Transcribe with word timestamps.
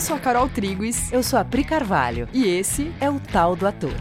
Eu 0.00 0.02
sou 0.02 0.16
a 0.16 0.18
Carol 0.18 0.48
Triguis. 0.48 1.12
Eu 1.12 1.22
sou 1.22 1.38
a 1.38 1.44
Pri 1.44 1.62
Carvalho. 1.62 2.26
E 2.32 2.46
esse 2.46 2.90
é 3.02 3.10
o 3.10 3.20
Tal 3.20 3.54
do 3.54 3.66
Ator. 3.66 3.92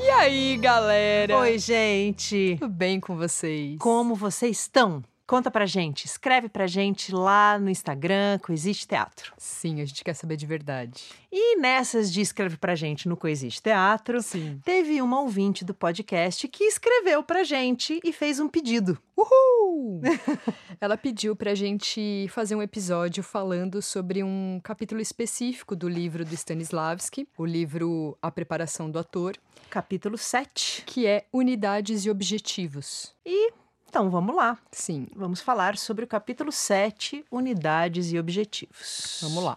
E 0.00 0.10
aí, 0.10 0.56
galera? 0.56 1.38
Oi, 1.38 1.56
gente. 1.56 2.56
Tudo 2.58 2.68
bem 2.68 2.98
com 2.98 3.16
vocês? 3.16 3.78
Como 3.78 4.16
vocês 4.16 4.62
estão? 4.62 5.04
Conta 5.26 5.50
pra 5.50 5.64
gente, 5.64 6.04
escreve 6.04 6.50
pra 6.50 6.66
gente 6.66 7.10
lá 7.10 7.58
no 7.58 7.70
Instagram, 7.70 8.38
Coexiste 8.40 8.86
Teatro. 8.86 9.32
Sim, 9.38 9.80
a 9.80 9.84
gente 9.86 10.04
quer 10.04 10.12
saber 10.12 10.36
de 10.36 10.44
verdade. 10.44 11.02
E 11.32 11.56
nessas 11.56 12.12
de 12.12 12.20
escreve 12.20 12.58
pra 12.58 12.74
gente 12.74 13.08
no 13.08 13.16
Coexiste 13.16 13.62
Teatro, 13.62 14.20
Sim. 14.20 14.60
teve 14.62 15.00
uma 15.00 15.20
ouvinte 15.20 15.64
do 15.64 15.72
podcast 15.72 16.46
que 16.46 16.64
escreveu 16.64 17.22
pra 17.22 17.42
gente 17.42 17.98
e 18.04 18.12
fez 18.12 18.38
um 18.38 18.48
pedido. 18.48 18.98
Uhul! 19.16 20.02
Ela 20.78 20.98
pediu 20.98 21.34
pra 21.34 21.54
gente 21.54 22.26
fazer 22.28 22.54
um 22.54 22.62
episódio 22.62 23.22
falando 23.22 23.80
sobre 23.80 24.22
um 24.22 24.60
capítulo 24.62 25.00
específico 25.00 25.74
do 25.74 25.88
livro 25.88 26.22
do 26.22 26.34
Stanislavski, 26.34 27.26
o 27.38 27.46
livro 27.46 28.18
A 28.20 28.30
Preparação 28.30 28.90
do 28.90 28.98
Ator. 28.98 29.38
Capítulo 29.70 30.18
7. 30.18 30.82
Que 30.84 31.06
é 31.06 31.24
Unidades 31.32 32.04
e 32.04 32.10
Objetivos. 32.10 33.14
E 33.24 33.50
então 33.94 34.10
vamos 34.10 34.34
lá. 34.34 34.58
Sim. 34.72 35.06
Vamos 35.14 35.40
falar 35.40 35.76
sobre 35.76 36.04
o 36.04 36.08
capítulo 36.08 36.50
7, 36.50 37.24
Unidades 37.30 38.10
e 38.10 38.18
Objetivos. 38.18 39.20
Vamos 39.22 39.44
lá. 39.44 39.56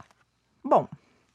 Bom, 0.64 0.88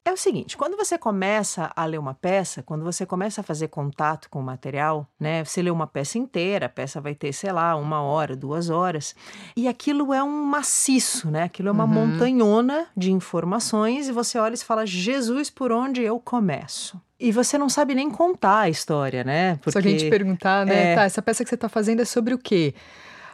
é 0.05 0.11
o 0.13 0.15
seguinte, 0.15 0.55
quando 0.55 0.77
você 0.77 0.97
começa 0.97 1.69
a 1.75 1.83
ler 1.83 1.97
uma 1.97 2.13
peça, 2.13 2.63
quando 2.63 2.85
você 2.85 3.05
começa 3.05 3.41
a 3.41 3.43
fazer 3.43 3.67
contato 3.67 4.29
com 4.29 4.39
o 4.39 4.43
material, 4.43 5.05
né? 5.19 5.43
Você 5.43 5.61
lê 5.61 5.69
uma 5.69 5.85
peça 5.85 6.17
inteira, 6.17 6.67
a 6.67 6.69
peça 6.69 7.01
vai 7.01 7.13
ter, 7.13 7.33
sei 7.33 7.51
lá, 7.51 7.75
uma 7.75 8.01
hora, 8.01 8.37
duas 8.37 8.69
horas, 8.69 9.13
e 9.53 9.67
aquilo 9.67 10.13
é 10.13 10.23
um 10.23 10.45
maciço, 10.45 11.29
né? 11.29 11.43
Aquilo 11.43 11.67
é 11.67 11.71
uma 11.73 11.83
uhum. 11.83 12.07
montanhona 12.07 12.87
de 12.95 13.11
informações, 13.11 14.07
e 14.07 14.13
você 14.13 14.39
olha 14.39 14.55
e 14.55 14.57
fala, 14.57 14.85
Jesus, 14.85 15.49
por 15.49 15.73
onde 15.73 16.01
eu 16.01 16.21
começo? 16.21 17.01
E 17.23 17.31
você 17.31 17.57
não 17.57 17.69
sabe 17.69 17.95
nem 17.95 18.09
contar 18.09 18.63
a 18.63 18.69
história, 18.69 19.23
né? 19.23 19.55
Porque, 19.55 19.71
Se 19.71 19.77
alguém 19.77 19.95
te 19.95 20.09
perguntar, 20.09 20.65
né? 20.65 20.91
É... 20.91 20.95
Tá, 20.95 21.03
essa 21.03 21.21
peça 21.21 21.41
que 21.41 21.49
você 21.49 21.55
está 21.55 21.69
fazendo 21.69 22.01
é 22.01 22.05
sobre 22.05 22.33
o 22.33 22.37
quê? 22.37 22.75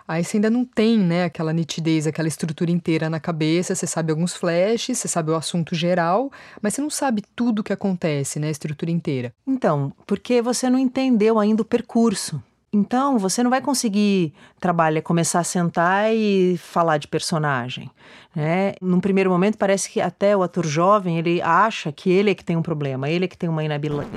Aí 0.08 0.24
você 0.24 0.38
ainda 0.38 0.48
não 0.48 0.64
tem, 0.64 1.00
né, 1.00 1.24
aquela 1.24 1.52
nitidez, 1.52 2.06
aquela 2.06 2.28
estrutura 2.28 2.70
inteira 2.70 3.10
na 3.10 3.20
cabeça, 3.20 3.74
você 3.74 3.88
sabe 3.88 4.12
alguns 4.12 4.36
flashes, 4.36 4.98
você 5.00 5.08
sabe 5.08 5.32
o 5.32 5.36
assunto 5.36 5.74
geral, 5.74 6.32
mas 6.62 6.76
você 6.76 6.82
não 6.82 6.90
sabe 6.90 7.24
tudo 7.36 7.60
o 7.60 7.64
que 7.64 7.74
acontece, 7.74 8.40
né, 8.40 8.48
a 8.48 8.52
estrutura 8.52 8.92
inteira. 8.92 9.34
Então, 9.46 9.92
porque 10.06 10.40
você 10.40 10.70
não 10.70 10.78
entendeu 10.78 11.40
ainda 11.40 11.64
o 11.64 11.66
percurso. 11.66 12.42
Então, 12.72 13.18
você 13.18 13.42
não 13.42 13.50
vai 13.50 13.62
conseguir 13.62 14.34
trabalhar, 14.60 15.02
começar 15.02 15.40
a 15.40 15.44
sentar 15.44 16.14
e 16.14 16.58
falar 16.58 16.98
de 16.98 17.08
personagem. 17.08 17.90
Né? 18.36 18.74
Num 18.82 19.00
primeiro 19.00 19.30
momento, 19.30 19.58
parece 19.58 19.90
que 19.90 20.00
até 20.00 20.38
o 20.38 20.44
ator 20.44 20.66
jovem 20.66 21.18
ele 21.18 21.42
acha 21.42 21.92
que 21.92 22.10
ele 22.12 22.32
é 22.32 22.36
que 22.36 22.46
tem 22.46 22.56
um 22.56 22.62
problema, 22.62 23.10
ele 23.10 23.26
é 23.26 23.28
que 23.28 23.38
tem 23.38 23.50
uma 23.50 23.64
inabilidade. 23.66 24.10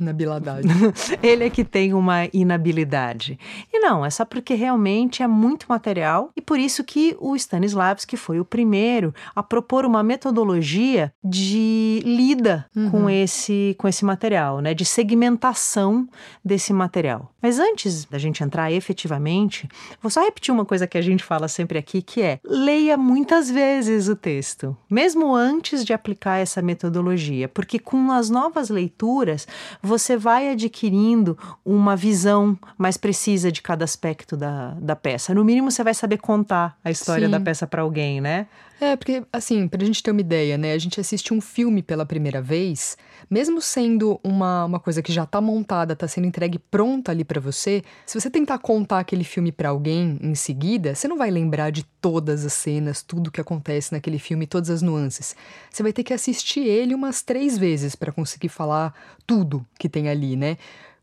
Inabilidade. 0.00 0.68
ele 1.22 1.44
é 1.44 1.50
que 1.50 1.64
tem 1.64 1.94
uma 1.94 2.28
inabilidade. 2.32 3.38
E 3.72 3.78
não, 3.78 4.04
é 4.04 4.10
só 4.10 4.24
porque 4.24 4.54
realmente 4.54 5.22
é 5.22 5.26
muito 5.26 5.66
material 5.68 6.30
e 6.36 6.40
por 6.40 6.58
isso 6.58 6.82
que 6.82 7.16
o 7.20 7.36
Stanislavski 7.36 8.16
foi 8.16 8.40
o 8.40 8.44
primeiro 8.44 9.14
a 9.34 9.42
propor 9.42 9.84
uma 9.84 10.02
metodologia 10.02 11.12
de 11.22 12.02
lida 12.04 12.66
uhum. 12.74 12.90
com 12.90 13.10
esse 13.10 13.76
com 13.78 13.86
esse 13.86 14.04
material, 14.04 14.60
né, 14.60 14.74
de 14.74 14.84
segmentação 14.84 16.08
desse 16.44 16.72
material. 16.72 17.30
Mas 17.40 17.58
antes 17.58 18.04
da 18.04 18.18
gente 18.18 18.42
entrar 18.42 18.72
efetivamente, 18.72 19.68
vou 20.02 20.10
só 20.10 20.20
repetir 20.20 20.52
uma 20.52 20.64
coisa 20.64 20.86
que 20.86 20.98
a 20.98 21.02
gente 21.02 21.22
fala 21.22 21.46
sempre 21.46 21.78
aqui, 21.78 22.02
que 22.02 22.20
é 22.20 22.40
leia 22.44 22.95
muitas 22.96 23.50
vezes 23.50 24.08
o 24.08 24.16
texto, 24.16 24.76
mesmo 24.90 25.34
antes 25.34 25.84
de 25.84 25.92
aplicar 25.92 26.38
essa 26.38 26.62
metodologia, 26.62 27.48
porque 27.48 27.78
com 27.78 28.10
as 28.10 28.30
novas 28.30 28.70
leituras 28.70 29.46
você 29.82 30.16
vai 30.16 30.50
adquirindo 30.50 31.38
uma 31.64 31.96
visão 31.96 32.58
mais 32.76 32.96
precisa 32.96 33.50
de 33.52 33.62
cada 33.62 33.84
aspecto 33.84 34.36
da, 34.36 34.70
da 34.80 34.96
peça. 34.96 35.34
No 35.34 35.44
mínimo, 35.44 35.70
você 35.70 35.82
vai 35.82 35.94
saber 35.94 36.18
contar 36.18 36.76
a 36.84 36.90
história 36.90 37.26
Sim. 37.26 37.30
da 37.30 37.40
peça 37.40 37.66
para 37.66 37.82
alguém, 37.82 38.20
né? 38.20 38.46
É, 38.78 38.94
porque, 38.94 39.22
assim, 39.32 39.66
pra 39.66 39.82
gente 39.84 40.02
ter 40.02 40.10
uma 40.10 40.20
ideia, 40.20 40.58
né? 40.58 40.72
A 40.72 40.78
gente 40.78 41.00
assiste 41.00 41.32
um 41.32 41.40
filme 41.40 41.82
pela 41.82 42.04
primeira 42.04 42.42
vez, 42.42 42.96
mesmo 43.30 43.60
sendo 43.62 44.20
uma, 44.22 44.66
uma 44.66 44.78
coisa 44.78 45.02
que 45.02 45.10
já 45.10 45.24
tá 45.24 45.40
montada, 45.40 45.96
tá 45.96 46.06
sendo 46.06 46.26
entregue 46.26 46.58
pronta 46.58 47.10
ali 47.10 47.24
para 47.24 47.40
você, 47.40 47.82
se 48.04 48.20
você 48.20 48.28
tentar 48.28 48.58
contar 48.58 48.98
aquele 48.98 49.24
filme 49.24 49.50
para 49.50 49.70
alguém 49.70 50.18
em 50.20 50.34
seguida, 50.34 50.94
você 50.94 51.08
não 51.08 51.16
vai 51.16 51.30
lembrar 51.30 51.70
de 51.70 51.84
todas 51.84 52.44
as 52.44 52.52
cenas, 52.52 52.85
tudo 53.02 53.30
que 53.30 53.40
acontece 53.40 53.92
naquele 53.92 54.18
filme, 54.18 54.46
todas 54.46 54.70
as 54.70 54.82
nuances. 54.82 55.36
Você 55.70 55.82
vai 55.82 55.92
ter 55.92 56.02
que 56.02 56.12
assistir 56.12 56.60
ele 56.60 56.94
umas 56.94 57.22
três 57.22 57.56
vezes 57.56 57.94
para 57.94 58.12
conseguir 58.12 58.48
falar 58.48 58.94
tudo 59.26 59.64
que 59.78 59.88
tem 59.88 60.08
ali, 60.08 60.36
né? 60.36 60.56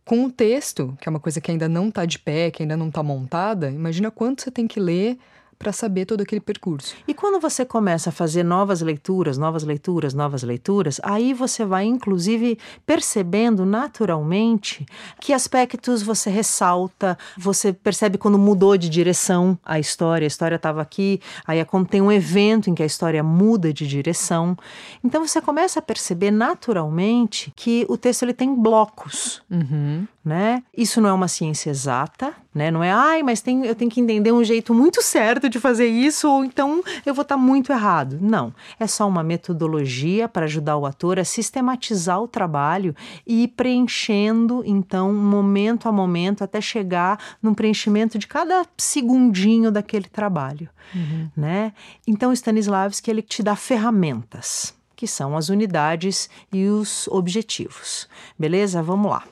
Com 0.06 0.26
o 0.26 0.32
texto, 0.32 0.98
que 1.00 1.08
é 1.08 1.10
uma 1.10 1.20
coisa 1.20 1.40
que 1.40 1.50
ainda 1.50 1.70
não 1.70 1.90
tá 1.90 2.06
de 2.06 2.20
pé, 2.20 2.52
que 2.52 2.64
ainda 2.64 2.76
não 2.76 2.92
tá 2.92 3.02
montada, 3.02 3.70
imagina 3.70 4.12
quanto 4.12 4.42
você 4.42 4.52
tem 4.52 4.68
que 4.68 4.80
ler 4.80 5.18
para 5.58 5.72
saber 5.72 6.06
todo 6.06 6.22
aquele 6.22 6.41
percurso. 6.41 6.96
E 7.08 7.14
quando 7.14 7.40
você 7.40 7.66
começa 7.66 8.09
a 8.09 8.14
fazer 8.14 8.44
novas 8.44 8.81
leituras, 8.81 9.38
novas 9.38 9.64
leituras, 9.64 10.14
novas 10.14 10.44
leituras, 10.44 11.00
aí 11.03 11.34
você 11.34 11.66
vai 11.66 11.86
inclusive 11.86 12.58
percebendo 12.86 13.66
naturalmente 13.66 14.86
que 15.19 15.34
aspectos 15.34 16.02
você 16.02 16.30
ressalta, 16.30 17.18
você 17.38 17.74
percebe 17.74 18.18
quando 18.18 18.38
mudou 18.38 18.78
de 18.78 18.90
direção 18.90 19.58
a 19.66 19.80
história, 19.80 20.25
a 20.25 20.28
história 20.28 20.56
estava 20.56 20.81
aqui, 20.81 21.19
aí 21.46 21.59
é 21.59 21.66
quando 21.66 21.88
tem 21.88 22.02
um 22.02 22.12
evento 22.12 22.70
em 22.70 22.75
que 22.75 22.84
a 22.84 22.85
história 22.85 23.24
muda 23.24 23.74
de 23.74 23.88
direção. 23.88 24.58
Então 25.03 25.25
você 25.25 25.41
começa 25.41 25.80
a 25.80 25.81
perceber 25.81 26.31
naturalmente 26.31 27.52
que 27.56 27.85
o 27.90 27.97
texto 27.97 28.24
ele 28.24 28.34
tem 28.34 28.53
blocos. 28.56 29.41
Uhum 29.50 30.08
né? 30.23 30.63
Isso 30.75 31.01
não 31.01 31.09
é 31.09 31.13
uma 31.13 31.28
ciência 31.28 31.69
exata, 31.69 32.34
né? 32.53 32.72
Não 32.72 32.81
é, 32.81 32.91
ai, 32.91 33.22
mas 33.22 33.41
tem, 33.41 33.66
eu 33.66 33.75
tenho 33.75 33.91
que 33.91 34.00
entender 34.00 34.31
um 34.31 34.44
jeito 34.44 34.73
muito 34.73 35.01
certo 35.01 35.50
de 35.50 35.59
fazer 35.59 35.88
isso, 35.88 36.29
ou 36.29 36.45
então 36.45 36.81
eu 37.06 37.13
vou 37.13 37.23
estar 37.23 37.35
muito 37.35 37.72
errado. 37.73 38.17
Não. 38.22 38.53
É 38.79 38.88
só 38.88 39.07
uma 39.07 39.22
metodologia 39.22 40.29
para 40.29 40.45
ajudar 40.45 40.78
o 40.78 40.85
ator 40.85 41.19
a 41.19 41.25
sistematizar 41.25 42.22
o 42.22 42.28
trabalho 42.28 42.95
e 43.28 43.44
ir 43.44 43.50
preenchendo, 43.50 44.63
então, 44.66 45.13
momento 45.13 45.89
a 45.89 45.91
momento, 45.91 46.44
até 46.44 46.61
chegar 46.61 47.19
no 47.41 47.53
preenchimento 47.53 48.17
de 48.17 48.28
cada 48.28 48.66
segundinho 48.78 49.72
daquele 49.72 50.07
trabalho, 50.07 50.69
uhum. 50.95 51.29
né? 51.35 51.73
Então, 52.07 52.31
Stanislavski, 52.31 53.11
ele 53.11 53.22
te 53.22 53.44
dá 53.44 53.55
ferramentas 53.55 54.73
que 54.95 55.07
são 55.07 55.35
as 55.35 55.50
unidades 55.50 56.29
e 56.50 56.66
os 56.67 57.09
objetivos. 57.09 58.07
Beleza? 58.40 58.81
Vamos 58.81 59.11
lá. 59.11 59.23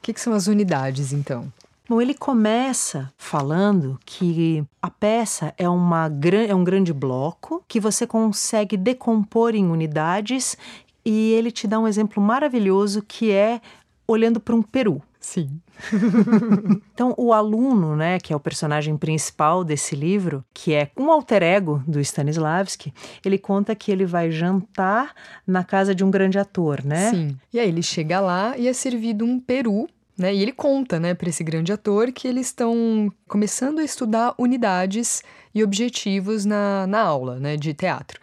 O 0.00 0.02
que, 0.02 0.14
que 0.14 0.20
são 0.20 0.32
as 0.32 0.46
unidades, 0.46 1.12
então? 1.12 1.52
Bom, 1.86 2.00
ele 2.00 2.14
começa 2.14 3.12
falando 3.18 3.98
que 4.06 4.64
a 4.80 4.88
peça 4.88 5.52
é, 5.58 5.68
uma, 5.68 6.10
é 6.48 6.54
um 6.54 6.64
grande 6.64 6.92
bloco 6.92 7.62
que 7.68 7.78
você 7.78 8.06
consegue 8.06 8.78
decompor 8.78 9.54
em 9.54 9.68
unidades 9.68 10.56
e 11.04 11.32
ele 11.32 11.50
te 11.50 11.66
dá 11.66 11.78
um 11.78 11.86
exemplo 11.86 12.22
maravilhoso 12.22 13.02
que 13.02 13.30
é 13.30 13.60
olhando 14.06 14.38
para 14.40 14.54
um 14.54 14.62
peru. 14.62 15.02
Sim. 15.20 15.60
então, 16.94 17.12
o 17.18 17.32
aluno, 17.32 17.96
né, 17.96 18.20
que 18.20 18.32
é 18.32 18.36
o 18.36 18.40
personagem 18.40 18.96
principal 18.96 19.64
desse 19.64 19.96
livro, 19.96 20.44
que 20.54 20.72
é 20.72 20.92
um 20.96 21.10
alter 21.10 21.42
ego 21.42 21.82
do 21.86 22.00
Stanislavski, 22.00 22.94
ele 23.24 23.36
conta 23.36 23.74
que 23.74 23.90
ele 23.90 24.06
vai 24.06 24.30
jantar 24.30 25.12
na 25.46 25.64
casa 25.64 25.92
de 25.92 26.04
um 26.04 26.10
grande 26.10 26.38
ator, 26.38 26.84
né? 26.84 27.10
Sim. 27.10 27.36
E 27.52 27.58
aí 27.58 27.68
ele 27.68 27.82
chega 27.82 28.20
lá 28.20 28.56
e 28.56 28.68
é 28.68 28.72
servido 28.72 29.24
um 29.24 29.40
peru 29.40 29.88
né? 30.20 30.34
E 30.34 30.42
ele 30.42 30.52
conta, 30.52 31.00
né, 31.00 31.14
para 31.14 31.30
esse 31.30 31.42
grande 31.42 31.72
ator 31.72 32.12
que 32.12 32.28
eles 32.28 32.48
estão 32.48 33.10
começando 33.26 33.78
a 33.78 33.84
estudar 33.84 34.34
unidades 34.38 35.22
e 35.54 35.64
objetivos 35.64 36.44
na, 36.44 36.86
na 36.86 37.00
aula, 37.00 37.40
né, 37.40 37.56
de 37.56 37.72
teatro. 37.72 38.20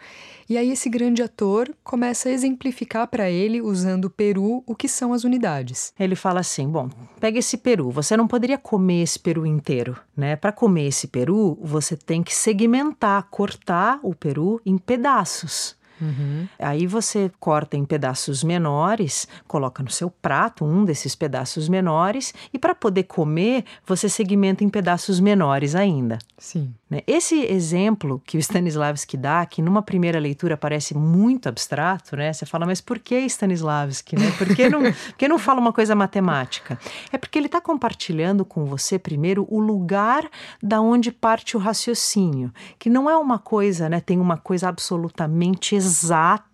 E 0.48 0.56
aí 0.56 0.70
esse 0.70 0.88
grande 0.88 1.22
ator 1.22 1.68
começa 1.84 2.28
a 2.28 2.32
exemplificar 2.32 3.06
para 3.08 3.28
ele, 3.28 3.60
usando 3.60 4.06
o 4.06 4.10
peru, 4.10 4.62
o 4.64 4.74
que 4.74 4.88
são 4.88 5.12
as 5.12 5.24
unidades. 5.24 5.92
Ele 5.98 6.14
fala 6.14 6.40
assim: 6.40 6.66
"Bom, 6.66 6.88
pega 7.20 7.38
esse 7.38 7.58
peru, 7.58 7.90
você 7.90 8.16
não 8.16 8.26
poderia 8.26 8.56
comer 8.56 9.02
esse 9.02 9.18
peru 9.18 9.44
inteiro, 9.44 10.00
né? 10.16 10.36
Para 10.36 10.52
comer 10.52 10.86
esse 10.86 11.08
peru, 11.08 11.58
você 11.60 11.96
tem 11.96 12.22
que 12.22 12.34
segmentar, 12.34 13.26
cortar 13.28 14.00
o 14.02 14.14
peru 14.14 14.58
em 14.64 14.78
pedaços. 14.78 15.76
Uhum. 16.00 16.46
Aí 16.58 16.86
você 16.86 17.30
corta 17.40 17.76
em 17.76 17.84
pedaços 17.84 18.44
menores, 18.44 19.26
coloca 19.46 19.82
no 19.82 19.90
seu 19.90 20.10
prato 20.10 20.64
um 20.64 20.84
desses 20.84 21.14
pedaços 21.14 21.68
menores 21.68 22.32
e 22.52 22.58
para 22.58 22.74
poder 22.74 23.04
comer, 23.04 23.64
você 23.86 24.08
segmenta 24.08 24.64
em 24.64 24.68
pedaços 24.68 25.20
menores 25.20 25.74
ainda. 25.74 26.18
Sim. 26.38 26.72
Né? 26.88 27.02
Esse 27.04 27.44
exemplo 27.44 28.22
que 28.24 28.36
o 28.36 28.40
Stanislavski 28.40 29.16
dá, 29.16 29.44
que 29.44 29.60
numa 29.60 29.82
primeira 29.82 30.20
leitura 30.20 30.56
parece 30.56 30.96
muito 30.96 31.48
abstrato, 31.48 32.16
né? 32.16 32.32
Você 32.32 32.46
fala, 32.46 32.64
mas 32.64 32.80
por 32.80 33.00
que 33.00 33.18
Stanislavski? 33.26 34.16
Né? 34.16 34.30
Por, 34.38 34.54
que 34.54 34.68
não, 34.70 34.80
por 34.92 35.12
que 35.16 35.26
não 35.26 35.38
fala 35.38 35.60
uma 35.60 35.72
coisa 35.72 35.96
matemática? 35.96 36.78
É 37.12 37.18
porque 37.18 37.38
ele 37.38 37.46
está 37.46 37.60
compartilhando 37.60 38.44
com 38.44 38.64
você, 38.64 39.00
primeiro, 39.00 39.46
o 39.50 39.58
lugar 39.58 40.30
da 40.62 40.80
onde 40.80 41.10
parte 41.10 41.56
o 41.56 41.60
raciocínio, 41.60 42.52
que 42.78 42.88
não 42.88 43.10
é 43.10 43.16
uma 43.16 43.40
coisa, 43.40 43.88
né? 43.88 44.00
Tem 44.00 44.18
uma 44.18 44.36
coisa 44.36 44.68
absolutamente 44.68 45.74
exata 45.74 46.47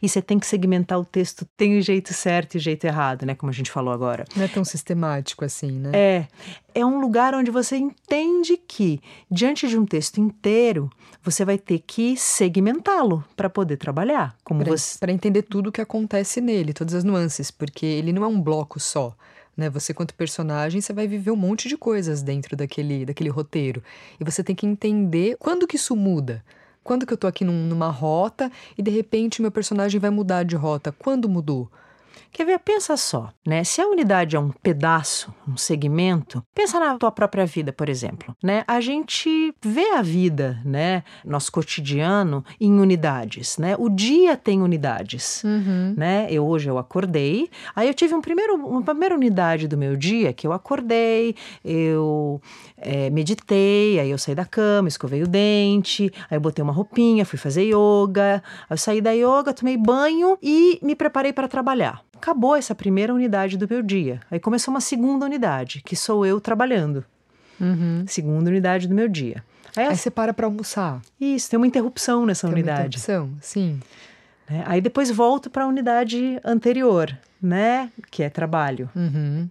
e 0.00 0.08
você 0.08 0.22
tem 0.22 0.38
que 0.38 0.46
segmentar 0.46 0.98
o 0.98 1.04
texto, 1.04 1.46
tem 1.56 1.78
o 1.78 1.82
jeito 1.82 2.12
certo 2.12 2.54
e 2.54 2.58
o 2.58 2.60
jeito 2.60 2.86
errado, 2.86 3.24
né? 3.24 3.34
Como 3.34 3.50
a 3.50 3.54
gente 3.54 3.70
falou 3.70 3.92
agora. 3.92 4.24
Não 4.36 4.44
é 4.44 4.48
tão 4.48 4.64
sistemático 4.64 5.44
assim, 5.44 5.72
né? 5.72 5.90
É. 5.94 6.28
É 6.74 6.86
um 6.86 7.00
lugar 7.00 7.34
onde 7.34 7.50
você 7.50 7.76
entende 7.76 8.56
que, 8.56 9.00
diante 9.30 9.66
de 9.66 9.76
um 9.76 9.84
texto 9.84 10.18
inteiro, 10.18 10.88
você 11.22 11.44
vai 11.44 11.58
ter 11.58 11.80
que 11.80 12.16
segmentá-lo 12.16 13.24
para 13.36 13.50
poder 13.50 13.76
trabalhar. 13.76 14.36
Como 14.44 14.62
Para 14.62 14.76
você... 14.76 14.98
entender 15.08 15.42
tudo 15.42 15.68
o 15.68 15.72
que 15.72 15.80
acontece 15.80 16.40
nele, 16.40 16.72
todas 16.72 16.94
as 16.94 17.04
nuances, 17.04 17.50
porque 17.50 17.84
ele 17.84 18.12
não 18.12 18.24
é 18.24 18.26
um 18.26 18.40
bloco 18.40 18.78
só. 18.78 19.14
Né? 19.56 19.68
Você, 19.70 19.92
quanto 19.92 20.14
personagem, 20.14 20.80
você 20.80 20.92
vai 20.92 21.06
viver 21.06 21.30
um 21.30 21.36
monte 21.36 21.68
de 21.68 21.76
coisas 21.76 22.22
dentro 22.22 22.56
daquele, 22.56 23.04
daquele 23.04 23.28
roteiro. 23.28 23.82
E 24.18 24.24
você 24.24 24.42
tem 24.42 24.54
que 24.54 24.66
entender 24.66 25.36
quando 25.38 25.66
que 25.66 25.76
isso 25.76 25.94
muda. 25.94 26.42
Quando 26.82 27.06
que 27.06 27.12
eu 27.12 27.18
tô 27.18 27.26
aqui 27.26 27.44
num, 27.44 27.66
numa 27.66 27.88
rota 27.88 28.50
e 28.76 28.82
de 28.82 28.90
repente 28.90 29.42
meu 29.42 29.50
personagem 29.50 30.00
vai 30.00 30.10
mudar 30.10 30.44
de 30.44 30.56
rota? 30.56 30.92
Quando 30.92 31.28
mudou? 31.28 31.70
Quer 32.32 32.44
ver? 32.44 32.58
Pensa 32.60 32.96
só, 32.96 33.30
né? 33.46 33.64
Se 33.64 33.80
a 33.80 33.86
unidade 33.86 34.36
é 34.36 34.38
um 34.38 34.50
pedaço, 34.50 35.34
um 35.48 35.56
segmento, 35.56 36.42
pensa 36.54 36.78
na 36.78 36.96
tua 36.96 37.10
própria 37.10 37.44
vida, 37.44 37.72
por 37.72 37.88
exemplo, 37.88 38.34
né? 38.42 38.64
A 38.66 38.80
gente 38.80 39.52
vê 39.62 39.90
a 39.90 40.02
vida, 40.02 40.60
né, 40.64 41.02
nosso 41.24 41.50
cotidiano 41.50 42.44
em 42.60 42.78
unidades, 42.78 43.58
né? 43.58 43.74
O 43.78 43.88
dia 43.88 44.36
tem 44.36 44.62
unidades, 44.62 45.42
uhum. 45.44 45.94
né? 45.96 46.28
Eu 46.30 46.46
hoje 46.46 46.68
eu 46.68 46.78
acordei, 46.78 47.48
aí 47.74 47.88
eu 47.88 47.94
tive 47.94 48.14
um 48.14 48.20
primeiro, 48.20 48.54
uma 48.54 48.82
primeira 48.82 49.14
unidade 49.14 49.66
do 49.66 49.76
meu 49.76 49.96
dia 49.96 50.32
que 50.32 50.46
eu 50.46 50.52
acordei, 50.52 51.34
eu 51.64 52.40
é, 52.76 53.10
meditei, 53.10 53.98
aí 53.98 54.10
eu 54.10 54.18
saí 54.18 54.34
da 54.34 54.44
cama, 54.44 54.88
escovei 54.88 55.22
o 55.22 55.26
dente, 55.26 56.12
aí 56.30 56.36
eu 56.36 56.40
botei 56.40 56.62
uma 56.62 56.72
roupinha, 56.72 57.24
fui 57.24 57.38
fazer 57.38 57.64
yoga, 57.64 58.42
aí 58.68 58.74
eu 58.74 58.78
saí 58.78 59.00
da 59.00 59.10
yoga, 59.10 59.52
tomei 59.52 59.76
banho 59.76 60.38
e 60.40 60.78
me 60.82 60.94
preparei 60.94 61.32
para 61.32 61.48
trabalhar 61.48 62.02
acabou 62.20 62.54
essa 62.54 62.74
primeira 62.74 63.14
unidade 63.14 63.56
do 63.56 63.66
meu 63.68 63.82
dia. 63.82 64.20
Aí 64.30 64.38
começou 64.38 64.72
uma 64.72 64.80
segunda 64.80 65.24
unidade, 65.24 65.82
que 65.82 65.96
sou 65.96 66.26
eu 66.26 66.38
trabalhando. 66.40 67.04
Uhum. 67.58 68.04
Segunda 68.06 68.50
unidade 68.50 68.86
do 68.86 68.94
meu 68.94 69.08
dia. 69.08 69.42
Aí, 69.74 69.86
Aí 69.86 69.96
você 69.96 70.10
para 70.10 70.34
para 70.34 70.46
almoçar. 70.46 71.00
Isso, 71.20 71.50
tem 71.50 71.56
uma 71.56 71.66
interrupção 71.66 72.26
nessa 72.26 72.46
tem 72.46 72.54
unidade. 72.54 72.80
Uma 72.80 72.86
interrupção, 72.86 73.30
sim. 73.40 73.80
É, 74.48 74.62
aí 74.66 74.80
depois 74.80 75.10
volto 75.10 75.48
para 75.48 75.64
a 75.64 75.66
unidade 75.66 76.40
anterior, 76.44 77.16
né? 77.40 77.90
Que 78.10 78.22
é 78.22 78.28
trabalho. 78.28 78.90
Uhum. 78.94 79.48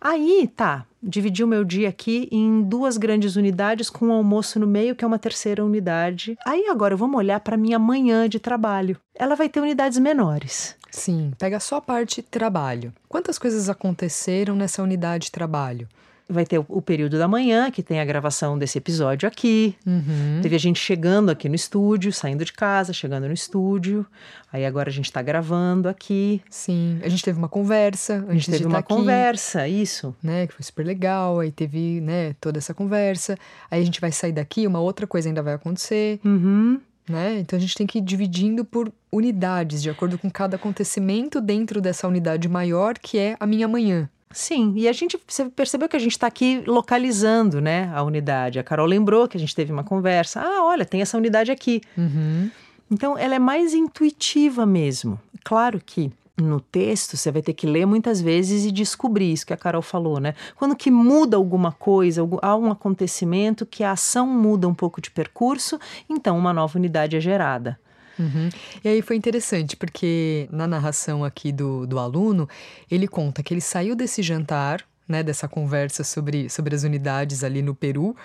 Aí, 0.00 0.50
tá, 0.56 0.86
dividi 1.02 1.44
o 1.44 1.46
meu 1.46 1.64
dia 1.64 1.90
aqui 1.90 2.28
em 2.32 2.62
duas 2.62 2.96
grandes 2.96 3.36
unidades 3.36 3.90
com 3.90 4.06
um 4.06 4.12
almoço 4.12 4.58
no 4.58 4.66
meio, 4.66 4.94
que 4.94 5.04
é 5.04 5.06
uma 5.06 5.18
terceira 5.18 5.64
unidade. 5.64 6.36
Aí 6.46 6.66
agora 6.68 6.96
vamos 6.96 7.16
olhar 7.18 7.40
para 7.40 7.56
minha 7.56 7.78
manhã 7.78 8.28
de 8.28 8.40
trabalho. 8.40 8.96
Ela 9.14 9.34
vai 9.34 9.48
ter 9.48 9.60
unidades 9.60 9.98
menores. 9.98 10.76
Sim, 10.90 11.32
pega 11.38 11.60
só 11.60 11.76
a 11.76 11.80
parte 11.80 12.22
trabalho. 12.22 12.92
Quantas 13.08 13.38
coisas 13.38 13.68
aconteceram 13.68 14.54
nessa 14.54 14.82
unidade 14.82 15.26
de 15.26 15.32
trabalho? 15.32 15.88
Vai 16.30 16.44
ter 16.44 16.58
o 16.58 16.82
período 16.82 17.16
da 17.16 17.26
manhã, 17.26 17.70
que 17.70 17.82
tem 17.82 18.00
a 18.00 18.04
gravação 18.04 18.58
desse 18.58 18.76
episódio 18.76 19.26
aqui. 19.26 19.74
Uhum. 19.86 20.40
Teve 20.42 20.56
a 20.56 20.58
gente 20.58 20.78
chegando 20.78 21.30
aqui 21.30 21.48
no 21.48 21.54
estúdio, 21.54 22.12
saindo 22.12 22.44
de 22.44 22.52
casa, 22.52 22.92
chegando 22.92 23.26
no 23.26 23.32
estúdio. 23.32 24.04
Aí 24.52 24.66
agora 24.66 24.90
a 24.90 24.92
gente 24.92 25.06
está 25.06 25.22
gravando 25.22 25.88
aqui. 25.88 26.42
Sim, 26.50 27.00
a 27.02 27.08
gente 27.08 27.24
teve 27.24 27.38
uma 27.38 27.48
conversa. 27.48 28.26
A 28.28 28.34
gente 28.34 28.44
teve 28.44 28.58
de 28.58 28.66
uma 28.66 28.82
tá 28.82 28.94
conversa, 28.94 29.62
aqui, 29.62 29.80
isso. 29.80 30.14
Né, 30.22 30.46
que 30.46 30.52
foi 30.52 30.62
super 30.62 30.84
legal. 30.84 31.40
Aí 31.40 31.50
teve 31.50 32.02
né, 32.02 32.34
toda 32.38 32.58
essa 32.58 32.74
conversa. 32.74 33.38
Aí 33.70 33.80
a 33.80 33.84
gente 33.84 33.98
vai 33.98 34.12
sair 34.12 34.32
daqui, 34.32 34.66
uma 34.66 34.80
outra 34.80 35.06
coisa 35.06 35.30
ainda 35.30 35.42
vai 35.42 35.54
acontecer. 35.54 36.20
Uhum. 36.22 36.78
Né? 37.08 37.38
Então 37.40 37.56
a 37.56 37.60
gente 37.60 37.74
tem 37.74 37.86
que 37.86 37.98
ir 37.98 38.02
dividindo 38.02 38.64
por 38.64 38.92
unidades, 39.10 39.82
de 39.82 39.90
acordo 39.90 40.18
com 40.18 40.30
cada 40.30 40.56
acontecimento 40.56 41.40
dentro 41.40 41.80
dessa 41.80 42.06
unidade 42.06 42.48
maior, 42.48 42.98
que 42.98 43.18
é 43.18 43.36
a 43.40 43.46
minha 43.46 43.66
manhã. 43.66 44.08
Sim, 44.30 44.74
e 44.76 44.86
a 44.86 44.92
gente 44.92 45.18
você 45.26 45.46
percebeu 45.46 45.88
que 45.88 45.96
a 45.96 45.98
gente 45.98 46.12
está 46.12 46.26
aqui 46.26 46.62
localizando, 46.66 47.60
né, 47.60 47.90
a 47.94 48.02
unidade. 48.02 48.58
A 48.58 48.62
Carol 48.62 48.86
lembrou 48.86 49.26
que 49.26 49.36
a 49.36 49.40
gente 49.40 49.54
teve 49.54 49.72
uma 49.72 49.82
conversa. 49.84 50.40
Ah, 50.40 50.64
olha, 50.64 50.84
tem 50.84 51.00
essa 51.00 51.16
unidade 51.16 51.50
aqui. 51.50 51.80
Uhum. 51.96 52.50
Então, 52.90 53.16
ela 53.18 53.34
é 53.34 53.38
mais 53.38 53.74
intuitiva 53.74 54.66
mesmo. 54.66 55.18
Claro 55.44 55.80
que 55.84 56.10
no 56.40 56.60
texto 56.60 57.16
você 57.16 57.30
vai 57.30 57.42
ter 57.42 57.52
que 57.52 57.66
ler 57.66 57.86
muitas 57.86 58.20
vezes 58.20 58.64
e 58.64 58.70
descobrir 58.70 59.32
isso 59.32 59.46
que 59.46 59.52
a 59.52 59.56
Carol 59.56 59.82
falou, 59.82 60.20
né? 60.20 60.34
Quando 60.56 60.76
que 60.76 60.90
muda 60.90 61.36
alguma 61.36 61.72
coisa, 61.72 62.22
há 62.42 62.56
um 62.56 62.70
acontecimento 62.70 63.66
que 63.66 63.82
a 63.82 63.92
ação 63.92 64.26
muda 64.26 64.68
um 64.68 64.74
pouco 64.74 65.00
de 65.00 65.10
percurso, 65.10 65.78
então 66.08 66.38
uma 66.38 66.52
nova 66.52 66.78
unidade 66.78 67.16
é 67.16 67.20
gerada. 67.20 67.78
Uhum. 68.18 68.48
E 68.82 68.88
aí 68.88 69.02
foi 69.02 69.16
interessante, 69.16 69.76
porque 69.76 70.48
na 70.50 70.66
narração 70.66 71.24
aqui 71.24 71.52
do, 71.52 71.86
do 71.86 71.98
aluno, 71.98 72.48
ele 72.90 73.06
conta 73.06 73.42
que 73.42 73.54
ele 73.54 73.60
saiu 73.60 73.94
desse 73.94 74.22
jantar, 74.22 74.84
né, 75.06 75.22
dessa 75.22 75.46
conversa 75.48 76.02
sobre, 76.02 76.50
sobre 76.50 76.74
as 76.74 76.82
unidades 76.82 77.44
ali 77.44 77.62
no 77.62 77.74
Peru. 77.74 78.16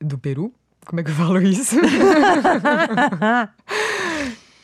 Do 0.00 0.16
Peru? 0.16 0.52
Como 0.86 1.00
é 1.00 1.02
que 1.02 1.10
eu 1.10 1.14
falo 1.14 1.40
isso? 1.42 1.76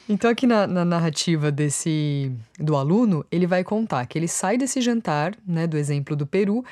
então, 0.08 0.30
aqui 0.30 0.46
na, 0.46 0.66
na, 0.66 0.84
narrativa 0.84 1.50
desse 1.50 2.32
do 2.58 2.76
aluno, 2.76 3.24
ele 3.30 3.46
vai 3.46 3.62
contar 3.62 4.04
que 4.06 4.18
ele 4.18 4.28
sai 4.28 4.58
desse 4.58 4.80
jantar, 4.80 5.34
né, 5.46 5.66
do 5.66 5.78
exemplo 5.78 6.16
do 6.16 6.26
Peru, 6.26 6.64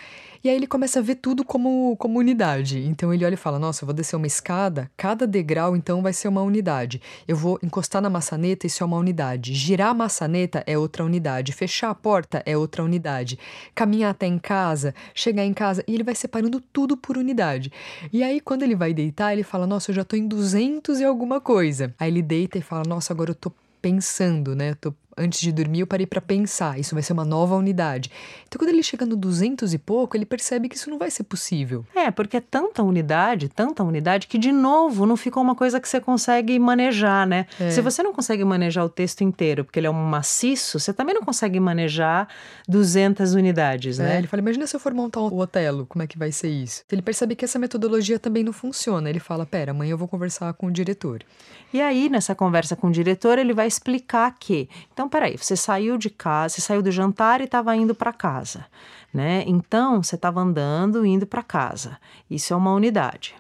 e 0.43 0.49
aí 0.49 0.57
ele 0.57 0.67
começa 0.67 1.01
a 1.01 1.03
ver 1.03 1.17
tudo 1.17 1.45
como, 1.45 1.95
como 1.99 2.19
unidade. 2.19 2.79
Então 2.79 3.13
ele 3.13 3.27
olha 3.27 3.35
e 3.35 3.37
fala: 3.37 3.59
Nossa, 3.59 3.85
eu 3.85 3.87
vou 3.87 3.95
descer 3.95 4.17
uma 4.17 4.27
escada, 4.27 4.91
cada 4.97 5.27
degrau 5.27 5.77
então 5.77 6.01
vai 6.01 6.15
ser 6.15 6.29
uma 6.29 6.41
unidade. 6.41 7.03
Eu 7.29 7.37
vou 7.37 7.59
encostar 7.63 8.01
na 8.01 8.09
maçaneta, 8.09 8.67
isso 8.67 8.83
é 8.83 8.87
uma 8.87 8.97
unidade. 8.97 9.53
Girar 9.53 9.91
a 9.91 9.95
maçaneta 9.95 10.65
é 10.67 10.79
outra 10.79 11.05
unidade. 11.05 11.53
Fechar 11.53 11.91
a 11.91 11.95
porta 11.95 12.43
é 12.47 12.57
outra 12.57 12.83
unidade. 12.83 13.39
Caminhar 13.75 14.13
até 14.13 14.27
em 14.27 14.39
casa, 14.39 14.95
chegar 15.15 15.45
em 15.45 15.53
casa. 15.53 15.85
E 15.87 15.93
ele 15.93 16.03
vai 16.03 16.15
separando 16.15 16.59
tudo 16.73 16.97
por 16.97 17.19
unidade. 17.19 17.71
E 18.11 18.23
aí, 18.23 18.41
quando 18.41 18.63
ele 18.63 18.75
vai 18.75 18.95
deitar, 18.95 19.35
ele 19.35 19.43
fala: 19.43 19.67
Nossa, 19.67 19.91
eu 19.91 19.95
já 19.95 20.05
tô 20.05 20.17
em 20.17 20.27
200 20.27 21.01
e 21.01 21.05
alguma 21.05 21.39
coisa. 21.39 21.95
Aí 22.01 22.11
ele 22.11 22.23
deita 22.23 22.57
e 22.57 22.63
fala: 22.63 22.85
Nossa, 22.89 23.13
agora 23.13 23.20
eu 23.29 23.35
tô 23.35 23.53
pensando, 23.83 24.55
né? 24.55 24.71
Eu 24.71 24.77
tô 24.77 24.95
antes 25.21 25.41
de 25.41 25.53
dormir, 25.53 25.81
eu 25.81 25.87
parei 25.87 26.07
para 26.07 26.21
pensar, 26.21 26.79
isso 26.79 26.95
vai 26.95 27.03
ser 27.03 27.13
uma 27.13 27.25
nova 27.25 27.55
unidade. 27.55 28.11
Então, 28.49 28.59
quando 28.59 28.71
ele 28.71 28.83
chega 28.83 29.05
no 29.05 29.15
200 29.15 29.75
e 29.75 29.79
pouco, 29.79 30.17
ele 30.17 30.25
percebe 30.25 30.69
que 30.69 30.77
isso 30.77 30.91
não 30.91 30.99
vai 30.99 31.11
ser 31.11 31.25
possível. 31.25 31.85
É, 31.95 32.11
porque 32.11 32.39
é 32.39 32.41
tanta 32.41 32.83
unidade, 32.83 33.49
tanta 33.49 33.85
unidade, 33.85 34.27
que 34.27 34.39
de 34.39 34.51
novo 34.51 35.07
não 35.07 35.17
ficou 35.17 35.43
uma 35.43 35.55
coisa 35.55 35.79
que 35.79 35.89
você 35.89 36.01
consegue 36.01 36.59
manejar, 36.59 37.27
né? 37.27 37.47
É. 37.61 37.71
Se 37.71 37.81
você 37.81 38.03
não 38.03 38.13
consegue 38.13 38.45
manejar 38.45 38.85
o 38.85 38.89
texto 38.89 39.23
inteiro, 39.23 39.65
porque 39.65 39.79
ele 39.79 39.87
é 39.87 39.91
um 39.91 40.05
maciço, 40.05 40.81
você 40.81 40.93
também 40.93 41.15
não 41.15 41.23
consegue 41.23 41.61
manejar 41.61 42.29
200 42.67 43.35
unidades, 43.35 44.01
é, 44.01 44.05
né? 44.05 44.19
Ele 44.19 44.27
fala, 44.27 44.41
imagina 44.41 44.67
se 44.67 44.75
eu 44.75 44.81
for 44.81 44.95
montar 44.95 45.21
o 45.21 45.39
Otelo, 45.39 45.87
como 45.87 46.03
é 46.03 46.07
que 46.07 46.19
vai 46.19 46.33
ser 46.33 46.49
isso? 46.49 46.83
Ele 46.91 47.03
percebe 47.03 47.37
que 47.37 47.45
essa 47.45 47.59
metodologia 47.59 48.19
também 48.19 48.43
não 48.43 48.53
funciona. 48.53 49.09
Ele 49.09 49.21
fala, 49.21 49.45
pera, 49.45 49.73
amanhã 49.73 49.93
eu 49.93 49.99
vou 49.99 50.09
conversar 50.09 50.53
com 50.55 50.67
o 50.67 50.71
diretor. 50.71 51.25
E 51.73 51.81
aí, 51.81 52.09
nessa 52.09 52.35
conversa 52.35 52.75
com 52.75 52.89
o 52.89 52.91
diretor, 52.91 53.39
ele 53.39 53.53
vai 53.53 53.67
explicar 53.67 54.35
que, 54.39 54.69
então, 54.93 55.09
peraí, 55.11 55.37
você 55.37 55.57
saiu 55.57 55.99
de 55.99 56.09
casa, 56.09 56.55
você 56.55 56.61
saiu 56.61 56.83
do 56.83 56.91
jantar 56.91 57.41
e 57.41 57.45
estava 57.45 57.77
indo 57.77 57.95
para 57.95 58.13
casa, 58.13 58.65
né? 59.13 59.45
Então, 59.47 60.03
você 60.03 60.15
estava 60.15 60.41
andando 60.41 61.05
indo 61.05 61.27
para 61.27 61.43
casa. 61.43 61.99
Isso 62.31 62.55
é 62.55 62.57
uma 62.57 62.73
unidade. 62.73 63.35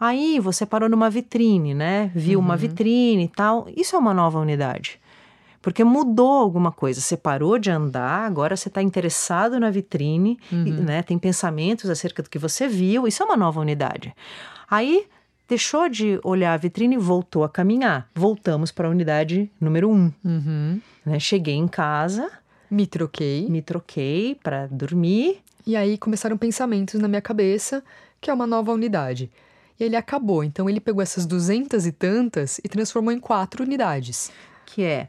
Aí, 0.00 0.38
você 0.38 0.64
parou 0.64 0.88
numa 0.88 1.10
vitrine, 1.10 1.74
né? 1.74 2.10
Viu 2.14 2.38
uhum. 2.38 2.44
uma 2.44 2.56
vitrine 2.56 3.24
e 3.24 3.28
tal. 3.28 3.66
Isso 3.76 3.96
é 3.96 3.98
uma 3.98 4.14
nova 4.14 4.38
unidade. 4.38 5.00
Porque 5.60 5.82
mudou 5.82 6.38
alguma 6.40 6.70
coisa. 6.70 7.00
Você 7.00 7.16
parou 7.16 7.58
de 7.58 7.70
andar, 7.70 8.24
agora 8.24 8.56
você 8.56 8.68
está 8.68 8.80
interessado 8.80 9.58
na 9.58 9.70
vitrine, 9.70 10.38
uhum. 10.52 10.84
né? 10.84 11.02
Tem 11.02 11.18
pensamentos 11.18 11.90
acerca 11.90 12.22
do 12.22 12.30
que 12.30 12.38
você 12.38 12.68
viu. 12.68 13.08
Isso 13.08 13.22
é 13.22 13.26
uma 13.26 13.36
nova 13.36 13.60
unidade. 13.60 14.14
Aí 14.70 15.06
deixou 15.48 15.88
de 15.88 16.20
olhar 16.22 16.52
a 16.52 16.56
vitrine 16.56 16.94
e 16.94 16.98
voltou 16.98 17.42
a 17.42 17.48
caminhar. 17.48 18.08
Voltamos 18.14 18.70
para 18.70 18.86
a 18.86 18.90
unidade 18.90 19.50
número 19.60 19.90
um. 19.90 20.12
Uhum. 20.24 20.80
Né? 21.04 21.18
Cheguei 21.18 21.54
em 21.54 21.66
casa. 21.66 22.30
Me 22.70 22.86
troquei. 22.86 23.48
Me 23.48 23.62
troquei 23.62 24.34
para 24.34 24.66
dormir. 24.66 25.40
E 25.66 25.74
aí 25.74 25.96
começaram 25.96 26.36
pensamentos 26.36 27.00
na 27.00 27.08
minha 27.08 27.22
cabeça, 27.22 27.82
que 28.20 28.30
é 28.30 28.34
uma 28.34 28.46
nova 28.46 28.72
unidade. 28.72 29.30
E 29.80 29.84
ele 29.84 29.96
acabou. 29.96 30.44
Então 30.44 30.68
ele 30.68 30.80
pegou 30.80 31.02
essas 31.02 31.24
duzentas 31.24 31.86
e 31.86 31.92
tantas 31.92 32.58
e 32.58 32.68
transformou 32.68 33.12
em 33.12 33.18
quatro 33.18 33.64
unidades. 33.64 34.30
Que 34.66 34.82
é 34.82 35.08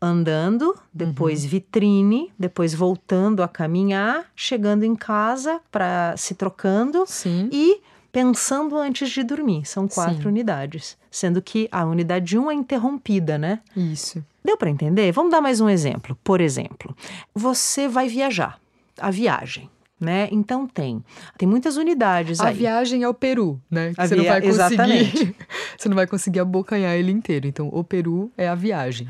andando, 0.00 0.74
depois 0.94 1.42
uhum. 1.42 1.50
vitrine, 1.50 2.32
depois 2.38 2.72
voltando 2.72 3.42
a 3.42 3.48
caminhar, 3.48 4.26
chegando 4.34 4.84
em 4.84 4.96
casa 4.96 5.60
para 5.70 6.14
se 6.16 6.34
trocando 6.34 7.04
Sim. 7.06 7.50
e 7.52 7.80
pensando 8.12 8.76
antes 8.76 9.10
de 9.10 9.22
dormir. 9.22 9.64
São 9.66 9.86
quatro 9.88 10.22
Sim. 10.22 10.28
unidades, 10.28 10.96
sendo 11.10 11.40
que 11.40 11.68
a 11.70 11.84
unidade 11.84 12.38
1 12.38 12.50
é 12.50 12.54
interrompida, 12.54 13.38
né? 13.38 13.60
Isso. 13.76 14.24
Deu 14.44 14.56
para 14.56 14.70
entender? 14.70 15.12
Vamos 15.12 15.30
dar 15.30 15.40
mais 15.40 15.60
um 15.60 15.68
exemplo. 15.68 16.16
Por 16.24 16.40
exemplo, 16.40 16.96
você 17.34 17.86
vai 17.88 18.08
viajar, 18.08 18.58
a 18.98 19.10
viagem. 19.10 19.68
Né? 20.00 20.28
Então 20.32 20.66
tem, 20.66 21.04
tem 21.36 21.46
muitas 21.46 21.76
unidades 21.76 22.40
A 22.40 22.46
aí. 22.48 22.54
viagem 22.54 23.04
ao 23.04 23.12
Peru, 23.12 23.60
né? 23.70 23.92
Que 23.92 24.00
A 24.00 24.08
você 24.08 24.16
não 24.16 24.22
via- 24.22 24.32
vai 24.32 24.40
conseguir. 24.40 25.36
você 25.76 25.88
não 25.90 25.94
vai 25.94 26.06
conseguir 26.06 26.40
abocanhar 26.40 26.94
ele 26.96 27.12
inteiro. 27.12 27.46
Então, 27.46 27.68
o 27.70 27.84
Peru 27.84 28.32
é 28.34 28.48
a 28.48 28.54
viagem. 28.54 29.06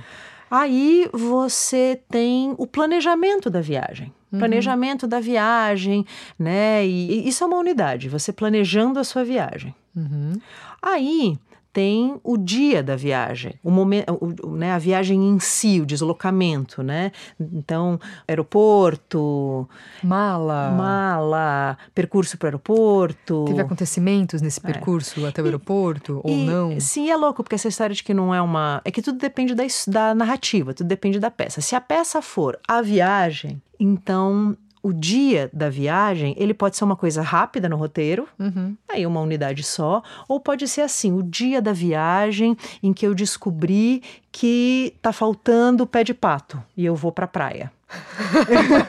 Aí 0.50 1.08
você 1.12 2.00
tem 2.08 2.54
o 2.58 2.66
planejamento 2.66 3.48
da 3.48 3.60
viagem. 3.60 4.12
Planejamento 4.38 5.06
da 5.08 5.18
viagem, 5.18 6.06
né? 6.38 6.86
E, 6.86 7.24
e 7.24 7.28
isso 7.28 7.42
é 7.42 7.46
uma 7.46 7.58
unidade, 7.58 8.08
você 8.08 8.32
planejando 8.32 9.00
a 9.00 9.04
sua 9.04 9.24
viagem. 9.24 9.74
Uhum. 9.96 10.34
Aí 10.80 11.36
tem 11.72 12.18
o 12.24 12.36
dia 12.36 12.82
da 12.82 12.96
viagem, 12.96 13.54
o 13.62 13.70
momento, 13.70 14.12
o- 14.44 14.56
né, 14.56 14.72
a 14.72 14.78
viagem 14.78 15.28
em 15.28 15.38
si, 15.38 15.80
o 15.80 15.86
deslocamento, 15.86 16.82
né? 16.82 17.12
Então, 17.38 17.98
aeroporto, 18.26 19.68
Mala. 20.02 20.70
mala, 20.76 21.78
percurso 21.94 22.36
para 22.38 22.46
o 22.46 22.48
aeroporto. 22.48 23.44
Teve 23.46 23.60
acontecimentos 23.60 24.40
nesse 24.42 24.60
percurso 24.60 25.24
até 25.26 25.40
o 25.42 25.44
aeroporto 25.44 26.20
ou 26.24 26.30
É. 26.30 26.34
E, 26.34 26.46
não? 26.46 26.80
Sim, 26.80 27.10
é 27.10 27.16
louco, 27.16 27.42
porque 27.42 27.54
essa 27.54 27.68
história 27.68 27.94
de 27.94 28.02
que 28.02 28.14
não 28.14 28.34
é 28.34 28.40
uma. 28.42 28.80
É 28.84 28.90
que 28.90 29.02
tudo 29.02 29.18
depende 29.18 29.54
da, 29.54 29.64
da 29.88 30.14
narrativa, 30.14 30.74
tudo 30.74 30.86
depende 30.86 31.18
da 31.18 31.30
peça. 31.30 31.60
Se 31.60 31.74
a 31.74 31.80
peça 31.80 32.20
for 32.22 32.58
a 32.66 32.82
viagem, 32.82 33.60
então 33.78 34.56
o 34.82 34.92
dia 34.92 35.50
da 35.52 35.68
viagem, 35.68 36.34
ele 36.38 36.54
pode 36.54 36.76
ser 36.76 36.84
uma 36.84 36.96
coisa 36.96 37.20
rápida 37.22 37.68
no 37.68 37.76
roteiro, 37.76 38.26
Uhum. 38.38 38.74
aí 38.88 39.06
uma 39.06 39.20
unidade 39.20 39.62
só, 39.62 40.02
ou 40.28 40.40
pode 40.40 40.66
ser 40.68 40.80
assim, 40.82 41.12
o 41.12 41.22
dia 41.22 41.60
da 41.60 41.72
viagem 41.72 42.56
em 42.82 42.92
que 42.92 43.06
eu 43.06 43.14
descobri 43.14 44.02
que 44.32 44.94
tá 45.02 45.12
faltando 45.12 45.86
pé 45.86 46.02
de 46.04 46.14
pato 46.14 46.62
e 46.76 46.84
eu 46.84 46.94
vou 46.94 47.12
pra 47.12 47.26
praia. 47.26 47.70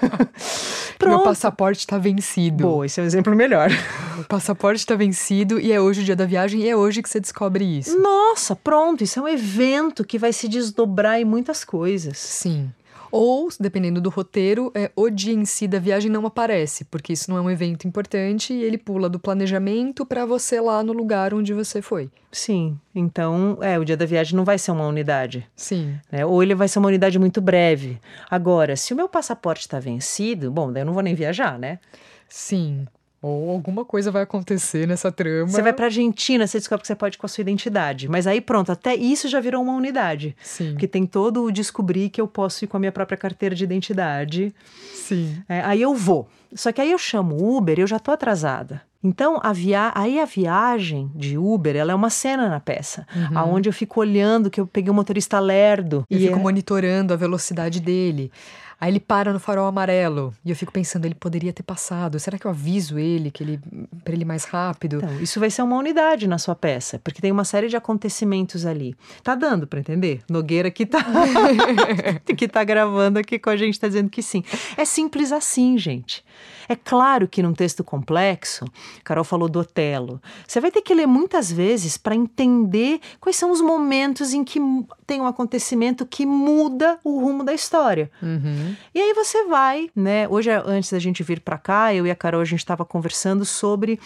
Meu 1.01 1.09
Pronto. 1.17 1.23
passaporte 1.23 1.87
tá 1.87 1.97
vencido. 1.97 2.63
Boa, 2.63 2.85
esse 2.85 2.99
é 2.99 3.03
o 3.03 3.05
exemplo 3.05 3.35
melhor. 3.35 3.69
O 4.19 4.23
passaporte 4.25 4.85
tá 4.85 4.95
vencido 4.95 5.59
e 5.59 5.71
é 5.71 5.81
hoje 5.81 6.01
o 6.01 6.03
dia 6.03 6.15
da 6.15 6.25
viagem 6.27 6.61
e 6.61 6.69
é 6.69 6.75
hoje 6.75 7.01
que 7.01 7.09
você 7.09 7.19
descobre 7.19 7.63
isso. 7.65 7.97
Nossa, 7.99 8.55
pronto, 8.55 9.03
isso 9.03 9.17
é 9.19 9.23
um 9.23 9.27
evento 9.27 10.05
que 10.05 10.19
vai 10.19 10.31
se 10.31 10.47
desdobrar 10.47 11.19
em 11.19 11.25
muitas 11.25 11.63
coisas. 11.63 12.19
Sim. 12.19 12.71
Ou, 13.11 13.49
dependendo 13.59 13.99
do 13.99 14.09
roteiro, 14.09 14.71
é, 14.73 14.89
o 14.95 15.09
dia 15.09 15.33
em 15.33 15.45
si 15.45 15.67
da 15.67 15.79
viagem 15.79 16.09
não 16.09 16.25
aparece, 16.25 16.85
porque 16.85 17.13
isso 17.13 17.29
não 17.29 17.37
é 17.37 17.41
um 17.41 17.49
evento 17.49 17.87
importante 17.87 18.53
e 18.53 18.63
ele 18.63 18.77
pula 18.77 19.09
do 19.09 19.19
planejamento 19.19 20.05
para 20.05 20.25
você 20.25 20.61
lá 20.61 20.81
no 20.81 20.93
lugar 20.93 21.33
onde 21.33 21.53
você 21.53 21.81
foi. 21.81 22.09
Sim, 22.31 22.79
então, 22.95 23.57
é, 23.61 23.77
o 23.77 23.83
dia 23.83 23.97
da 23.97 24.05
viagem 24.05 24.35
não 24.35 24.45
vai 24.45 24.57
ser 24.57 24.71
uma 24.71 24.87
unidade, 24.87 25.45
Sim. 25.55 25.95
né? 26.09 26.25
Ou 26.25 26.41
ele 26.41 26.55
vai 26.55 26.67
ser 26.67 26.79
uma 26.79 26.87
unidade 26.87 27.19
muito 27.19 27.41
breve. 27.41 27.99
Agora, 28.29 28.75
se 28.77 28.93
o 28.93 28.95
meu 28.95 29.09
passaporte 29.09 29.61
está 29.61 29.79
vencido, 29.79 30.49
bom, 30.49 30.71
daí 30.71 30.81
eu 30.81 30.85
não 30.85 30.93
vou 30.93 31.03
nem 31.03 31.13
viajar, 31.13 31.59
né? 31.59 31.79
Sim. 32.29 32.85
Ou 33.21 33.51
alguma 33.51 33.85
coisa 33.85 34.09
vai 34.09 34.23
acontecer 34.23 34.87
nessa 34.87 35.11
trama. 35.11 35.47
Você 35.47 35.61
vai 35.61 35.71
pra 35.73 35.85
Argentina, 35.85 36.47
você 36.47 36.57
descobre 36.57 36.81
que 36.81 36.87
você 36.87 36.95
pode 36.95 37.19
com 37.19 37.25
a 37.27 37.29
sua 37.29 37.41
identidade. 37.41 38.09
Mas 38.09 38.25
aí 38.25 38.41
pronto, 38.41 38.71
até 38.71 38.95
isso 38.95 39.27
já 39.27 39.39
virou 39.39 39.61
uma 39.61 39.73
unidade. 39.73 40.35
Sim. 40.41 40.71
Porque 40.71 40.87
tem 40.87 41.05
todo 41.05 41.43
o 41.43 41.51
descobrir 41.51 42.09
que 42.09 42.19
eu 42.19 42.27
posso 42.27 42.65
ir 42.65 42.67
com 42.67 42.77
a 42.77 42.79
minha 42.79 42.91
própria 42.91 43.17
carteira 43.17 43.53
de 43.53 43.63
identidade. 43.63 44.53
Sim. 44.93 45.37
É, 45.47 45.61
aí 45.61 45.81
eu 45.81 45.93
vou. 45.93 46.27
Só 46.55 46.71
que 46.71 46.81
aí 46.81 46.91
eu 46.91 46.97
chamo 46.97 47.55
Uber 47.55 47.77
e 47.77 47.81
eu 47.83 47.87
já 47.87 47.99
tô 47.99 48.11
atrasada. 48.11 48.81
Então, 49.03 49.39
a 49.41 49.51
via... 49.51 49.91
aí 49.95 50.19
a 50.19 50.25
viagem 50.25 51.11
de 51.15 51.37
Uber, 51.37 51.75
ela 51.75 51.91
é 51.91 51.95
uma 51.95 52.09
cena 52.09 52.49
na 52.49 52.59
peça. 52.59 53.05
aonde 53.33 53.67
eu 53.67 53.73
fico 53.73 53.99
olhando 53.99 54.49
que 54.49 54.59
eu 54.59 54.67
peguei 54.67 54.91
um 54.91 54.95
motorista 54.95 55.39
lerdo. 55.39 56.05
Eu 56.09 56.17
e 56.17 56.21
fico 56.27 56.39
é- 56.39 56.41
monitorando 56.41 57.13
a 57.13 57.17
velocidade 57.17 57.79
dele. 57.79 58.31
Aí 58.81 58.91
ele 58.91 58.99
para 58.99 59.31
no 59.31 59.39
farol 59.39 59.67
amarelo 59.67 60.33
e 60.43 60.49
eu 60.49 60.55
fico 60.55 60.71
pensando, 60.71 61.05
ele 61.05 61.13
poderia 61.13 61.53
ter 61.53 61.61
passado. 61.61 62.19
Será 62.19 62.39
que 62.39 62.47
eu 62.47 62.49
aviso 62.49 62.97
ele 62.97 63.29
que 63.29 63.43
ele 63.43 63.59
para 64.03 64.11
ele 64.11 64.23
ir 64.23 64.25
mais 64.25 64.43
rápido? 64.43 64.95
Então, 64.95 65.21
isso 65.21 65.39
vai 65.39 65.51
ser 65.51 65.61
uma 65.61 65.77
unidade 65.77 66.25
na 66.25 66.39
sua 66.39 66.55
peça, 66.55 66.97
porque 66.97 67.21
tem 67.21 67.31
uma 67.31 67.45
série 67.45 67.67
de 67.67 67.77
acontecimentos 67.77 68.65
ali. 68.65 68.95
Tá 69.23 69.35
dando 69.35 69.67
para 69.67 69.79
entender? 69.79 70.23
Nogueira 70.27 70.71
que 70.71 70.87
tá 70.87 70.97
que 72.35 72.47
tá 72.47 72.63
gravando 72.63 73.19
aqui 73.19 73.37
com 73.37 73.51
a 73.51 73.55
gente 73.55 73.79
tá 73.79 73.87
dizendo 73.87 74.09
que 74.09 74.23
sim. 74.23 74.43
É 74.75 74.83
simples 74.83 75.31
assim, 75.31 75.77
gente. 75.77 76.25
É 76.67 76.75
claro 76.75 77.27
que 77.27 77.43
num 77.43 77.53
texto 77.53 77.83
complexo, 77.83 78.65
Carol 79.03 79.25
falou 79.25 79.49
do 79.49 79.59
Otelo. 79.59 80.21
Você 80.47 80.59
vai 80.61 80.71
ter 80.71 80.81
que 80.81 80.93
ler 80.93 81.05
muitas 81.05 81.51
vezes 81.51 81.97
para 81.97 82.15
entender 82.15 82.99
quais 83.19 83.35
são 83.35 83.51
os 83.51 83.59
momentos 83.59 84.33
em 84.33 84.41
que 84.43 84.59
tem 85.05 85.19
um 85.19 85.27
acontecimento 85.27 86.05
que 86.05 86.25
muda 86.25 86.97
o 87.03 87.19
rumo 87.19 87.43
da 87.43 87.53
história. 87.53 88.09
Uhum. 88.23 88.70
E 88.93 88.99
aí 88.99 89.13
você 89.13 89.45
vai, 89.45 89.89
né? 89.95 90.27
Hoje, 90.27 90.49
antes 90.51 90.91
da 90.91 90.99
gente 90.99 91.23
vir 91.23 91.39
para 91.39 91.57
cá, 91.57 91.93
eu 91.93 92.05
e 92.05 92.11
a 92.11 92.15
Carol, 92.15 92.41
a 92.41 92.45
gente 92.45 92.59
estava 92.59 92.83
conversando 92.85 93.45
sobre 93.45 93.99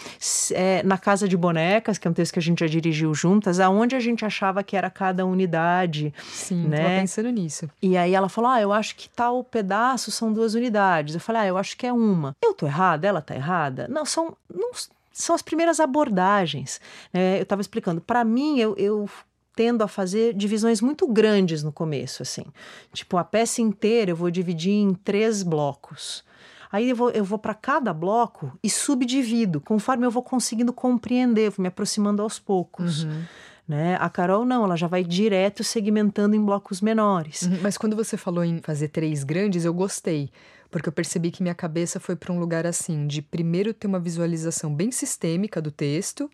é, 0.52 0.82
Na 0.82 0.96
Casa 0.98 1.28
de 1.28 1.36
Bonecas, 1.36 1.98
que 1.98 2.06
é 2.06 2.10
um 2.10 2.14
texto 2.14 2.32
que 2.34 2.38
a 2.38 2.42
gente 2.42 2.60
já 2.60 2.66
dirigiu 2.66 3.14
juntas, 3.14 3.60
aonde 3.60 3.94
a 3.96 4.00
gente 4.00 4.24
achava 4.24 4.62
que 4.62 4.76
era 4.76 4.90
cada 4.90 5.24
unidade. 5.26 6.12
Sim, 6.24 6.68
Né? 6.68 6.76
tava 6.76 6.88
pensando 7.00 7.30
nisso. 7.30 7.68
E 7.82 7.96
aí 7.96 8.14
ela 8.14 8.28
falou: 8.28 8.50
Ah, 8.50 8.60
eu 8.60 8.72
acho 8.72 8.96
que 8.96 9.08
tal 9.08 9.42
pedaço 9.44 10.10
são 10.10 10.32
duas 10.32 10.54
unidades. 10.54 11.14
Eu 11.14 11.20
falei: 11.20 11.42
Ah, 11.42 11.46
eu 11.46 11.58
acho 11.58 11.76
que 11.76 11.86
é 11.86 11.92
uma. 11.92 12.34
Eu 12.42 12.54
tô 12.54 12.66
errada? 12.66 13.06
Ela 13.06 13.20
tá 13.20 13.34
errada? 13.34 13.86
Não, 13.88 14.04
são. 14.04 14.36
Não, 14.52 14.70
são 15.12 15.34
as 15.34 15.40
primeiras 15.40 15.80
abordagens. 15.80 16.80
né? 17.12 17.38
eu 17.38 17.42
estava 17.42 17.60
explicando. 17.62 18.00
Para 18.00 18.22
mim, 18.22 18.58
eu, 18.58 18.74
eu 18.76 19.08
tendo 19.56 19.82
a 19.82 19.88
fazer 19.88 20.34
divisões 20.34 20.82
muito 20.82 21.08
grandes 21.08 21.62
no 21.62 21.72
começo, 21.72 22.22
assim. 22.22 22.44
Tipo, 22.92 23.16
a 23.16 23.24
peça 23.24 23.62
inteira 23.62 24.10
eu 24.12 24.16
vou 24.16 24.30
dividir 24.30 24.72
em 24.72 24.92
três 24.92 25.42
blocos. 25.42 26.22
Aí 26.70 26.90
eu 26.90 26.96
vou, 26.96 27.10
eu 27.10 27.24
vou 27.24 27.38
para 27.38 27.54
cada 27.54 27.92
bloco 27.94 28.52
e 28.62 28.68
subdivido, 28.68 29.60
conforme 29.60 30.04
eu 30.04 30.10
vou 30.10 30.22
conseguindo 30.22 30.72
compreender, 30.72 31.50
vou 31.50 31.62
me 31.62 31.68
aproximando 31.68 32.22
aos 32.22 32.38
poucos. 32.38 33.04
Uhum. 33.04 33.22
Né? 33.66 33.96
A 33.98 34.10
Carol 34.10 34.44
não, 34.44 34.64
ela 34.64 34.76
já 34.76 34.86
vai 34.86 35.02
direto 35.02 35.64
segmentando 35.64 36.36
em 36.36 36.44
blocos 36.44 36.80
menores. 36.80 37.42
Uhum, 37.42 37.58
Mas 37.62 37.78
quando 37.78 37.96
você 37.96 38.16
falou 38.16 38.44
em 38.44 38.60
fazer 38.60 38.88
três 38.88 39.24
grandes, 39.24 39.64
eu 39.64 39.72
gostei. 39.72 40.30
Porque 40.70 40.88
eu 40.88 40.92
percebi 40.92 41.30
que 41.30 41.42
minha 41.42 41.54
cabeça 41.54 41.98
foi 41.98 42.14
para 42.14 42.32
um 42.32 42.38
lugar 42.38 42.66
assim, 42.66 43.06
de 43.06 43.22
primeiro 43.22 43.72
ter 43.72 43.86
uma 43.86 43.98
visualização 43.98 44.72
bem 44.72 44.92
sistêmica 44.92 45.62
do 45.62 45.70
texto 45.70 46.28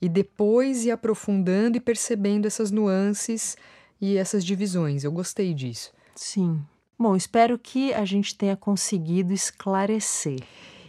e 0.00 0.08
depois 0.08 0.84
ir 0.84 0.90
aprofundando 0.90 1.76
e 1.76 1.80
percebendo 1.80 2.46
essas 2.46 2.70
nuances 2.70 3.56
e 4.00 4.16
essas 4.16 4.44
divisões. 4.44 5.04
Eu 5.04 5.12
gostei 5.12 5.54
disso. 5.54 5.92
Sim. 6.14 6.60
Bom, 6.98 7.16
espero 7.16 7.58
que 7.58 7.92
a 7.92 8.04
gente 8.04 8.36
tenha 8.36 8.56
conseguido 8.56 9.32
esclarecer. 9.32 10.40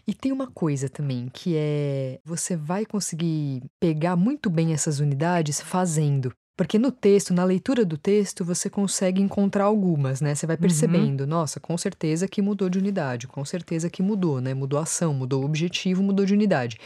E 0.08 0.14
tem 0.14 0.32
uma 0.32 0.46
coisa 0.46 0.88
também, 0.88 1.30
que 1.34 1.56
é 1.56 2.20
você 2.24 2.56
vai 2.56 2.86
conseguir 2.86 3.64
pegar 3.80 4.16
muito 4.16 4.50
bem 4.50 4.72
essas 4.72 5.00
unidades 5.00 5.60
fazendo. 5.60 6.32
Porque 6.58 6.80
no 6.80 6.90
texto, 6.90 7.34
na 7.34 7.44
leitura 7.44 7.84
do 7.84 7.98
texto, 7.98 8.46
você 8.46 8.70
consegue 8.70 9.22
encontrar 9.22 9.66
algumas, 9.66 10.22
né? 10.22 10.34
Você 10.34 10.48
vai 10.48 10.56
percebendo, 10.56 11.28
nossa, 11.28 11.60
com 11.60 11.78
certeza 11.78 12.28
que 12.30 12.42
mudou 12.42 12.70
de 12.70 12.80
unidade, 12.80 13.28
com 13.28 13.44
certeza 13.44 13.90
que 13.90 14.02
mudou, 14.02 14.40
né? 14.40 14.54
Mudou 14.54 14.80
a 14.80 14.84
ação, 14.84 15.14
mudou 15.14 15.42
o 15.42 15.46
objetivo, 15.46 16.02
mudou 16.02 16.26
de 16.26 16.34
unidade. 16.34 16.80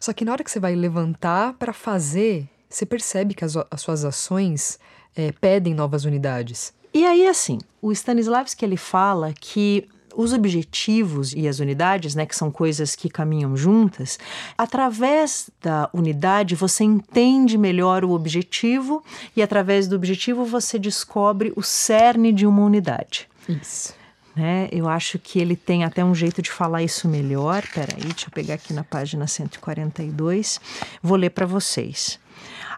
Só 0.00 0.14
que 0.14 0.24
na 0.24 0.32
hora 0.32 0.42
que 0.42 0.50
você 0.50 0.58
vai 0.58 0.74
levantar 0.74 1.52
para 1.54 1.74
fazer, 1.74 2.48
você 2.68 2.86
percebe 2.86 3.34
que 3.34 3.44
as, 3.44 3.54
as 3.70 3.80
suas 3.82 4.06
ações 4.06 4.78
eh, 5.14 5.32
pedem 5.38 5.74
novas 5.74 6.06
unidades. 6.06 6.72
E 6.94 7.04
aí, 7.04 7.26
assim, 7.26 7.58
o 7.82 7.92
Stanislavski 7.92 8.64
ele 8.64 8.78
fala 8.78 9.34
que 9.38 9.86
os 10.14 10.32
objetivos 10.32 11.32
e 11.32 11.46
as 11.48 11.58
unidades, 11.58 12.14
né, 12.14 12.26
que 12.26 12.36
são 12.36 12.50
coisas 12.50 12.94
que 12.96 13.08
caminham 13.08 13.56
juntas, 13.56 14.18
através 14.56 15.50
da 15.62 15.88
unidade 15.92 16.54
você 16.54 16.84
entende 16.84 17.56
melhor 17.56 18.04
o 18.04 18.10
objetivo 18.10 19.02
e 19.36 19.42
através 19.42 19.88
do 19.88 19.96
objetivo 19.96 20.44
você 20.44 20.78
descobre 20.78 21.52
o 21.56 21.62
cerne 21.62 22.32
de 22.32 22.46
uma 22.46 22.62
unidade. 22.62 23.28
Isso. 23.48 23.94
Né? 24.34 24.68
Eu 24.70 24.88
acho 24.88 25.18
que 25.18 25.38
ele 25.38 25.56
tem 25.56 25.84
até 25.84 26.04
um 26.04 26.14
jeito 26.14 26.40
de 26.40 26.50
falar 26.50 26.82
isso 26.82 27.08
melhor. 27.08 27.64
Peraí, 27.74 28.00
deixa 28.00 28.26
eu 28.26 28.30
pegar 28.30 28.54
aqui 28.54 28.72
na 28.72 28.84
página 28.84 29.26
142. 29.26 30.60
Vou 31.02 31.16
ler 31.16 31.30
para 31.30 31.46
vocês. 31.46 32.18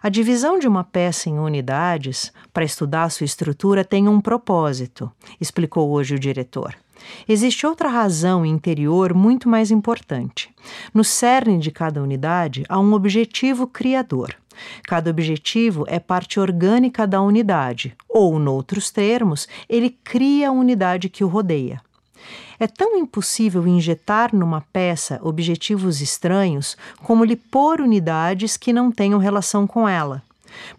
A 0.01 0.09
divisão 0.09 0.59
de 0.59 0.67
uma 0.67 0.83
peça 0.83 1.29
em 1.29 1.39
unidades 1.39 2.33
para 2.51 2.65
estudar 2.65 3.09
sua 3.09 3.23
estrutura 3.23 3.85
tem 3.85 4.09
um 4.09 4.19
propósito, 4.19 5.09
explicou 5.39 5.89
hoje 5.91 6.15
o 6.15 6.19
diretor. 6.19 6.75
Existe 7.27 7.65
outra 7.65 7.89
razão 7.89 8.45
interior 8.45 9.13
muito 9.13 9.47
mais 9.49 9.71
importante. 9.71 10.49
No 10.93 11.03
cerne 11.03 11.57
de 11.57 11.71
cada 11.71 12.01
unidade 12.01 12.63
há 12.67 12.79
um 12.79 12.93
objetivo 12.93 13.67
criador. 13.67 14.35
Cada 14.83 15.09
objetivo 15.09 15.83
é 15.87 15.99
parte 15.99 16.39
orgânica 16.39 17.07
da 17.07 17.21
unidade, 17.21 17.95
ou, 18.07 18.37
noutros 18.37 18.91
termos, 18.91 19.47
ele 19.67 19.89
cria 19.89 20.49
a 20.49 20.51
unidade 20.51 21.09
que 21.09 21.23
o 21.23 21.27
rodeia. 21.27 21.81
É 22.59 22.67
tão 22.67 22.97
impossível 22.97 23.67
injetar 23.67 24.33
numa 24.33 24.61
peça 24.61 25.19
objetivos 25.23 26.01
estranhos 26.01 26.77
como 27.01 27.25
lhe 27.25 27.35
pôr 27.35 27.81
unidades 27.81 28.55
que 28.55 28.71
não 28.71 28.91
tenham 28.91 29.19
relação 29.19 29.67
com 29.67 29.87
ela, 29.87 30.21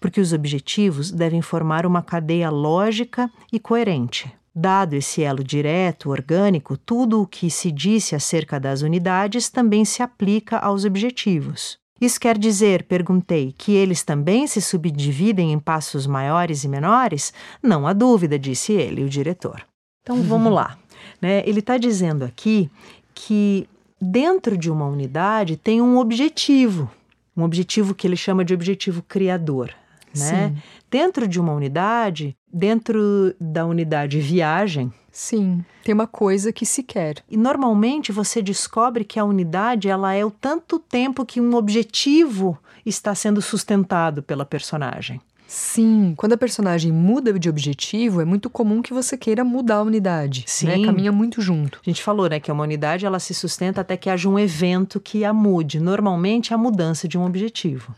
porque 0.01 0.21
os 0.21 0.33
objetivos 0.33 1.11
devem 1.11 1.43
formar 1.43 1.85
uma 1.85 2.01
cadeia 2.01 2.49
lógica 2.49 3.31
e 3.53 3.59
coerente. 3.59 4.33
Dado 4.55 4.95
esse 4.95 5.23
elo 5.23 5.43
direto, 5.43 6.11
orgânico, 6.11 6.77
tudo 6.77 7.21
o 7.21 7.27
que 7.27 7.51
se 7.51 7.73
disse 7.73 8.15
acerca 8.15 8.61
das 8.61 8.83
unidades 8.83 9.51
também 9.51 9.85
se 9.85 10.03
aplica 10.03 10.59
aos 10.59 10.85
objetivos. 10.85 11.77
Isso 12.01 12.21
quer 12.21 12.37
dizer, 12.39 12.85
perguntei, 12.85 13.55
que 13.57 13.73
eles 13.73 14.03
também 14.03 14.47
se 14.47 14.61
subdividem 14.61 15.53
em 15.53 15.59
passos 15.59 16.07
maiores 16.07 16.63
e 16.63 16.69
menores? 16.69 17.33
Não 17.63 17.87
há 17.87 17.93
dúvida, 17.93 18.39
disse 18.39 18.73
ele, 18.73 19.03
o 19.03 19.09
diretor. 19.09 19.65
Então 20.03 20.23
vamos 20.23 20.53
lá. 20.53 20.79
Né? 21.21 21.43
Ele 21.47 21.61
está 21.61 21.77
dizendo 21.77 22.25
aqui 22.25 22.71
que 23.15 23.69
dentro 24.01 24.57
de 24.57 24.71
uma 24.71 24.87
unidade 24.87 25.57
tem 25.57 25.81
um 25.81 25.99
objetivo, 25.99 26.91
um 27.37 27.43
objetivo 27.43 27.95
que 27.95 28.07
ele 28.07 28.17
chama 28.17 28.45
de 28.45 28.55
objetivo 28.55 29.03
criador. 29.03 29.75
Né? 30.17 30.55
Dentro 30.91 31.27
de 31.27 31.41
uma 31.41 31.53
unidade, 31.53 32.37
dentro 32.55 33.35
da 33.41 33.67
unidade 33.67 34.21
viagem, 34.21 34.93
Sim, 35.11 35.65
tem 35.83 35.93
uma 35.93 36.07
coisa 36.07 36.53
que 36.53 36.65
se 36.65 36.83
quer. 36.85 37.17
e 37.29 37.37
normalmente 37.37 38.13
você 38.13 38.41
descobre 38.41 39.05
que 39.05 39.19
a 39.19 39.25
unidade 39.25 39.89
ela 39.89 40.15
é 40.15 40.25
o 40.25 40.31
tanto 40.31 40.79
tempo 40.79 41.27
que 41.27 41.41
um 41.41 41.55
objetivo 41.57 42.57
está 42.87 43.15
sendo 43.15 43.43
sustentado 43.43 44.23
pela 44.23 44.45
personagem. 44.45 45.21
Sim, 45.47 46.15
quando 46.17 46.33
a 46.33 46.37
personagem 46.37 46.91
muda 46.91 47.33
de 47.39 47.49
objetivo, 47.49 48.21
é 48.21 48.25
muito 48.25 48.49
comum 48.49 48.83
que 48.83 48.93
você 48.93 49.17
queira 49.17 49.45
mudar 49.45 49.77
a 49.77 49.83
unidade. 49.83 50.41
Né? 50.41 50.45
Sim. 50.77 50.85
Caminha 50.85 51.13
muito 51.13 51.41
junto. 51.41 51.81
A 51.85 51.91
gente 51.91 52.03
falou, 52.03 52.29
né, 52.29 52.41
que 52.41 52.51
uma 52.51 52.63
unidade 52.65 53.07
ela 53.07 53.19
se 53.19 53.35
sustenta 53.35 53.81
até 53.81 53.97
que 53.97 54.09
haja 54.09 54.29
um 54.29 54.39
evento 54.39 54.99
que 54.99 55.25
a 55.25 55.33
mude. 55.33 55.79
Normalmente 55.79 56.53
é 56.53 56.57
a 56.57 56.59
mudança 56.59 57.07
de 57.07 57.19
um 57.19 57.25
objetivo. 57.25 57.95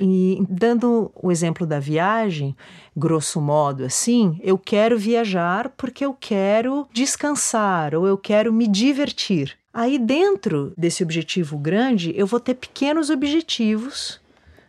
E 0.00 0.44
dando 0.48 1.10
o 1.14 1.30
exemplo 1.30 1.66
da 1.66 1.78
viagem, 1.78 2.54
grosso 2.96 3.40
modo 3.40 3.84
assim, 3.84 4.38
eu 4.42 4.58
quero 4.58 4.98
viajar 4.98 5.70
porque 5.76 6.04
eu 6.04 6.16
quero 6.18 6.86
descansar 6.92 7.94
ou 7.94 8.06
eu 8.06 8.18
quero 8.18 8.52
me 8.52 8.66
divertir. 8.66 9.56
Aí 9.72 9.98
dentro 9.98 10.72
desse 10.76 11.02
objetivo 11.02 11.56
grande, 11.56 12.12
eu 12.14 12.26
vou 12.26 12.40
ter 12.40 12.54
pequenos 12.54 13.08
objetivos, 13.08 14.20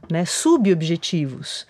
né, 0.09 0.23
subobjetivos. 0.25 1.65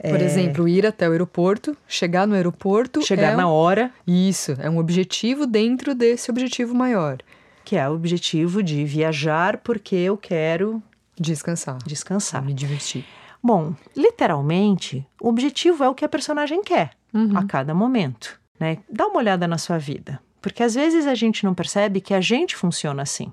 Por 0.00 0.20
exemplo, 0.20 0.66
ir 0.66 0.86
até 0.86 1.08
o 1.08 1.12
aeroporto, 1.12 1.76
chegar 1.86 2.26
no 2.26 2.34
aeroporto. 2.34 3.02
Chegar 3.02 3.32
é 3.32 3.36
na 3.36 3.46
um... 3.46 3.50
hora, 3.52 3.90
Isso, 4.06 4.56
é 4.58 4.68
um 4.70 4.78
objetivo 4.78 5.46
dentro 5.46 5.94
desse 5.94 6.30
objetivo 6.30 6.74
maior. 6.74 7.18
que 7.64 7.76
é 7.76 7.88
o 7.88 7.92
objetivo 7.94 8.62
de 8.62 8.84
viajar 8.84 9.58
porque 9.58 9.94
eu 9.94 10.16
quero 10.16 10.82
Descansar. 11.18 11.78
descansar. 11.86 12.42
Me 12.42 12.54
divertir. 12.54 13.04
Bom, 13.42 13.74
literalmente, 13.96 15.06
o 15.20 15.28
objetivo 15.28 15.84
é 15.84 15.88
o 15.88 15.94
que 15.94 16.04
a 16.04 16.08
personagem 16.08 16.62
quer 16.62 16.92
a 17.36 17.44
cada 17.44 17.74
momento, 17.74 18.40
né? 18.58 18.78
Dá 18.90 19.06
uma 19.06 19.18
olhada 19.18 19.46
na 19.46 19.58
sua 19.58 19.76
vida, 19.78 20.18
porque 20.40 20.62
às 20.62 20.74
vezes 20.74 21.06
a 21.06 21.14
gente 21.14 21.44
não 21.44 21.52
percebe 21.52 22.00
que 22.00 22.14
a 22.14 22.20
gente 22.20 22.56
funciona 22.56 23.02
assim. 23.02 23.30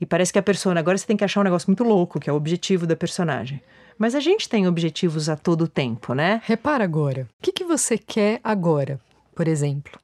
E 0.00 0.04
parece 0.04 0.32
que 0.32 0.38
a 0.38 0.42
persona, 0.42 0.78
agora 0.78 0.98
você 0.98 1.06
tem 1.06 1.16
que 1.16 1.24
achar 1.24 1.40
um 1.40 1.44
negócio 1.44 1.68
muito 1.70 1.82
louco, 1.82 2.20
que 2.20 2.28
é 2.28 2.32
o 2.32 2.36
objetivo 2.36 2.86
da 2.86 2.94
personagem. 2.94 3.62
Mas 3.98 4.14
a 4.14 4.20
gente 4.20 4.48
tem 4.48 4.66
objetivos 4.66 5.28
a 5.28 5.36
todo 5.36 5.66
tempo, 5.66 6.14
né? 6.14 6.40
Repara 6.44 6.84
agora. 6.84 7.28
O 7.38 7.42
que, 7.42 7.52
que 7.52 7.64
você 7.64 7.96
quer 7.96 8.40
agora, 8.44 9.00
por 9.34 9.48
exemplo? 9.48 9.98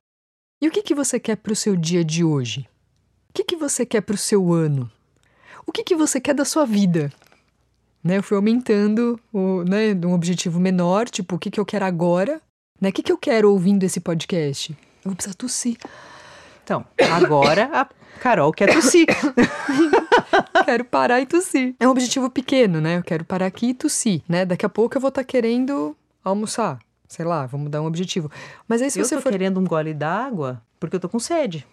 E 0.62 0.68
o 0.68 0.70
que, 0.70 0.82
que 0.82 0.94
você 0.94 1.20
quer 1.20 1.36
para 1.36 1.52
o 1.52 1.56
seu 1.56 1.76
dia 1.76 2.04
de 2.04 2.24
hoje? 2.24 2.68
O 3.28 3.32
que, 3.34 3.44
que 3.44 3.56
você 3.56 3.84
quer 3.84 4.00
para 4.00 4.14
o 4.14 4.18
seu 4.18 4.52
ano? 4.52 4.90
O 5.66 5.72
que, 5.72 5.84
que 5.84 5.94
você 5.94 6.20
quer 6.20 6.34
da 6.34 6.44
sua 6.44 6.64
vida? 6.64 7.12
Né, 8.02 8.18
eu 8.18 8.22
fui 8.22 8.36
aumentando 8.36 9.20
o, 9.32 9.62
né, 9.62 9.94
um 10.04 10.12
objetivo 10.12 10.58
menor, 10.58 11.08
tipo, 11.08 11.36
o 11.36 11.38
que, 11.38 11.50
que 11.50 11.60
eu 11.60 11.64
quero 11.64 11.84
agora? 11.84 12.40
Né, 12.80 12.88
o 12.88 12.92
que, 12.92 13.02
que 13.02 13.12
eu 13.12 13.18
quero 13.18 13.50
ouvindo 13.50 13.84
esse 13.84 14.00
podcast? 14.00 14.72
Eu 15.04 15.10
vou 15.10 15.14
precisar 15.14 15.34
tossir. 15.34 15.76
Então, 16.64 16.84
agora 17.12 17.70
a 17.72 17.84
Carol 18.22 18.52
quer 18.52 18.72
tossir. 18.72 19.04
quero 20.64 20.84
parar 20.84 21.20
e 21.20 21.26
tossir. 21.26 21.74
É 21.80 21.88
um 21.88 21.90
objetivo 21.90 22.30
pequeno, 22.30 22.80
né? 22.80 22.98
Eu 22.98 23.02
quero 23.02 23.24
parar 23.24 23.46
aqui 23.46 23.70
e 23.70 23.74
tossir, 23.74 24.22
né? 24.28 24.44
Daqui 24.46 24.64
a 24.64 24.68
pouco 24.68 24.96
eu 24.96 25.00
vou 25.00 25.08
estar 25.08 25.24
querendo 25.24 25.96
almoçar. 26.22 26.78
Sei 27.08 27.24
lá, 27.24 27.46
vamos 27.46 27.68
dar 27.68 27.82
um 27.82 27.86
objetivo. 27.86 28.30
Mas 28.68 28.80
aí 28.80 28.92
se 28.92 29.00
eu 29.00 29.04
você 29.04 29.16
tô 29.16 29.22
for... 29.22 29.32
querendo 29.32 29.58
um 29.58 29.64
gole 29.64 29.92
d'água 29.92 30.62
porque 30.78 30.94
eu 30.94 31.00
tô 31.00 31.08
com 31.08 31.18
sede. 31.18 31.66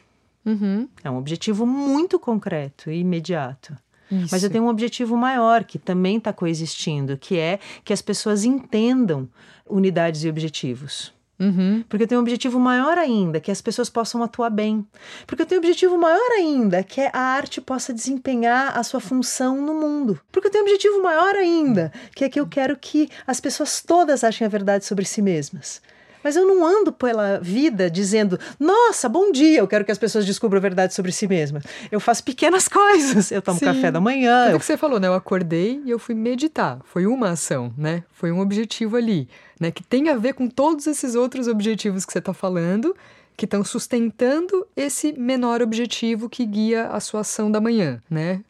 Uhum, 0.43 0.87
É 1.03 1.09
um 1.11 1.17
objetivo 1.17 1.67
muito 1.67 2.17
concreto 2.17 2.89
e 2.89 2.99
imediato. 2.99 3.77
isso. 4.11 4.29
Mas 4.31 4.43
eu 4.43 4.49
tenho 4.49 4.63
um 4.63 4.69
objetivo 4.69 5.15
maior 5.15 5.63
que 5.63 5.77
também 5.77 6.17
está 6.17 6.33
coexistindo, 6.33 7.15
que 7.15 7.37
é 7.37 7.59
que 7.83 7.93
as 7.93 8.01
pessoas 8.01 8.43
entendam 8.43 9.29
unidades 9.67 10.23
e 10.23 10.29
objetivos. 10.29 11.13
Uhum. 11.39 11.83
Porque 11.87 12.03
eu 12.03 12.07
tenho 12.07 12.19
um 12.19 12.23
objetivo 12.23 12.59
maior 12.59 12.97
ainda, 12.97 13.39
que 13.39 13.51
as 13.51 13.61
pessoas 13.61 13.89
possam 13.89 14.21
atuar 14.21 14.49
bem. 14.49 14.85
Porque 15.25 15.43
eu 15.43 15.45
tenho 15.45 15.61
um 15.61 15.63
objetivo 15.63 15.97
maior 15.97 16.31
ainda, 16.37 16.83
que 16.83 16.99
é 16.99 17.09
a 17.13 17.19
arte 17.19 17.61
possa 17.61 17.93
desempenhar 17.93 18.77
a 18.77 18.83
sua 18.83 18.99
função 18.99 19.61
no 19.61 19.73
mundo. 19.73 20.19
Porque 20.31 20.47
eu 20.47 20.51
tenho 20.51 20.63
um 20.63 20.67
objetivo 20.67 21.01
maior 21.01 21.35
ainda, 21.35 21.91
que 22.13 22.25
é 22.25 22.29
que 22.29 22.39
eu 22.39 22.47
quero 22.47 22.75
que 22.75 23.09
as 23.25 23.39
pessoas 23.39 23.81
todas 23.81 24.23
achem 24.23 24.45
a 24.45 24.49
verdade 24.49 24.85
sobre 24.85 25.05
si 25.05 25.21
mesmas. 25.21 25.81
Mas 26.23 26.35
eu 26.35 26.45
não 26.45 26.65
ando 26.65 26.91
pela 26.91 27.39
vida 27.39 27.89
dizendo, 27.89 28.39
nossa, 28.59 29.07
bom 29.07 29.31
dia, 29.31 29.59
eu 29.59 29.67
quero 29.67 29.85
que 29.85 29.91
as 29.91 29.97
pessoas 29.97 30.25
descubram 30.25 30.57
a 30.57 30.61
verdade 30.61 30.93
sobre 30.93 31.11
si 31.11 31.27
mesmas. 31.27 31.63
Eu 31.91 31.99
faço 31.99 32.23
pequenas 32.23 32.67
coisas. 32.69 33.31
Eu 33.31 33.41
tomo 33.41 33.59
Sim. 33.59 33.65
café 33.65 33.91
da 33.91 34.01
manhã, 34.01 34.43
Tudo 34.45 34.53
eu 34.55 34.59
que 34.59 34.65
você 34.65 34.77
falou, 34.77 34.99
né? 34.99 35.07
Eu 35.07 35.13
acordei 35.13 35.81
e 35.85 35.89
eu 35.89 35.99
fui 35.99 36.15
meditar. 36.15 36.79
Foi 36.83 37.05
uma 37.05 37.29
ação, 37.29 37.73
né? 37.77 38.03
Foi 38.11 38.31
um 38.31 38.39
objetivo 38.39 38.97
ali, 38.97 39.29
né? 39.59 39.71
Que 39.71 39.83
tem 39.83 40.09
a 40.09 40.17
ver 40.17 40.33
com 40.33 40.47
todos 40.47 40.87
esses 40.87 41.15
outros 41.15 41.47
objetivos 41.47 42.05
que 42.05 42.13
você 42.13 42.19
está 42.19 42.33
falando, 42.33 42.95
que 43.35 43.45
estão 43.45 43.63
sustentando 43.63 44.67
esse 44.75 45.13
menor 45.13 45.61
objetivo 45.61 46.29
que 46.29 46.45
guia 46.45 46.87
a 46.87 46.99
sua 46.99 47.21
ação 47.21 47.51
da 47.51 47.61
manhã, 47.61 48.01
né? 48.09 48.41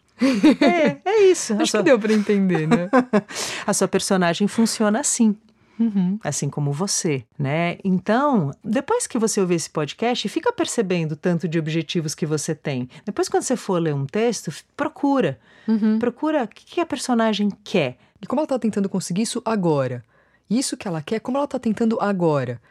É, 0.62 0.98
é 1.06 1.24
isso. 1.24 1.54
Acho 1.62 1.72
sua, 1.72 1.80
que 1.80 1.86
deu 1.86 2.00
para 2.00 2.14
entender, 2.14 2.68
né? 2.68 2.90
a 3.66 3.74
sua 3.74 3.88
personagem 3.88 4.48
funciona 4.48 5.00
assim. 5.00 5.36
Uhum. 5.80 6.20
Assim 6.22 6.50
como 6.50 6.74
você, 6.74 7.24
né? 7.38 7.78
Então, 7.86 8.52
depois 8.62 9.08
que 9.08 9.18
você 9.18 9.40
ouvir 9.40 9.56
esse 9.56 9.70
podcast, 9.70 10.28
fica 10.28 10.52
percebendo 10.52 11.14
o 11.14 11.16
tanto 11.16 11.48
de 11.48 11.58
objetivos 11.58 12.14
que 12.14 12.26
você 12.26 12.54
tem. 12.54 12.90
Depois, 13.06 13.30
quando 13.30 13.44
você 13.44 13.56
for 13.56 13.82
ler 13.82 13.94
um 13.94 14.06
texto, 14.06 14.52
procura. 14.76 15.40
Uhum. 15.66 15.98
Procura 15.98 16.44
o 16.44 16.48
que 16.50 16.66
que 16.66 16.82
a 16.82 16.86
personagem 16.86 17.50
quer. 17.64 17.98
E 18.22 18.28
como 18.28 18.42
ela 18.42 18.46
está 18.46 18.60
tentando 18.60 18.90
conseguir 18.90 19.22
isso 19.22 19.42
agora? 19.46 20.04
Isso 20.50 20.76
que 20.76 20.88
ela 20.88 21.02
quer, 21.02 21.20
como 21.20 21.38
ela 21.38 21.46
está 21.46 21.60
tentando 21.60 21.98
agora? 22.02 22.62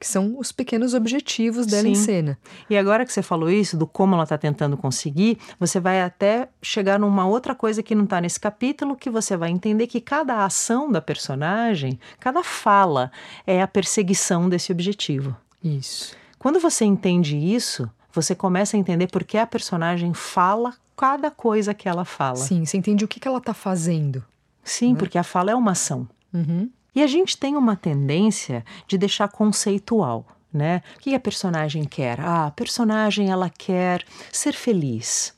Que 0.00 0.06
são 0.06 0.38
os 0.38 0.50
pequenos 0.50 0.94
objetivos 0.94 1.66
dela 1.66 1.88
em 1.88 1.94
Sim. 1.94 2.04
cena. 2.04 2.38
E 2.68 2.76
agora 2.76 3.04
que 3.04 3.12
você 3.12 3.22
falou 3.22 3.50
isso, 3.50 3.76
do 3.76 3.86
como 3.86 4.14
ela 4.14 4.24
está 4.24 4.36
tentando 4.36 4.76
conseguir, 4.76 5.38
você 5.58 5.78
vai 5.78 6.02
até 6.02 6.48
chegar 6.62 6.98
numa 6.98 7.26
outra 7.26 7.54
coisa 7.54 7.82
que 7.82 7.94
não 7.94 8.04
está 8.04 8.20
nesse 8.20 8.40
capítulo, 8.40 8.96
que 8.96 9.10
você 9.10 9.36
vai 9.36 9.50
entender 9.50 9.86
que 9.86 10.00
cada 10.00 10.44
ação 10.44 10.90
da 10.90 11.00
personagem, 11.00 11.98
cada 12.18 12.42
fala, 12.42 13.10
é 13.46 13.62
a 13.62 13.68
perseguição 13.68 14.48
desse 14.48 14.72
objetivo. 14.72 15.36
Isso. 15.62 16.16
Quando 16.38 16.60
você 16.60 16.84
entende 16.84 17.36
isso, 17.36 17.88
você 18.12 18.34
começa 18.34 18.76
a 18.76 18.80
entender 18.80 19.06
por 19.08 19.24
que 19.24 19.38
a 19.38 19.46
personagem 19.46 20.12
fala 20.12 20.74
cada 20.96 21.30
coisa 21.30 21.74
que 21.74 21.88
ela 21.88 22.04
fala. 22.04 22.36
Sim, 22.36 22.64
você 22.64 22.76
entende 22.76 23.04
o 23.04 23.08
que, 23.08 23.18
que 23.18 23.26
ela 23.26 23.38
está 23.38 23.54
fazendo. 23.54 24.24
Sim, 24.62 24.94
porque 24.94 25.18
a 25.18 25.22
fala 25.22 25.50
é 25.50 25.54
uma 25.54 25.72
ação. 25.72 26.08
Uhum. 26.32 26.70
E 26.94 27.02
a 27.02 27.06
gente 27.06 27.36
tem 27.36 27.56
uma 27.56 27.76
tendência 27.76 28.64
de 28.86 28.96
deixar 28.96 29.28
conceitual, 29.28 30.26
né? 30.52 30.82
O 30.96 31.00
que 31.00 31.14
a 31.14 31.20
personagem 31.20 31.84
quer? 31.84 32.20
Ah, 32.20 32.46
a 32.46 32.50
personagem 32.50 33.30
ela 33.30 33.50
quer 33.50 34.04
ser 34.32 34.54
feliz. 34.54 35.34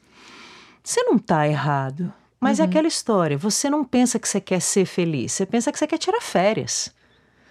Você 0.84 1.02
não 1.02 1.16
está 1.16 1.48
errado, 1.48 2.12
mas 2.38 2.60
é 2.60 2.64
aquela 2.64 2.86
história. 2.86 3.36
Você 3.38 3.68
não 3.70 3.84
pensa 3.84 4.18
que 4.18 4.28
você 4.28 4.40
quer 4.40 4.60
ser 4.60 4.84
feliz, 4.84 5.32
você 5.32 5.46
pensa 5.46 5.72
que 5.72 5.78
você 5.78 5.86
quer 5.86 5.98
tirar 5.98 6.20
férias. 6.20 6.94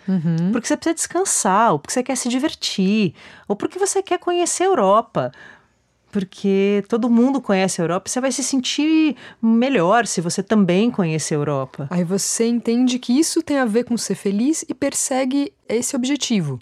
Uhum. 0.07 0.51
Porque 0.51 0.67
você 0.67 0.77
precisa 0.77 0.93
descansar, 0.93 1.71
ou 1.73 1.79
porque 1.79 1.93
você 1.93 2.03
quer 2.03 2.15
se 2.15 2.29
divertir, 2.29 3.13
ou 3.47 3.55
porque 3.55 3.79
você 3.79 4.03
quer 4.03 4.19
conhecer 4.19 4.63
a 4.63 4.67
Europa. 4.67 5.31
Porque 6.15 6.81
todo 6.87 7.09
mundo 7.09 7.41
conhece 7.41 7.81
a 7.81 7.83
Europa, 7.83 8.09
você 8.09 8.21
vai 8.21 8.31
se 8.31 8.41
sentir 8.41 9.17
melhor 9.41 10.07
se 10.07 10.21
você 10.21 10.41
também 10.41 10.89
conhecer 10.89 11.33
a 11.33 11.37
Europa. 11.39 11.87
Aí 11.91 12.05
você 12.05 12.47
entende 12.47 12.97
que 12.99 13.11
isso 13.11 13.43
tem 13.43 13.57
a 13.57 13.65
ver 13.65 13.83
com 13.83 13.97
ser 13.97 14.15
feliz 14.15 14.63
e 14.69 14.73
persegue 14.73 15.51
esse 15.67 15.93
objetivo. 15.93 16.57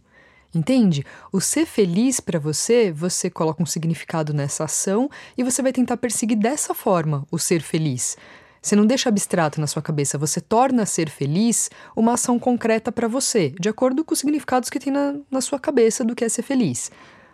Entende? 0.56 1.06
O 1.32 1.40
ser 1.40 1.68
feliz 1.68 2.20
para 2.20 2.40
você, 2.40 2.92
você 2.92 3.30
coloca 3.30 3.62
um 3.62 3.66
significado 3.68 4.34
nessa 4.34 4.64
ação 4.64 5.08
e 5.38 5.44
você 5.44 5.62
vai 5.62 5.72
tentar 5.72 5.98
perseguir 5.98 6.40
dessa 6.40 6.74
forma 6.74 7.24
o 7.32 7.38
ser 7.38 7.62
feliz. 7.62 8.18
Você 8.60 8.76
não 8.76 8.88
deixa 8.88 9.08
abstrato 9.08 9.62
na 9.62 9.68
sua 9.68 9.84
cabeça, 9.84 10.18
você 10.18 10.42
torna 10.42 10.84
ser 10.88 11.12
feliz 11.12 11.70
uma 11.96 12.14
ação 12.14 12.40
concreta 12.40 12.92
para 12.92 13.08
você, 13.08 13.54
de 13.60 13.70
acordo 13.70 14.04
com 14.04 14.16
os 14.16 14.20
significados 14.20 14.72
que 14.72 14.80
tem 14.80 14.92
na, 14.92 15.14
na 15.30 15.42
sua 15.42 15.60
cabeça 15.60 16.04
do 16.04 16.16
que 16.16 16.26
é 16.26 16.30
ser 16.30 16.42
feliz. 16.42 16.90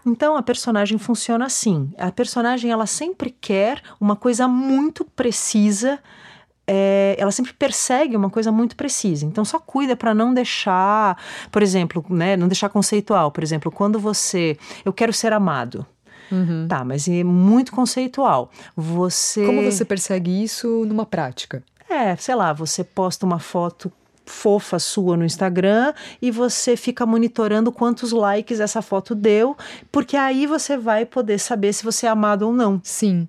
Então 0.05 0.35
a 0.35 0.41
personagem 0.41 0.97
funciona 0.97 1.45
assim. 1.45 1.91
A 1.97 2.11
personagem 2.11 2.71
ela 2.71 2.85
sempre 2.85 3.29
quer 3.29 3.81
uma 3.99 4.15
coisa 4.15 4.47
muito 4.47 5.03
precisa. 5.03 5.99
É, 6.65 7.15
ela 7.17 7.31
sempre 7.31 7.51
persegue 7.53 8.15
uma 8.15 8.29
coisa 8.29 8.51
muito 8.51 8.75
precisa. 8.75 9.25
Então 9.25 9.43
só 9.43 9.59
cuida 9.59 9.95
para 9.95 10.13
não 10.13 10.33
deixar, 10.33 11.17
por 11.51 11.63
exemplo, 11.63 12.05
né, 12.09 12.37
não 12.37 12.47
deixar 12.47 12.69
conceitual. 12.69 13.31
Por 13.31 13.43
exemplo, 13.43 13.71
quando 13.71 13.99
você, 13.99 14.57
eu 14.85 14.93
quero 14.93 15.11
ser 15.11 15.33
amado. 15.33 15.85
Uhum. 16.31 16.67
Tá, 16.67 16.83
mas 16.85 17.07
é 17.07 17.23
muito 17.23 17.71
conceitual. 17.71 18.51
Você 18.75 19.45
Como 19.45 19.63
você 19.63 19.83
persegue 19.83 20.43
isso 20.43 20.85
numa 20.85 21.05
prática? 21.05 21.63
É, 21.89 22.15
sei 22.15 22.35
lá, 22.35 22.53
você 22.53 22.83
posta 22.83 23.25
uma 23.25 23.39
foto 23.39 23.91
fofa 24.29 24.79
sua 24.79 25.17
no 25.17 25.25
Instagram 25.25 25.93
e 26.21 26.31
você 26.31 26.77
fica 26.77 27.05
monitorando 27.05 27.71
quantos 27.71 28.11
likes 28.11 28.59
essa 28.59 28.81
foto 28.81 29.15
deu, 29.15 29.57
porque 29.91 30.15
aí 30.15 30.45
você 30.45 30.77
vai 30.77 31.05
poder 31.05 31.39
saber 31.39 31.73
se 31.73 31.83
você 31.83 32.05
é 32.05 32.09
amado 32.09 32.43
ou 32.43 32.53
não. 32.53 32.79
Sim. 32.83 33.27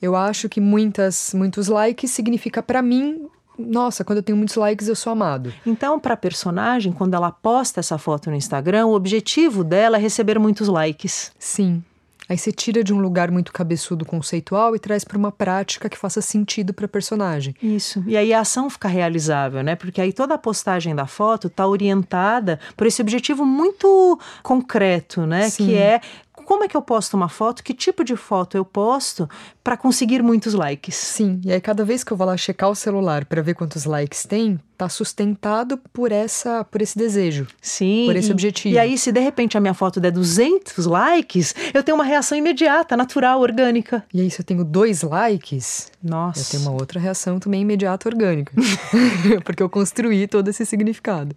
Eu 0.00 0.14
acho 0.14 0.48
que 0.48 0.60
muitas, 0.60 1.32
muitos 1.34 1.68
likes 1.68 2.10
significa 2.10 2.62
para 2.62 2.82
mim 2.82 3.28
nossa, 3.58 4.02
quando 4.02 4.16
eu 4.16 4.22
tenho 4.22 4.36
muitos 4.36 4.56
likes 4.56 4.88
eu 4.88 4.96
sou 4.96 5.12
amado. 5.12 5.52
Então, 5.64 6.00
para 6.00 6.14
a 6.14 6.16
personagem, 6.16 6.90
quando 6.90 7.14
ela 7.14 7.30
posta 7.30 7.80
essa 7.80 7.98
foto 7.98 8.30
no 8.30 8.36
Instagram, 8.36 8.86
o 8.86 8.94
objetivo 8.94 9.62
dela 9.62 9.98
é 9.98 10.00
receber 10.00 10.38
muitos 10.38 10.68
likes. 10.68 11.30
Sim. 11.38 11.84
Aí 12.32 12.38
você 12.38 12.50
tira 12.50 12.82
de 12.82 12.94
um 12.94 12.98
lugar 12.98 13.30
muito 13.30 13.52
cabeçudo 13.52 14.06
conceitual 14.06 14.74
e 14.74 14.78
traz 14.78 15.04
para 15.04 15.18
uma 15.18 15.30
prática 15.30 15.86
que 15.86 15.98
faça 15.98 16.22
sentido 16.22 16.72
para 16.72 16.86
a 16.86 16.88
personagem. 16.88 17.54
Isso. 17.62 18.02
E 18.06 18.16
aí 18.16 18.32
a 18.32 18.40
ação 18.40 18.70
fica 18.70 18.88
realizável, 18.88 19.62
né? 19.62 19.76
Porque 19.76 20.00
aí 20.00 20.14
toda 20.14 20.32
a 20.32 20.38
postagem 20.38 20.94
da 20.94 21.06
foto 21.06 21.48
está 21.48 21.66
orientada 21.66 22.58
por 22.74 22.86
esse 22.86 23.02
objetivo 23.02 23.44
muito 23.44 24.18
concreto, 24.42 25.26
né? 25.26 25.50
Sim. 25.50 25.66
Que 25.66 25.74
é 25.76 26.00
como 26.42 26.64
é 26.64 26.68
que 26.68 26.76
eu 26.76 26.82
posto 26.82 27.14
uma 27.14 27.28
foto, 27.28 27.62
que 27.62 27.72
tipo 27.72 28.04
de 28.04 28.16
foto 28.16 28.56
eu 28.56 28.64
posto 28.64 29.28
para 29.62 29.76
conseguir 29.76 30.22
muitos 30.22 30.54
likes. 30.54 30.94
Sim, 30.94 31.40
e 31.44 31.52
aí 31.52 31.60
cada 31.60 31.84
vez 31.84 32.04
que 32.04 32.12
eu 32.12 32.16
vou 32.16 32.26
lá 32.26 32.36
checar 32.36 32.68
o 32.70 32.74
celular 32.74 33.24
para 33.24 33.40
ver 33.40 33.54
quantos 33.54 33.84
likes 33.84 34.24
tem, 34.24 34.58
tá 34.76 34.88
sustentado 34.88 35.78
por 35.92 36.10
essa 36.10 36.64
por 36.64 36.82
esse 36.82 36.98
desejo. 36.98 37.46
Sim. 37.60 38.04
Por 38.06 38.16
esse 38.16 38.28
e, 38.28 38.32
objetivo. 38.32 38.74
E 38.74 38.78
aí 38.78 38.98
se 38.98 39.12
de 39.12 39.20
repente 39.20 39.56
a 39.56 39.60
minha 39.60 39.74
foto 39.74 40.00
der 40.00 40.10
200 40.10 40.86
likes, 40.86 41.54
eu 41.72 41.82
tenho 41.82 41.96
uma 41.96 42.04
reação 42.04 42.36
imediata, 42.36 42.96
natural, 42.96 43.40
orgânica. 43.40 44.04
E 44.12 44.20
aí 44.20 44.30
se 44.30 44.40
eu 44.40 44.44
tenho 44.44 44.64
dois 44.64 45.02
likes, 45.02 45.90
nossa. 46.02 46.40
Eu 46.40 46.44
tenho 46.60 46.62
uma 46.62 46.72
outra 46.72 46.98
reação 46.98 47.38
também 47.38 47.62
imediata 47.62 48.08
orgânica. 48.08 48.52
porque 49.44 49.62
eu 49.62 49.68
construí 49.68 50.26
todo 50.26 50.48
esse 50.48 50.64
significado. 50.66 51.34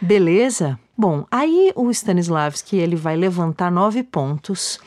Beleza? 0.00 0.78
Bom, 0.96 1.26
aí 1.30 1.72
o 1.74 1.90
Stanislavski 1.90 2.76
ele 2.76 2.96
vai 2.96 3.16
levantar 3.16 3.70
nove 3.70 4.02
pontos 4.02 4.78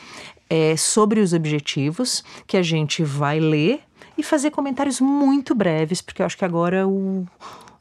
é, 0.49 0.75
sobre 0.77 1.19
os 1.19 1.33
objetivos 1.33 2.23
que 2.45 2.55
a 2.55 2.63
gente 2.63 3.03
vai 3.03 3.39
ler 3.39 3.81
e 4.17 4.23
fazer 4.23 4.51
comentários 4.51 5.01
muito 5.01 5.53
breves, 5.53 6.01
porque 6.01 6.21
eu 6.21 6.25
acho 6.25 6.37
que 6.37 6.45
agora 6.45 6.87
o, 6.87 7.25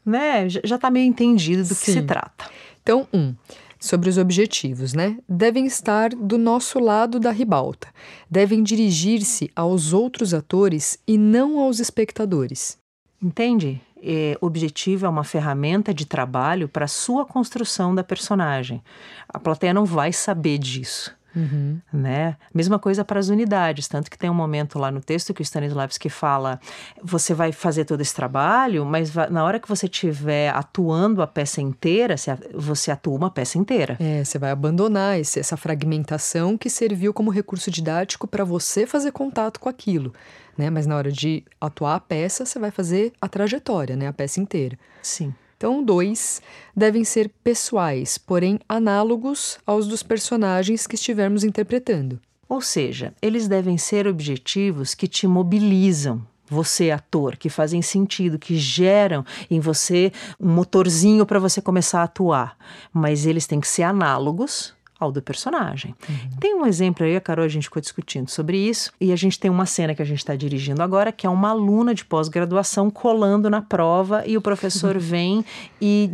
né, 0.05 0.47
já 0.49 0.75
está 0.75 0.91
meio 0.91 1.07
entendido 1.07 1.63
do 1.63 1.73
Sim. 1.73 1.85
que 1.85 1.91
se 1.93 2.01
trata. 2.01 2.49
Então, 2.83 3.07
um, 3.13 3.33
sobre 3.79 4.09
os 4.09 4.17
objetivos, 4.17 4.93
né? 4.93 5.17
Devem 5.27 5.65
estar 5.65 6.09
do 6.09 6.37
nosso 6.37 6.79
lado 6.79 7.19
da 7.19 7.31
ribalta. 7.31 7.87
Devem 8.29 8.63
dirigir-se 8.63 9.49
aos 9.55 9.93
outros 9.93 10.33
atores 10.33 10.97
e 11.07 11.17
não 11.17 11.59
aos 11.59 11.79
espectadores. 11.79 12.77
Entende? 13.21 13.81
É, 14.01 14.37
objetivo 14.41 15.05
é 15.05 15.09
uma 15.09 15.23
ferramenta 15.23 15.93
de 15.93 16.05
trabalho 16.05 16.67
para 16.67 16.85
a 16.85 16.87
sua 16.87 17.25
construção 17.25 17.93
da 17.93 18.03
personagem. 18.03 18.81
A 19.27 19.39
plateia 19.39 19.73
não 19.73 19.85
vai 19.85 20.13
saber 20.13 20.57
disso. 20.57 21.17
Uhum. 21.37 21.79
Né? 21.93 22.35
Mesma 22.53 22.79
coisa 22.79 23.05
para 23.05 23.19
as 23.19 23.29
unidades, 23.29 23.87
tanto 23.87 24.09
que 24.09 24.17
tem 24.17 24.29
um 24.29 24.33
momento 24.33 24.79
lá 24.79 24.89
no 24.89 24.99
texto 24.99 25.33
que 25.33 25.41
o 25.41 25.43
Stanislavski 25.43 26.09
fala: 26.09 26.59
você 27.03 27.33
vai 27.33 27.51
fazer 27.51 27.85
todo 27.85 28.01
esse 28.01 28.13
trabalho, 28.13 28.83
mas 28.83 29.13
na 29.29 29.43
hora 29.43 29.59
que 29.59 29.67
você 29.67 29.85
estiver 29.85 30.49
atuando 30.49 31.21
a 31.21 31.27
peça 31.27 31.61
inteira, 31.61 32.15
você 32.53 32.89
atua 32.89 33.15
uma 33.15 33.29
peça 33.29 33.57
inteira. 33.57 33.97
É, 33.99 34.23
você 34.23 34.39
vai 34.39 34.49
abandonar 34.49 35.19
esse, 35.19 35.39
essa 35.39 35.55
fragmentação 35.55 36.57
que 36.57 36.69
serviu 36.69 37.13
como 37.13 37.29
recurso 37.29 37.69
didático 37.69 38.27
para 38.27 38.43
você 38.43 38.87
fazer 38.87 39.11
contato 39.11 39.59
com 39.59 39.69
aquilo. 39.69 40.13
Né? 40.57 40.69
Mas 40.69 40.87
na 40.87 40.95
hora 40.95 41.11
de 41.11 41.43
atuar 41.61 41.95
a 41.95 41.99
peça, 41.99 42.45
você 42.45 42.57
vai 42.57 42.71
fazer 42.71 43.13
a 43.21 43.27
trajetória, 43.27 43.95
né? 43.95 44.07
a 44.07 44.13
peça 44.13 44.39
inteira. 44.39 44.77
Sim. 45.01 45.33
Então, 45.55 45.83
dois 45.83 46.41
devem 46.75 47.03
ser 47.03 47.31
pessoais, 47.43 48.17
porém 48.17 48.59
análogos 48.69 49.57
aos 49.65 49.87
dos 49.87 50.03
personagens 50.03 50.85
que 50.85 50.95
estivermos 50.95 51.43
interpretando. 51.43 52.19
Ou 52.47 52.61
seja, 52.61 53.13
eles 53.21 53.47
devem 53.47 53.77
ser 53.77 54.07
objetivos 54.07 54.93
que 54.93 55.07
te 55.07 55.27
mobilizam, 55.27 56.25
você, 56.49 56.91
ator, 56.91 57.35
que 57.35 57.49
fazem 57.49 57.81
sentido, 57.81 58.39
que 58.39 58.55
geram 58.57 59.25
em 59.49 59.59
você 59.59 60.13
um 60.39 60.47
motorzinho 60.47 61.25
para 61.25 61.39
você 61.39 61.61
começar 61.61 62.01
a 62.01 62.03
atuar. 62.03 62.57
Mas 62.93 63.25
eles 63.25 63.45
têm 63.45 63.59
que 63.59 63.67
ser 63.67 63.83
análogos 63.83 64.73
ao 64.99 65.11
do 65.11 65.21
personagem. 65.21 65.95
Uhum. 66.09 66.29
Tem 66.39 66.55
um 66.55 66.65
exemplo 66.65 67.05
aí, 67.05 67.15
a 67.15 67.21
Carol, 67.21 67.45
a 67.45 67.49
gente 67.49 67.63
ficou 67.63 67.81
discutindo 67.81 68.29
sobre 68.29 68.57
isso, 68.57 68.91
e 68.99 69.11
a 69.11 69.15
gente 69.15 69.39
tem 69.39 69.49
uma 69.49 69.65
cena 69.65 69.93
que 69.93 70.01
a 70.01 70.05
gente 70.05 70.19
está 70.19 70.35
dirigindo 70.35 70.81
agora, 70.81 71.11
que 71.11 71.27
é 71.27 71.29
uma 71.29 71.49
aluna 71.49 71.93
de 71.93 72.03
pós-graduação 72.03 72.89
colando 72.89 73.49
na 73.49 73.61
prova, 73.61 74.23
e 74.25 74.37
o 74.37 74.41
professor 74.41 74.95
uhum. 74.95 75.01
vem 75.01 75.45
e 75.81 76.09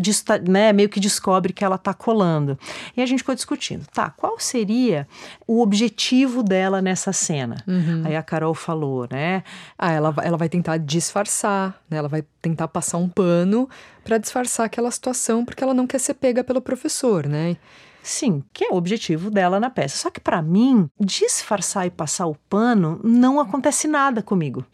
né, 0.47 0.73
meio 0.73 0.89
que 0.89 0.99
descobre 0.99 1.53
que 1.53 1.63
ela 1.63 1.75
está 1.75 1.93
colando. 1.93 2.57
E 2.95 3.01
a 3.01 3.05
gente 3.05 3.19
ficou 3.19 3.35
discutindo, 3.35 3.85
tá, 3.93 4.09
qual 4.09 4.39
seria 4.39 5.07
o 5.47 5.61
objetivo 5.61 6.43
dela 6.43 6.81
nessa 6.81 7.13
cena? 7.13 7.63
Uhum. 7.67 8.03
Aí 8.05 8.15
a 8.15 8.23
Carol 8.23 8.53
falou, 8.53 9.07
né? 9.09 9.43
Ah, 9.77 9.91
ela, 9.91 10.13
ela 10.23 10.37
vai 10.37 10.49
tentar 10.49 10.77
disfarçar, 10.77 11.79
né? 11.89 11.97
Ela 11.97 12.09
vai 12.09 12.23
tentar 12.41 12.67
passar 12.67 12.97
um 12.97 13.07
pano 13.07 13.69
para 14.03 14.17
disfarçar 14.17 14.65
aquela 14.65 14.91
situação, 14.91 15.45
porque 15.45 15.63
ela 15.63 15.73
não 15.73 15.87
quer 15.87 15.99
ser 15.99 16.13
pega 16.15 16.43
pelo 16.43 16.61
professor, 16.61 17.27
né? 17.27 17.57
Sim, 18.03 18.43
que 18.51 18.65
é 18.65 18.69
o 18.69 18.75
objetivo 18.75 19.31
dela 19.31 19.59
na 19.61 19.69
peça. 19.69 19.97
Só 19.97 20.09
que 20.09 20.19
para 20.19 20.41
mim, 20.41 20.89
disfarçar 20.99 21.87
e 21.87 21.89
passar 21.89 22.27
o 22.27 22.35
pano 22.49 22.99
não 23.01 23.39
acontece 23.39 23.87
nada 23.87 24.21
comigo. 24.21 24.65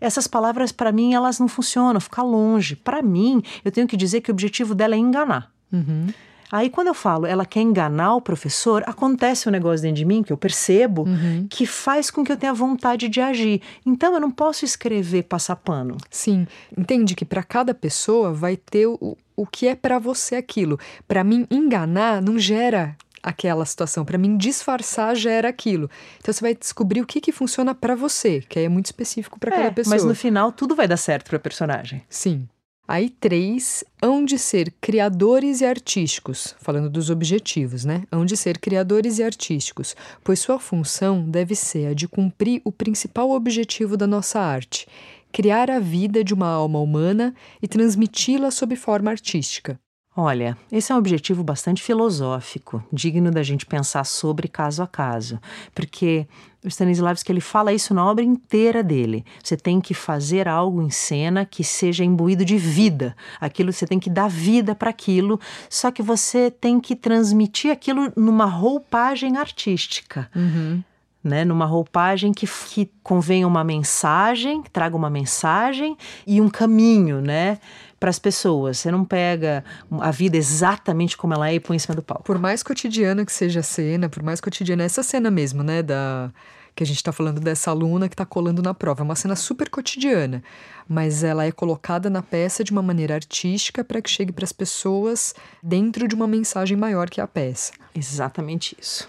Essas 0.00 0.28
palavras 0.28 0.70
para 0.70 0.92
mim 0.92 1.12
elas 1.12 1.40
não 1.40 1.48
funcionam, 1.48 2.00
ficar 2.00 2.22
longe. 2.22 2.76
Para 2.76 3.02
mim, 3.02 3.42
eu 3.64 3.72
tenho 3.72 3.88
que 3.88 3.96
dizer 3.96 4.20
que 4.20 4.30
o 4.30 4.34
objetivo 4.34 4.74
dela 4.74 4.94
é 4.94 4.98
enganar. 4.98 5.50
Uhum. 5.72 6.06
Aí, 6.50 6.70
quando 6.70 6.88
eu 6.88 6.94
falo 6.94 7.26
ela 7.26 7.44
quer 7.44 7.60
enganar 7.60 8.14
o 8.14 8.20
professor, 8.20 8.82
acontece 8.86 9.48
um 9.48 9.52
negócio 9.52 9.82
dentro 9.82 9.96
de 9.96 10.04
mim 10.04 10.22
que 10.22 10.32
eu 10.32 10.36
percebo 10.36 11.02
uhum. 11.02 11.46
que 11.48 11.66
faz 11.66 12.10
com 12.10 12.24
que 12.24 12.32
eu 12.32 12.36
tenha 12.36 12.54
vontade 12.54 13.08
de 13.08 13.20
agir. 13.20 13.60
Então, 13.84 14.14
eu 14.14 14.20
não 14.20 14.30
posso 14.30 14.64
escrever 14.64 15.24
passar 15.24 15.56
pano. 15.56 15.96
Sim, 16.10 16.46
entende 16.76 17.14
que 17.14 17.24
para 17.24 17.42
cada 17.42 17.74
pessoa 17.74 18.32
vai 18.32 18.56
ter 18.56 18.86
o, 18.86 19.16
o 19.34 19.46
que 19.46 19.66
é 19.66 19.74
para 19.74 19.98
você 19.98 20.36
aquilo. 20.36 20.78
Para 21.06 21.22
mim, 21.24 21.46
enganar 21.50 22.22
não 22.22 22.38
gera 22.38 22.96
aquela 23.26 23.64
situação. 23.64 24.04
Para 24.04 24.16
mim, 24.16 24.36
disfarçar 24.36 25.16
gera 25.16 25.48
aquilo. 25.48 25.90
Então 26.18 26.32
você 26.32 26.40
vai 26.40 26.54
descobrir 26.54 27.00
o 27.00 27.06
que, 27.06 27.20
que 27.20 27.32
funciona 27.32 27.74
para 27.74 27.96
você, 27.96 28.40
que 28.48 28.58
aí 28.58 28.64
é 28.64 28.68
muito 28.68 28.86
específico 28.86 29.38
para 29.38 29.52
é, 29.52 29.56
cada 29.58 29.72
pessoa. 29.72 29.96
Mas 29.96 30.04
no 30.04 30.14
final 30.14 30.52
tudo 30.52 30.76
vai 30.76 30.86
dar 30.86 30.96
certo 30.96 31.28
para 31.28 31.38
personagem. 31.38 32.02
Sim. 32.08 32.48
Aí, 32.88 33.10
três, 33.10 33.82
hão 34.00 34.24
de 34.24 34.38
ser 34.38 34.72
criadores 34.80 35.60
e 35.60 35.64
artísticos, 35.64 36.54
falando 36.60 36.88
dos 36.88 37.10
objetivos, 37.10 37.84
né? 37.84 38.04
Hão 38.12 38.24
de 38.24 38.36
ser 38.36 38.58
criadores 38.58 39.18
e 39.18 39.24
artísticos, 39.24 39.96
pois 40.22 40.38
sua 40.38 40.60
função 40.60 41.28
deve 41.28 41.56
ser 41.56 41.88
a 41.88 41.94
de 41.94 42.06
cumprir 42.06 42.62
o 42.64 42.70
principal 42.70 43.32
objetivo 43.32 43.96
da 43.96 44.06
nossa 44.06 44.38
arte: 44.38 44.86
criar 45.32 45.68
a 45.68 45.80
vida 45.80 46.22
de 46.22 46.32
uma 46.32 46.48
alma 46.48 46.78
humana 46.78 47.34
e 47.60 47.66
transmiti-la 47.66 48.52
sob 48.52 48.76
forma 48.76 49.10
artística. 49.10 49.80
Olha, 50.18 50.56
esse 50.72 50.90
é 50.90 50.94
um 50.94 50.98
objetivo 50.98 51.44
bastante 51.44 51.82
filosófico, 51.82 52.82
digno 52.90 53.30
da 53.30 53.42
gente 53.42 53.66
pensar 53.66 54.02
sobre 54.04 54.48
caso 54.48 54.82
a 54.82 54.86
caso, 54.86 55.38
porque 55.74 56.26
o 56.66 56.68
Stanislavski 56.68 57.30
ele 57.30 57.40
fala 57.40 57.72
isso 57.72 57.94
na 57.94 58.04
obra 58.04 58.24
inteira 58.24 58.82
dele. 58.82 59.24
Você 59.42 59.56
tem 59.56 59.80
que 59.80 59.94
fazer 59.94 60.48
algo 60.48 60.82
em 60.82 60.90
cena 60.90 61.44
que 61.44 61.62
seja 61.62 62.04
imbuído 62.04 62.44
de 62.44 62.58
vida. 62.58 63.16
Aquilo 63.40 63.72
você 63.72 63.86
tem 63.86 64.00
que 64.00 64.10
dar 64.10 64.28
vida 64.28 64.74
para 64.74 64.90
aquilo, 64.90 65.38
só 65.70 65.92
que 65.92 66.02
você 66.02 66.50
tem 66.50 66.80
que 66.80 66.96
transmitir 66.96 67.70
aquilo 67.70 68.12
numa 68.16 68.46
roupagem 68.46 69.36
artística. 69.36 70.28
Uhum. 70.34 70.82
Né, 71.22 71.44
numa 71.44 71.66
roupagem 71.66 72.32
que, 72.32 72.46
que 72.46 72.88
convenha 73.02 73.48
uma 73.48 73.64
mensagem, 73.64 74.62
que 74.62 74.70
traga 74.70 74.96
uma 74.96 75.10
mensagem 75.10 75.96
e 76.24 76.40
um 76.40 76.48
caminho, 76.48 77.20
né? 77.20 77.58
Para 77.98 78.10
as 78.10 78.18
pessoas. 78.18 78.78
Você 78.78 78.90
não 78.90 79.04
pega 79.04 79.64
a 80.00 80.10
vida 80.10 80.36
exatamente 80.36 81.16
como 81.16 81.34
ela 81.34 81.50
é 81.50 81.54
e 81.54 81.60
põe 81.60 81.76
em 81.76 81.78
cima 81.78 81.94
do 81.94 82.02
palco. 82.02 82.24
Por 82.24 82.38
mais 82.38 82.62
cotidiana 82.62 83.24
que 83.24 83.32
seja 83.32 83.60
a 83.60 83.62
cena, 83.62 84.08
por 84.08 84.22
mais 84.22 84.40
cotidiana 84.40 84.84
essa 84.84 85.02
cena 85.02 85.30
mesmo, 85.30 85.62
né, 85.62 85.82
da 85.82 86.30
que 86.74 86.82
a 86.82 86.86
gente 86.86 86.98
está 86.98 87.10
falando 87.10 87.40
dessa 87.40 87.70
aluna 87.70 88.06
que 88.06 88.12
está 88.12 88.26
colando 88.26 88.60
na 88.60 88.74
prova, 88.74 89.00
é 89.00 89.04
uma 89.04 89.16
cena 89.16 89.34
super 89.34 89.70
cotidiana, 89.70 90.44
mas 90.86 91.24
ela 91.24 91.46
é 91.46 91.50
colocada 91.50 92.10
na 92.10 92.22
peça 92.22 92.62
de 92.62 92.70
uma 92.70 92.82
maneira 92.82 93.14
artística 93.14 93.82
para 93.82 94.02
que 94.02 94.10
chegue 94.10 94.30
para 94.30 94.44
as 94.44 94.52
pessoas 94.52 95.34
dentro 95.62 96.06
de 96.06 96.14
uma 96.14 96.26
mensagem 96.26 96.76
maior 96.76 97.08
que 97.08 97.18
a 97.18 97.26
peça. 97.26 97.72
Exatamente 97.94 98.76
isso. 98.78 99.08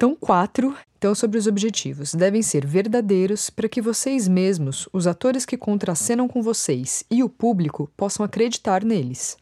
Então, 0.00 0.16
quatro. 0.16 0.74
Então, 0.96 1.14
sobre 1.14 1.36
os 1.36 1.46
objetivos, 1.46 2.14
devem 2.14 2.40
ser 2.40 2.64
verdadeiros 2.64 3.50
para 3.50 3.68
que 3.68 3.82
vocês 3.82 4.26
mesmos, 4.26 4.88
os 4.94 5.06
atores 5.06 5.44
que 5.44 5.58
contracenam 5.58 6.26
com 6.26 6.40
vocês 6.40 7.04
e 7.10 7.22
o 7.22 7.28
público 7.28 7.90
possam 7.98 8.24
acreditar 8.24 8.82
neles. 8.82 9.36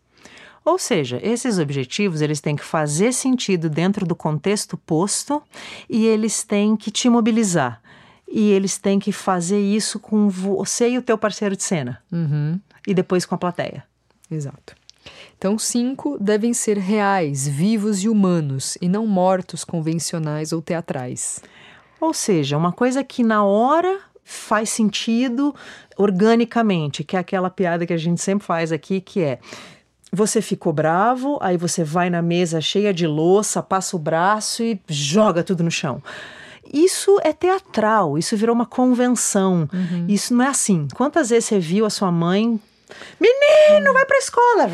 Ou 0.64 0.76
seja, 0.76 1.20
esses 1.22 1.60
objetivos 1.60 2.20
eles 2.20 2.40
têm 2.40 2.56
que 2.56 2.64
fazer 2.64 3.12
sentido 3.12 3.70
dentro 3.70 4.04
do 4.04 4.16
contexto 4.16 4.76
posto 4.76 5.40
e 5.88 6.04
eles 6.04 6.42
têm 6.42 6.76
que 6.76 6.90
te 6.90 7.08
mobilizar. 7.08 7.80
E 8.26 8.50
eles 8.50 8.78
têm 8.78 8.98
que 8.98 9.12
fazer 9.12 9.60
isso 9.60 10.00
com 10.00 10.28
você 10.28 10.90
e 10.90 10.98
o 10.98 11.02
teu 11.02 11.16
parceiro 11.16 11.56
de 11.56 11.62
cena. 11.62 12.02
Uhum. 12.10 12.58
E 12.84 12.92
depois 12.92 13.24
com 13.24 13.36
a 13.36 13.38
plateia. 13.38 13.84
Exato. 14.28 14.74
Então, 15.38 15.56
cinco 15.56 16.18
devem 16.20 16.52
ser 16.52 16.76
reais, 16.76 17.46
vivos 17.46 18.02
e 18.02 18.08
humanos, 18.08 18.76
e 18.82 18.88
não 18.88 19.06
mortos 19.06 19.64
convencionais 19.64 20.52
ou 20.52 20.60
teatrais. 20.60 21.40
Ou 22.00 22.12
seja, 22.12 22.58
uma 22.58 22.72
coisa 22.72 23.04
que 23.04 23.22
na 23.22 23.44
hora 23.44 24.00
faz 24.24 24.68
sentido 24.68 25.54
organicamente, 25.96 27.04
que 27.04 27.16
é 27.16 27.20
aquela 27.20 27.48
piada 27.48 27.86
que 27.86 27.92
a 27.92 27.96
gente 27.96 28.20
sempre 28.20 28.44
faz 28.44 28.72
aqui, 28.72 29.00
que 29.00 29.20
é 29.20 29.38
você 30.12 30.42
ficou 30.42 30.72
bravo, 30.72 31.38
aí 31.40 31.56
você 31.56 31.84
vai 31.84 32.10
na 32.10 32.20
mesa 32.20 32.60
cheia 32.60 32.92
de 32.92 33.06
louça, 33.06 33.62
passa 33.62 33.94
o 33.94 33.98
braço 33.98 34.64
e 34.64 34.80
joga 34.88 35.44
tudo 35.44 35.62
no 35.62 35.70
chão. 35.70 36.02
Isso 36.72 37.18
é 37.22 37.32
teatral, 37.32 38.18
isso 38.18 38.36
virou 38.36 38.54
uma 38.54 38.66
convenção. 38.66 39.68
Uhum. 39.72 40.06
Isso 40.08 40.34
não 40.34 40.44
é 40.44 40.48
assim. 40.48 40.88
Quantas 40.94 41.30
vezes 41.30 41.44
você 41.44 41.58
viu 41.60 41.86
a 41.86 41.90
sua 41.90 42.10
mãe 42.10 42.60
Menino, 43.20 43.92
vai 43.92 44.04
pra 44.06 44.18
escola! 44.18 44.68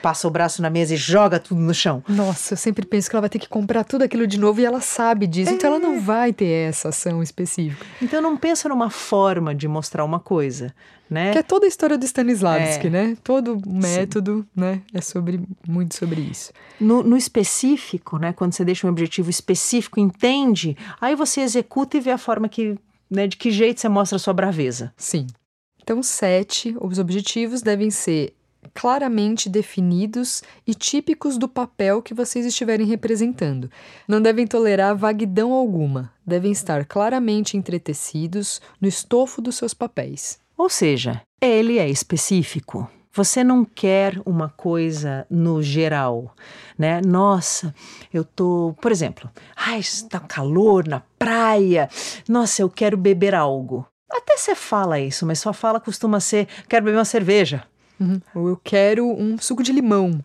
Passa 0.00 0.26
o 0.26 0.30
braço 0.30 0.62
na 0.62 0.70
mesa 0.70 0.94
e 0.94 0.96
joga 0.96 1.38
tudo 1.38 1.60
no 1.60 1.74
chão. 1.74 2.02
Nossa, 2.08 2.54
eu 2.54 2.58
sempre 2.58 2.86
penso 2.86 3.08
que 3.08 3.16
ela 3.16 3.20
vai 3.22 3.30
ter 3.30 3.38
que 3.38 3.48
comprar 3.48 3.84
tudo 3.84 4.02
aquilo 4.02 4.26
de 4.26 4.38
novo 4.38 4.60
e 4.60 4.64
ela 4.64 4.80
sabe 4.80 5.26
disso, 5.26 5.50
é. 5.50 5.54
então 5.54 5.70
ela 5.70 5.78
não 5.78 5.96
é. 5.96 6.00
vai 6.00 6.32
ter 6.32 6.68
essa 6.68 6.88
ação 6.88 7.22
específica. 7.22 7.84
Então 8.00 8.20
não 8.20 8.36
pensa 8.36 8.68
numa 8.68 8.90
forma 8.90 9.54
de 9.54 9.68
mostrar 9.68 10.04
uma 10.04 10.20
coisa, 10.20 10.74
né? 11.08 11.32
Que 11.32 11.38
é 11.38 11.42
toda 11.42 11.66
a 11.66 11.68
história 11.68 11.98
do 11.98 12.04
Stanislavski, 12.04 12.86
é. 12.86 12.90
né? 12.90 13.16
Todo 13.22 13.60
método, 13.66 14.38
Sim. 14.38 14.60
né? 14.60 14.82
É 14.92 15.00
sobre 15.00 15.40
muito 15.66 15.94
sobre 15.94 16.20
isso. 16.20 16.52
No, 16.80 17.02
no 17.02 17.16
específico, 17.16 18.18
né? 18.18 18.32
Quando 18.32 18.54
você 18.54 18.64
deixa 18.64 18.86
um 18.86 18.90
objetivo 18.90 19.30
específico, 19.30 20.00
entende, 20.00 20.76
aí 21.00 21.14
você 21.14 21.40
executa 21.40 21.96
e 21.96 22.00
vê 22.00 22.10
a 22.10 22.18
forma 22.18 22.48
que, 22.48 22.76
né? 23.10 23.26
De 23.26 23.36
que 23.36 23.50
jeito 23.50 23.80
você 23.80 23.88
mostra 23.88 24.16
a 24.16 24.18
sua 24.18 24.32
braveza. 24.32 24.92
Sim. 24.96 25.26
Então, 25.82 26.02
sete, 26.02 26.74
os 26.80 26.98
objetivos 26.98 27.62
devem 27.62 27.90
ser 27.90 28.34
claramente 28.72 29.48
definidos 29.48 30.42
e 30.66 30.74
típicos 30.74 31.36
do 31.36 31.48
papel 31.48 32.00
que 32.00 32.14
vocês 32.14 32.46
estiverem 32.46 32.86
representando. 32.86 33.70
Não 34.06 34.20
devem 34.20 34.46
tolerar 34.46 34.96
vaguidão 34.96 35.52
alguma, 35.52 36.12
devem 36.24 36.52
estar 36.52 36.84
claramente 36.86 37.56
entretecidos 37.56 38.60
no 38.80 38.88
estofo 38.88 39.42
dos 39.42 39.56
seus 39.56 39.74
papéis. 39.74 40.38
Ou 40.56 40.68
seja, 40.68 41.22
ele 41.40 41.78
é 41.78 41.88
específico. 41.88 42.88
Você 43.14 43.44
não 43.44 43.62
quer 43.62 44.18
uma 44.24 44.48
coisa 44.48 45.26
no 45.28 45.62
geral, 45.62 46.34
né? 46.78 47.02
Nossa, 47.02 47.74
eu 48.10 48.24
tô, 48.24 48.74
por 48.80 48.90
exemplo, 48.90 49.30
ai, 49.54 49.80
está 49.80 50.18
calor 50.18 50.88
na 50.88 51.02
praia. 51.18 51.90
Nossa, 52.26 52.62
eu 52.62 52.70
quero 52.70 52.96
beber 52.96 53.34
algo. 53.34 53.86
Até 54.12 54.36
você 54.36 54.54
fala 54.54 55.00
isso, 55.00 55.24
mas 55.24 55.38
sua 55.38 55.52
fala 55.52 55.80
costuma 55.80 56.20
ser: 56.20 56.46
quero 56.68 56.84
beber 56.84 56.98
uma 56.98 57.04
cerveja. 57.04 57.64
Uhum. 57.98 58.20
Ou 58.34 58.48
eu 58.48 58.60
quero 58.62 59.06
um 59.08 59.38
suco 59.38 59.62
de 59.62 59.72
limão. 59.72 60.22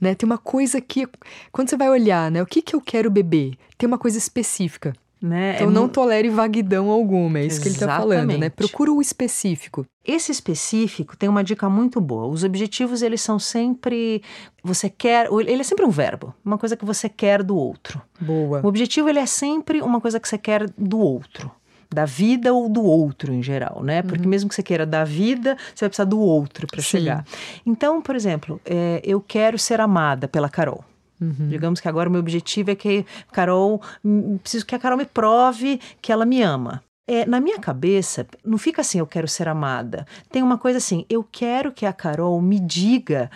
Né? 0.00 0.14
Tem 0.14 0.26
uma 0.26 0.38
coisa 0.38 0.80
que, 0.80 1.08
quando 1.50 1.68
você 1.68 1.76
vai 1.76 1.88
olhar, 1.88 2.30
né? 2.30 2.42
O 2.42 2.46
que, 2.46 2.62
que 2.62 2.76
eu 2.76 2.80
quero 2.80 3.10
beber? 3.10 3.54
Tem 3.78 3.86
uma 3.86 3.98
coisa 3.98 4.18
específica. 4.18 4.92
Né? 5.20 5.54
Então 5.54 5.68
é 5.68 5.72
não 5.72 5.88
tolere 5.88 6.28
vaguidão 6.28 6.90
alguma, 6.90 7.38
é 7.38 7.46
isso 7.46 7.56
Exatamente. 7.56 7.62
que 7.62 7.68
ele 7.68 7.74
está 7.74 7.96
falando, 7.96 8.38
né? 8.38 8.50
Procura 8.50 8.92
o 8.92 9.00
específico. 9.00 9.86
Esse 10.04 10.30
específico 10.30 11.16
tem 11.16 11.26
uma 11.26 11.42
dica 11.42 11.68
muito 11.70 12.00
boa. 12.02 12.26
Os 12.26 12.44
objetivos, 12.44 13.00
eles 13.00 13.22
são 13.22 13.38
sempre 13.38 14.22
você 14.62 14.90
quer, 14.90 15.28
ele 15.32 15.60
é 15.60 15.64
sempre 15.64 15.86
um 15.86 15.90
verbo, 15.90 16.34
uma 16.44 16.58
coisa 16.58 16.76
que 16.76 16.84
você 16.84 17.08
quer 17.08 17.42
do 17.42 17.56
outro. 17.56 18.00
Boa. 18.20 18.60
O 18.62 18.68
objetivo 18.68 19.08
ele 19.08 19.18
é 19.18 19.26
sempre 19.26 19.80
uma 19.80 20.02
coisa 20.02 20.20
que 20.20 20.28
você 20.28 20.36
quer 20.36 20.68
do 20.76 20.98
outro 20.98 21.50
da 21.92 22.04
vida 22.04 22.52
ou 22.52 22.68
do 22.68 22.82
outro 22.82 23.32
em 23.32 23.42
geral, 23.42 23.82
né? 23.82 24.02
Porque 24.02 24.24
uhum. 24.24 24.30
mesmo 24.30 24.48
que 24.48 24.54
você 24.54 24.62
queira 24.62 24.86
da 24.86 25.04
vida, 25.04 25.56
você 25.74 25.84
vai 25.84 25.88
precisar 25.88 26.04
do 26.04 26.18
outro 26.18 26.66
para 26.66 26.80
chegar. 26.82 27.24
Então, 27.64 28.02
por 28.02 28.14
exemplo, 28.14 28.60
é, 28.64 29.00
eu 29.04 29.20
quero 29.20 29.58
ser 29.58 29.80
amada 29.80 30.28
pela 30.28 30.48
Carol. 30.48 30.84
Uhum. 31.20 31.48
Digamos 31.48 31.80
que 31.80 31.88
agora 31.88 32.08
o 32.08 32.12
meu 32.12 32.20
objetivo 32.20 32.70
é 32.70 32.74
que 32.74 33.06
Carol, 33.32 33.80
hum, 34.04 34.38
preciso 34.38 34.66
que 34.66 34.74
a 34.74 34.78
Carol 34.78 34.98
me 34.98 35.06
prove 35.06 35.80
que 36.00 36.12
ela 36.12 36.26
me 36.26 36.42
ama. 36.42 36.82
É, 37.08 37.24
na 37.24 37.40
minha 37.40 37.58
cabeça, 37.60 38.26
não 38.44 38.58
fica 38.58 38.80
assim, 38.80 38.98
eu 38.98 39.06
quero 39.06 39.28
ser 39.28 39.46
amada. 39.46 40.04
Tem 40.28 40.42
uma 40.42 40.58
coisa 40.58 40.78
assim, 40.78 41.06
eu 41.08 41.22
quero 41.22 41.70
que 41.70 41.86
a 41.86 41.92
Carol 41.92 42.40
me 42.42 42.58
diga 42.58 43.30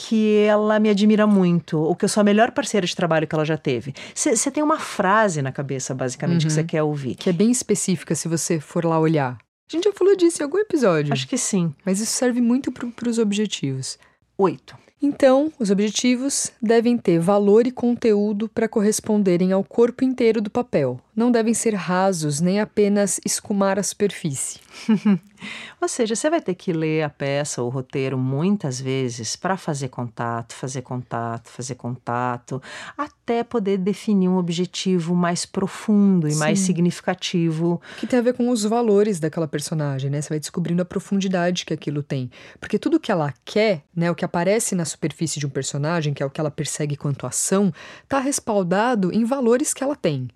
que 0.00 0.36
ela 0.36 0.78
me 0.78 0.88
admira 0.88 1.26
muito, 1.26 1.76
ou 1.76 1.96
que 1.96 2.04
eu 2.04 2.08
sou 2.08 2.20
a 2.20 2.24
melhor 2.24 2.52
parceira 2.52 2.86
de 2.86 2.94
trabalho 2.94 3.26
que 3.26 3.34
ela 3.34 3.44
já 3.44 3.56
teve. 3.56 3.92
Você 4.14 4.48
tem 4.48 4.62
uma 4.62 4.78
frase 4.78 5.42
na 5.42 5.50
cabeça, 5.50 5.92
basicamente, 5.92 6.44
uhum. 6.44 6.48
que 6.48 6.54
você 6.54 6.62
quer 6.62 6.84
ouvir. 6.84 7.16
Que 7.16 7.30
é 7.30 7.32
bem 7.32 7.50
específica 7.50 8.14
se 8.14 8.28
você 8.28 8.60
for 8.60 8.84
lá 8.84 9.00
olhar. 9.00 9.36
A 9.68 9.72
gente 9.72 9.84
já 9.84 9.92
falou 9.92 10.16
disso 10.16 10.40
em 10.40 10.44
algum 10.44 10.58
episódio. 10.58 11.12
Acho 11.12 11.26
que 11.26 11.36
sim. 11.36 11.74
Mas 11.84 11.98
isso 11.98 12.12
serve 12.12 12.40
muito 12.40 12.70
para 12.70 13.08
os 13.08 13.18
objetivos. 13.18 13.98
Oito. 14.38 14.76
Então, 15.02 15.52
os 15.58 15.68
objetivos 15.68 16.52
devem 16.62 16.96
ter 16.96 17.18
valor 17.18 17.66
e 17.66 17.72
conteúdo 17.72 18.48
para 18.48 18.68
corresponderem 18.68 19.50
ao 19.50 19.64
corpo 19.64 20.04
inteiro 20.04 20.40
do 20.40 20.48
papel. 20.48 21.00
Não 21.18 21.32
devem 21.32 21.52
ser 21.52 21.74
rasos 21.74 22.40
nem 22.40 22.60
apenas 22.60 23.20
escumar 23.24 23.76
a 23.76 23.82
superfície. 23.82 24.60
Ou 25.82 25.88
seja, 25.88 26.14
você 26.14 26.30
vai 26.30 26.40
ter 26.40 26.54
que 26.54 26.72
ler 26.72 27.02
a 27.02 27.10
peça 27.10 27.60
ou 27.60 27.66
o 27.66 27.70
roteiro 27.70 28.16
muitas 28.16 28.80
vezes 28.80 29.34
para 29.34 29.56
fazer 29.56 29.88
contato, 29.88 30.54
fazer 30.54 30.82
contato, 30.82 31.48
fazer 31.48 31.74
contato, 31.74 32.62
até 32.96 33.42
poder 33.42 33.78
definir 33.78 34.28
um 34.28 34.36
objetivo 34.36 35.12
mais 35.12 35.44
profundo 35.44 36.28
e 36.28 36.32
Sim. 36.32 36.38
mais 36.38 36.60
significativo. 36.60 37.82
Que 37.98 38.06
tem 38.06 38.20
a 38.20 38.22
ver 38.22 38.34
com 38.34 38.48
os 38.48 38.62
valores 38.62 39.18
daquela 39.18 39.48
personagem, 39.48 40.10
né? 40.10 40.20
Você 40.20 40.28
vai 40.28 40.38
descobrindo 40.38 40.82
a 40.82 40.84
profundidade 40.84 41.66
que 41.66 41.74
aquilo 41.74 42.00
tem. 42.00 42.30
Porque 42.60 42.78
tudo 42.78 43.00
que 43.00 43.10
ela 43.10 43.34
quer, 43.44 43.82
né, 43.94 44.08
o 44.08 44.14
que 44.14 44.24
aparece 44.24 44.76
na 44.76 44.84
superfície 44.84 45.40
de 45.40 45.46
um 45.46 45.50
personagem, 45.50 46.14
que 46.14 46.22
é 46.22 46.26
o 46.26 46.30
que 46.30 46.40
ela 46.40 46.50
persegue 46.50 46.96
quanto 46.96 47.26
ação, 47.26 47.72
está 48.04 48.20
respaldado 48.20 49.12
em 49.12 49.24
valores 49.24 49.74
que 49.74 49.82
ela 49.82 49.96
tem. 49.96 50.28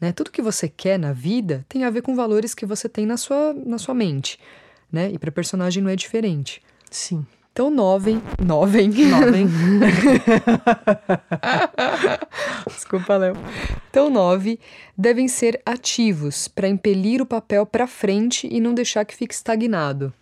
Né? 0.00 0.12
Tudo 0.12 0.30
que 0.30 0.42
você 0.42 0.68
quer 0.68 0.98
na 0.98 1.12
vida 1.12 1.64
tem 1.68 1.84
a 1.84 1.90
ver 1.90 2.02
com 2.02 2.14
valores 2.14 2.54
que 2.54 2.66
você 2.66 2.88
tem 2.88 3.06
na 3.06 3.16
sua, 3.16 3.54
na 3.54 3.78
sua 3.78 3.94
mente. 3.94 4.38
Né? 4.92 5.10
E 5.10 5.18
para 5.18 5.32
personagem 5.32 5.82
não 5.82 5.90
é 5.90 5.96
diferente. 5.96 6.62
Sim. 6.90 7.26
Então, 7.56 7.70
novem. 7.70 8.20
Novem. 8.44 8.90
Novem. 8.90 9.48
Desculpa, 12.68 13.16
Léo. 13.16 13.34
Então, 13.88 14.10
nove 14.10 14.60
devem 14.96 15.26
ser 15.26 15.62
ativos 15.64 16.48
para 16.48 16.68
impelir 16.68 17.22
o 17.22 17.26
papel 17.26 17.64
para 17.64 17.86
frente 17.86 18.46
e 18.50 18.60
não 18.60 18.74
deixar 18.74 19.06
que 19.06 19.16
fique 19.16 19.32
estagnado. 19.32 20.12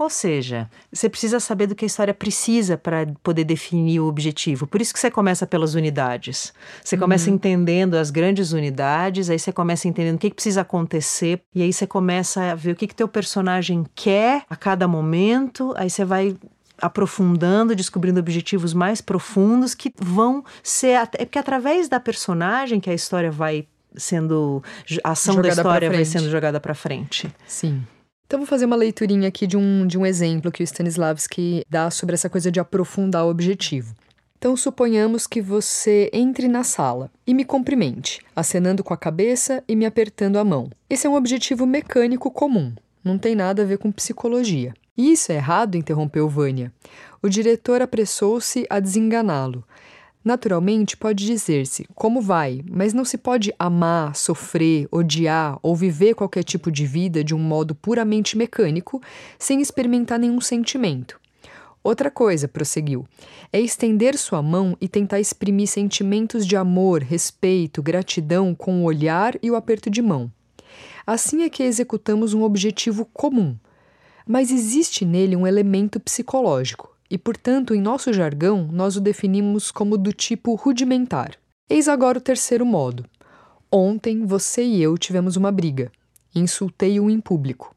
Ou 0.00 0.08
seja, 0.08 0.66
você 0.90 1.10
precisa 1.10 1.38
saber 1.38 1.66
do 1.66 1.74
que 1.74 1.84
a 1.84 1.86
história 1.86 2.14
precisa 2.14 2.78
para 2.78 3.06
poder 3.22 3.44
definir 3.44 4.00
o 4.00 4.06
objetivo. 4.06 4.66
Por 4.66 4.80
isso 4.80 4.94
que 4.94 4.98
você 4.98 5.10
começa 5.10 5.46
pelas 5.46 5.74
unidades. 5.74 6.54
Você 6.82 6.96
uhum. 6.96 7.02
começa 7.02 7.28
entendendo 7.28 7.96
as 7.96 8.10
grandes 8.10 8.52
unidades, 8.52 9.28
aí 9.28 9.38
você 9.38 9.52
começa 9.52 9.86
entendendo 9.86 10.16
o 10.16 10.18
que, 10.18 10.30
que 10.30 10.36
precisa 10.36 10.62
acontecer, 10.62 11.42
e 11.54 11.60
aí 11.60 11.70
você 11.70 11.86
começa 11.86 12.52
a 12.52 12.54
ver 12.54 12.72
o 12.72 12.76
que, 12.76 12.86
que 12.86 12.94
teu 12.94 13.06
personagem 13.06 13.84
quer 13.94 14.42
a 14.48 14.56
cada 14.56 14.88
momento, 14.88 15.74
aí 15.76 15.90
você 15.90 16.02
vai 16.02 16.34
aprofundando, 16.80 17.76
descobrindo 17.76 18.20
objetivos 18.20 18.72
mais 18.72 19.02
profundos 19.02 19.74
que 19.74 19.92
vão 20.00 20.42
ser. 20.62 20.98
É 21.18 21.26
porque 21.26 21.38
através 21.38 21.90
da 21.90 22.00
personagem 22.00 22.80
que 22.80 22.88
a 22.88 22.94
história 22.94 23.30
vai 23.30 23.66
sendo. 23.94 24.62
A 25.04 25.10
ação 25.10 25.34
jogada 25.34 25.56
da 25.56 25.60
história 25.60 25.90
vai 25.90 26.06
sendo 26.06 26.30
jogada 26.30 26.58
para 26.58 26.74
frente. 26.74 27.30
Sim. 27.46 27.84
Então, 28.30 28.38
vou 28.38 28.46
fazer 28.46 28.64
uma 28.64 28.76
leiturinha 28.76 29.26
aqui 29.26 29.44
de 29.44 29.56
um, 29.56 29.84
de 29.84 29.98
um 29.98 30.06
exemplo 30.06 30.52
que 30.52 30.62
o 30.62 30.64
Stanislavski 30.64 31.64
dá 31.68 31.90
sobre 31.90 32.14
essa 32.14 32.30
coisa 32.30 32.48
de 32.48 32.60
aprofundar 32.60 33.26
o 33.26 33.28
objetivo. 33.28 33.92
Então, 34.38 34.56
suponhamos 34.56 35.26
que 35.26 35.40
você 35.40 36.08
entre 36.12 36.46
na 36.46 36.62
sala 36.62 37.10
e 37.26 37.34
me 37.34 37.44
cumprimente, 37.44 38.20
acenando 38.36 38.84
com 38.84 38.94
a 38.94 38.96
cabeça 38.96 39.64
e 39.66 39.74
me 39.74 39.84
apertando 39.84 40.36
a 40.36 40.44
mão. 40.44 40.70
Esse 40.88 41.08
é 41.08 41.10
um 41.10 41.16
objetivo 41.16 41.66
mecânico 41.66 42.30
comum, 42.30 42.72
não 43.02 43.18
tem 43.18 43.34
nada 43.34 43.62
a 43.62 43.66
ver 43.66 43.78
com 43.78 43.90
psicologia. 43.90 44.74
Isso 44.96 45.32
é 45.32 45.34
errado, 45.34 45.74
interrompeu 45.74 46.28
Vânia. 46.28 46.72
O 47.20 47.28
diretor 47.28 47.82
apressou-se 47.82 48.64
a 48.70 48.78
desenganá-lo. 48.78 49.64
Naturalmente, 50.22 50.98
pode 50.98 51.24
dizer-se 51.24 51.86
como 51.94 52.20
vai, 52.20 52.62
mas 52.70 52.92
não 52.92 53.06
se 53.06 53.16
pode 53.16 53.54
amar, 53.58 54.14
sofrer, 54.14 54.86
odiar 54.90 55.58
ou 55.62 55.74
viver 55.74 56.14
qualquer 56.14 56.44
tipo 56.44 56.70
de 56.70 56.84
vida 56.84 57.24
de 57.24 57.34
um 57.34 57.38
modo 57.38 57.74
puramente 57.74 58.36
mecânico, 58.36 59.00
sem 59.38 59.62
experimentar 59.62 60.18
nenhum 60.18 60.40
sentimento. 60.40 61.18
Outra 61.82 62.10
coisa, 62.10 62.46
prosseguiu, 62.46 63.06
é 63.50 63.58
estender 63.58 64.18
sua 64.18 64.42
mão 64.42 64.76
e 64.78 64.86
tentar 64.86 65.18
exprimir 65.18 65.66
sentimentos 65.66 66.46
de 66.46 66.54
amor, 66.54 67.02
respeito, 67.02 67.82
gratidão 67.82 68.54
com 68.54 68.82
o 68.82 68.84
olhar 68.84 69.38
e 69.42 69.50
o 69.50 69.56
aperto 69.56 69.88
de 69.88 70.02
mão. 70.02 70.30
Assim 71.06 71.42
é 71.42 71.48
que 71.48 71.62
executamos 71.62 72.34
um 72.34 72.42
objetivo 72.42 73.06
comum. 73.06 73.56
Mas 74.26 74.50
existe 74.50 75.06
nele 75.06 75.34
um 75.34 75.46
elemento 75.46 75.98
psicológico, 75.98 76.94
e, 77.10 77.18
portanto, 77.18 77.74
em 77.74 77.80
nosso 77.80 78.12
jargão, 78.12 78.68
nós 78.70 78.96
o 78.96 79.00
definimos 79.00 79.70
como 79.70 79.98
do 79.98 80.12
tipo 80.12 80.54
rudimentar. 80.54 81.36
Eis 81.68 81.88
agora 81.88 82.18
o 82.18 82.20
terceiro 82.20 82.64
modo. 82.64 83.04
Ontem 83.70 84.24
você 84.24 84.62
e 84.62 84.80
eu 84.80 84.96
tivemos 84.96 85.36
uma 85.36 85.50
briga. 85.50 85.90
Insultei-o 86.34 87.10
em 87.10 87.20
público. 87.20 87.74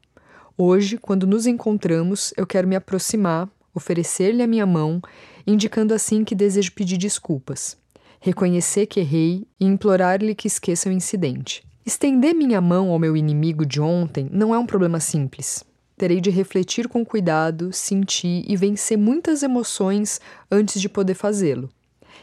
Hoje, 0.56 0.98
quando 0.98 1.26
nos 1.26 1.46
encontramos, 1.46 2.32
eu 2.36 2.46
quero 2.46 2.68
me 2.68 2.76
aproximar, 2.76 3.48
oferecer-lhe 3.74 4.42
a 4.42 4.46
minha 4.46 4.64
mão, 4.64 5.02
indicando 5.44 5.92
assim 5.92 6.22
que 6.22 6.34
desejo 6.34 6.72
pedir 6.72 6.96
desculpas, 6.96 7.76
reconhecer 8.20 8.86
que 8.86 9.00
errei 9.00 9.46
e 9.58 9.66
implorar-lhe 9.66 10.34
que 10.34 10.46
esqueça 10.46 10.88
o 10.88 10.92
incidente. 10.92 11.64
Estender 11.84 12.34
minha 12.34 12.60
mão 12.60 12.90
ao 12.90 12.98
meu 12.98 13.16
inimigo 13.16 13.66
de 13.66 13.80
ontem 13.80 14.28
não 14.32 14.54
é 14.54 14.58
um 14.58 14.64
problema 14.64 15.00
simples. 15.00 15.64
Terei 15.96 16.20
de 16.20 16.30
refletir 16.30 16.88
com 16.88 17.04
cuidado, 17.04 17.72
sentir 17.72 18.44
e 18.48 18.56
vencer 18.56 18.98
muitas 18.98 19.42
emoções 19.42 20.20
antes 20.50 20.80
de 20.80 20.88
poder 20.88 21.14
fazê-lo. 21.14 21.70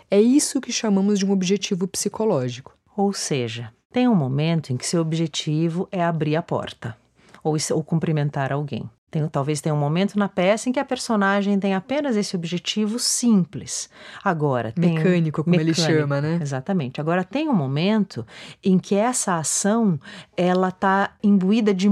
É 0.10 0.19
isso 0.19 0.60
que 0.60 0.71
chamamos 0.71 1.19
de 1.19 1.25
um 1.25 1.31
objetivo 1.31 1.88
psicológico. 1.88 2.77
Ou 2.97 3.13
seja, 3.13 3.71
tem 3.91 4.07
um 4.07 4.15
momento 4.15 4.71
em 4.71 4.77
que 4.77 4.86
seu 4.86 5.01
objetivo 5.01 5.88
é 5.91 6.03
abrir 6.03 6.36
a 6.36 6.41
porta 6.41 6.97
ou, 7.43 7.55
ou 7.71 7.84
cumprimentar 7.84 8.51
alguém. 8.51 8.89
Tem, 9.10 9.27
talvez 9.27 9.60
tenha 9.60 9.75
um 9.75 9.79
momento 9.79 10.17
na 10.17 10.29
peça 10.29 10.69
em 10.69 10.71
que 10.71 10.79
a 10.79 10.86
personagem 10.86 11.60
tem 11.60 11.75
apenas 11.75 12.15
esse 12.15 12.34
objetivo 12.34 12.97
simples. 12.97 13.89
Agora 14.23 14.71
tem 14.71 14.93
mecânico, 14.93 15.43
como 15.43 15.57
mecânico, 15.57 15.81
ele 15.81 15.97
chama, 15.97 16.21
né? 16.21 16.39
Exatamente. 16.41 17.01
Agora 17.01 17.21
tem 17.25 17.49
um 17.49 17.53
momento 17.53 18.25
em 18.63 18.79
que 18.79 18.95
essa 18.95 19.36
ação 19.36 19.99
ela 20.38 20.69
está 20.69 21.12
imbuída 21.21 21.73
de 21.73 21.89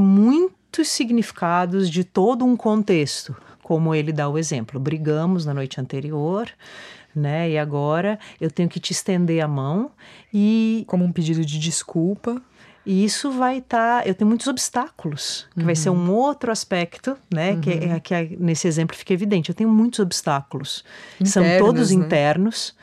muitos 0.69 0.89
significados 0.89 1.89
de 1.89 2.03
todo 2.03 2.45
um 2.45 2.55
contexto, 2.55 3.35
como 3.63 3.93
ele 3.95 4.13
dá 4.13 4.29
o 4.29 4.37
exemplo. 4.37 4.79
Brigamos 4.79 5.43
na 5.43 5.53
noite 5.53 5.81
anterior, 5.81 6.47
né? 7.15 7.49
E 7.49 7.57
agora 7.57 8.19
eu 8.39 8.51
tenho 8.51 8.69
que 8.69 8.79
te 8.79 8.91
estender 8.91 9.43
a 9.43 9.47
mão 9.47 9.91
e 10.31 10.83
como 10.87 11.03
um 11.03 11.11
pedido 11.11 11.43
de 11.43 11.57
desculpa. 11.57 12.39
E 12.85 13.03
isso 13.03 13.31
vai 13.31 13.57
estar. 13.57 14.03
Tá, 14.03 14.07
eu 14.07 14.13
tenho 14.13 14.27
muitos 14.27 14.47
obstáculos, 14.47 15.47
que 15.53 15.59
uhum. 15.59 15.65
vai 15.65 15.75
ser 15.75 15.89
um 15.89 16.07
uhum. 16.07 16.11
outro 16.11 16.51
aspecto, 16.51 17.17
né? 17.33 17.53
Uhum. 17.53 17.61
Que, 17.61 17.69
é, 17.71 17.99
que 17.99 18.13
é, 18.13 18.29
nesse 18.39 18.67
exemplo 18.67 18.95
fica 18.95 19.13
evidente. 19.13 19.49
Eu 19.49 19.55
tenho 19.55 19.69
muitos 19.69 19.99
obstáculos. 19.99 20.83
Internos, 21.15 21.33
São 21.33 21.43
todos 21.65 21.91
né? 21.91 22.05
internos. 22.05 22.75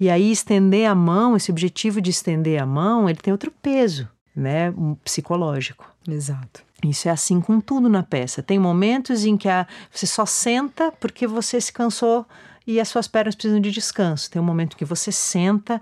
E 0.00 0.08
aí, 0.10 0.30
estender 0.30 0.88
a 0.88 0.94
mão, 0.94 1.36
esse 1.36 1.50
objetivo 1.50 2.00
de 2.00 2.10
estender 2.10 2.60
a 2.60 2.66
mão, 2.66 3.08
ele 3.08 3.18
tem 3.18 3.32
outro 3.32 3.50
peso, 3.50 4.08
né? 4.34 4.70
Um 4.70 4.94
psicológico. 4.94 5.90
Exato. 6.08 6.65
Isso 6.84 7.08
é 7.08 7.10
assim 7.10 7.40
com 7.40 7.60
tudo 7.60 7.88
na 7.88 8.02
peça. 8.02 8.42
Tem 8.42 8.58
momentos 8.58 9.24
em 9.24 9.36
que 9.36 9.48
a, 9.48 9.66
você 9.90 10.06
só 10.06 10.26
senta 10.26 10.92
porque 10.92 11.26
você 11.26 11.60
se 11.60 11.72
cansou 11.72 12.26
e 12.66 12.80
as 12.80 12.88
suas 12.88 13.08
pernas 13.08 13.34
precisam 13.34 13.60
de 13.60 13.70
descanso. 13.70 14.30
Tem 14.30 14.40
um 14.40 14.44
momento 14.44 14.76
que 14.76 14.84
você 14.84 15.10
senta 15.10 15.80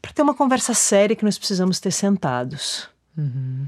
para 0.00 0.12
ter 0.12 0.22
uma 0.22 0.34
conversa 0.34 0.74
séria 0.74 1.14
que 1.14 1.24
nós 1.24 1.38
precisamos 1.38 1.78
ter 1.80 1.92
sentados. 1.92 2.88
Uhum. 3.16 3.66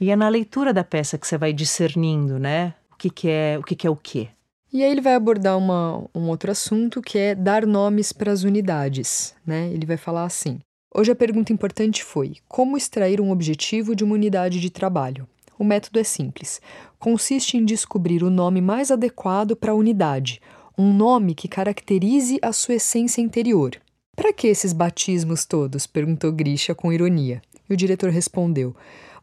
E 0.00 0.10
é 0.10 0.16
na 0.16 0.28
leitura 0.28 0.72
da 0.72 0.84
peça 0.84 1.16
que 1.16 1.26
você 1.26 1.38
vai 1.38 1.52
discernindo, 1.52 2.38
né? 2.38 2.74
O 2.92 2.96
que, 2.96 3.10
que 3.10 3.28
é 3.28 3.58
o 3.58 3.62
que, 3.62 3.74
que 3.74 3.86
é 3.86 3.90
o 3.90 3.96
quê. 3.96 4.28
E 4.72 4.82
aí 4.82 4.90
ele 4.90 5.00
vai 5.00 5.14
abordar 5.14 5.56
uma, 5.56 6.04
um 6.14 6.28
outro 6.28 6.50
assunto 6.50 7.00
que 7.00 7.16
é 7.16 7.34
dar 7.34 7.64
nomes 7.64 8.12
para 8.12 8.32
as 8.32 8.42
unidades, 8.42 9.34
né? 9.46 9.70
Ele 9.72 9.86
vai 9.86 9.96
falar 9.96 10.24
assim: 10.24 10.58
Hoje 10.94 11.12
a 11.12 11.16
pergunta 11.16 11.52
importante 11.52 12.02
foi: 12.02 12.36
como 12.48 12.76
extrair 12.76 13.20
um 13.20 13.30
objetivo 13.30 13.94
de 13.94 14.04
uma 14.04 14.14
unidade 14.14 14.60
de 14.60 14.70
trabalho? 14.70 15.28
O 15.58 15.64
método 15.64 15.98
é 15.98 16.04
simples. 16.04 16.60
Consiste 16.98 17.56
em 17.56 17.64
descobrir 17.64 18.22
o 18.22 18.30
nome 18.30 18.60
mais 18.60 18.90
adequado 18.90 19.56
para 19.56 19.72
a 19.72 19.74
unidade, 19.74 20.40
um 20.76 20.92
nome 20.92 21.34
que 21.34 21.48
caracterize 21.48 22.38
a 22.42 22.52
sua 22.52 22.74
essência 22.74 23.20
interior. 23.20 23.80
Para 24.14 24.32
que 24.32 24.46
esses 24.46 24.72
batismos 24.72 25.44
todos? 25.44 25.86
perguntou 25.86 26.32
Grisha 26.32 26.74
com 26.74 26.92
ironia. 26.92 27.40
E 27.68 27.74
o 27.74 27.76
diretor 27.76 28.10
respondeu: 28.10 28.74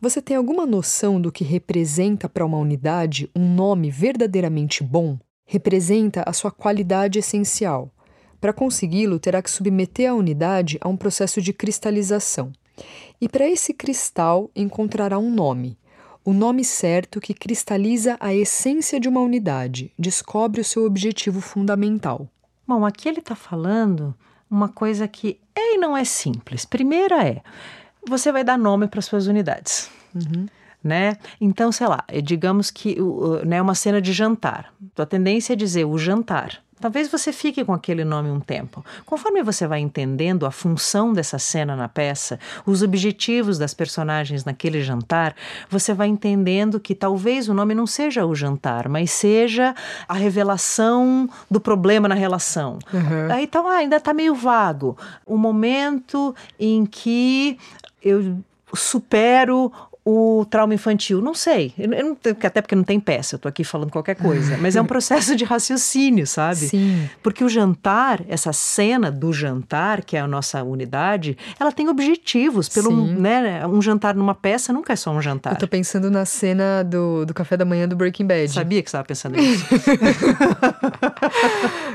Você 0.02 0.22
tem 0.22 0.36
alguma 0.36 0.66
noção 0.66 1.20
do 1.20 1.32
que 1.32 1.44
representa 1.44 2.28
para 2.28 2.46
uma 2.46 2.58
unidade 2.58 3.30
um 3.36 3.54
nome 3.54 3.90
verdadeiramente 3.90 4.84
bom? 4.84 5.18
Representa 5.46 6.24
a 6.26 6.34
sua 6.34 6.52
qualidade 6.52 7.20
essencial. 7.20 7.92
Para 8.40 8.54
consegui-lo, 8.54 9.20
terá 9.20 9.42
que 9.42 9.50
submeter 9.50 10.10
a 10.10 10.14
unidade 10.14 10.78
a 10.82 10.90
um 10.90 10.98
processo 10.98 11.42
de 11.42 11.54
cristalização. 11.54 12.52
E 13.22 13.30
para 13.30 13.48
esse 13.48 13.74
cristal 13.74 14.52
encontrará 14.56 15.18
um 15.18 15.30
nome, 15.34 15.78
o 16.26 16.34
nome 16.34 16.64
certo 16.64 17.20
que 17.20 17.34
cristaliza 17.34 18.18
a 18.20 18.34
essência 18.34 19.00
de 19.00 19.10
uma 19.10 19.20
unidade, 19.20 19.92
descobre 20.00 20.62
o 20.62 20.64
seu 20.64 20.86
objetivo 20.86 21.42
fundamental. 21.42 22.28
Bom, 22.66 22.86
aqui 22.86 23.10
ele 23.10 23.20
está 23.20 23.36
falando 23.36 24.16
uma 24.50 24.70
coisa 24.70 25.08
que 25.08 25.40
é 25.56 25.76
e 25.76 25.78
não 25.78 25.98
é 25.98 26.06
simples. 26.06 26.64
Primeira 26.64 27.28
é, 27.28 27.42
você 28.08 28.32
vai 28.32 28.44
dar 28.44 28.58
nome 28.58 28.88
para 28.88 29.02
suas 29.02 29.28
unidades. 29.28 29.90
Uhum. 30.16 30.48
Né? 30.82 31.18
Então, 31.40 31.72
sei 31.72 31.88
lá, 31.88 32.04
digamos 32.24 32.70
que 32.70 32.98
é 33.42 33.46
né, 33.46 33.62
uma 33.62 33.76
cena 33.76 34.02
de 34.02 34.12
jantar. 34.12 34.74
A 34.98 35.06
tendência 35.06 35.54
é 35.54 35.56
dizer 35.56 35.86
o 35.86 35.98
jantar. 35.98 36.63
Talvez 36.84 37.08
você 37.08 37.32
fique 37.32 37.64
com 37.64 37.72
aquele 37.72 38.04
nome 38.04 38.30
um 38.30 38.42
tempo. 38.42 38.84
Conforme 39.06 39.42
você 39.42 39.66
vai 39.66 39.80
entendendo 39.80 40.46
a 40.46 40.52
função 40.52 41.14
dessa 41.14 41.40
cena 41.40 41.78
na 41.78 41.88
peça, 41.88 42.38
os 42.66 42.84
objetivos 42.84 43.58
das 43.58 43.74
personagens 43.74 44.44
naquele 44.44 44.84
jantar, 44.84 45.34
você 45.70 45.94
vai 45.94 46.10
entendendo 46.10 46.82
que 46.82 46.94
talvez 46.94 47.48
o 47.48 47.54
nome 47.54 47.74
não 47.74 47.88
seja 47.88 48.26
o 48.26 48.36
jantar, 48.36 48.90
mas 48.90 49.12
seja 49.12 49.74
a 50.10 50.14
revelação 50.14 51.30
do 51.50 51.62
problema 51.62 52.10
na 52.10 52.16
relação. 52.16 52.80
Uhum. 52.94 53.32
Aí 53.32 53.46
então, 53.46 53.66
ah, 53.66 53.76
ainda 53.76 53.96
está 53.96 54.14
meio 54.14 54.36
vago. 54.36 54.98
O 55.26 55.38
momento 55.38 56.36
em 56.60 56.86
que 56.86 57.58
eu 58.02 58.44
supero 58.74 59.72
o 60.06 60.46
trauma 60.50 60.74
infantil? 60.74 61.22
Não 61.22 61.34
sei. 61.34 61.74
Eu 61.78 61.88
não, 61.88 62.18
até 62.44 62.62
porque 62.62 62.76
não 62.76 62.84
tem 62.84 63.00
peça, 63.00 63.36
eu 63.36 63.40
tô 63.40 63.48
aqui 63.48 63.64
falando 63.64 63.90
qualquer 63.90 64.16
coisa. 64.16 64.58
Mas 64.58 64.76
é 64.76 64.82
um 64.82 64.86
processo 64.94 65.36
de 65.36 65.46
raciocínio, 65.46 66.28
sabe? 66.28 66.68
Sim. 66.68 67.10
Porque 67.22 67.44
o 67.44 67.50
jantar, 67.50 68.22
essa 68.28 68.52
cena 68.52 69.10
do 69.10 69.32
jantar, 69.32 70.04
que 70.04 70.18
é 70.18 70.20
a 70.20 70.28
nossa 70.28 70.62
unidade, 70.64 71.38
ela 71.60 71.72
tem 71.72 71.88
objetivos. 71.88 72.68
Pelo, 72.68 72.90
Sim. 72.90 73.16
né, 73.16 73.66
um 73.66 73.82
jantar 73.82 74.16
numa 74.16 74.36
peça 74.36 74.74
nunca 74.74 74.94
é 74.94 74.96
só 74.96 75.12
um 75.12 75.22
jantar. 75.22 75.54
Eu 75.54 75.60
tô 75.60 75.68
pensando 75.68 76.12
na 76.12 76.26
cena 76.26 76.84
do, 76.84 77.26
do 77.26 77.34
café 77.34 77.56
da 77.56 77.66
manhã 77.66 77.88
do 77.88 77.96
Breaking 77.96 78.28
Bad. 78.28 78.52
Sabia 78.52 78.84
que 78.84 78.90
você 78.90 78.98
estava 78.98 79.06
pensando 79.06 79.38
nisso. 79.38 79.66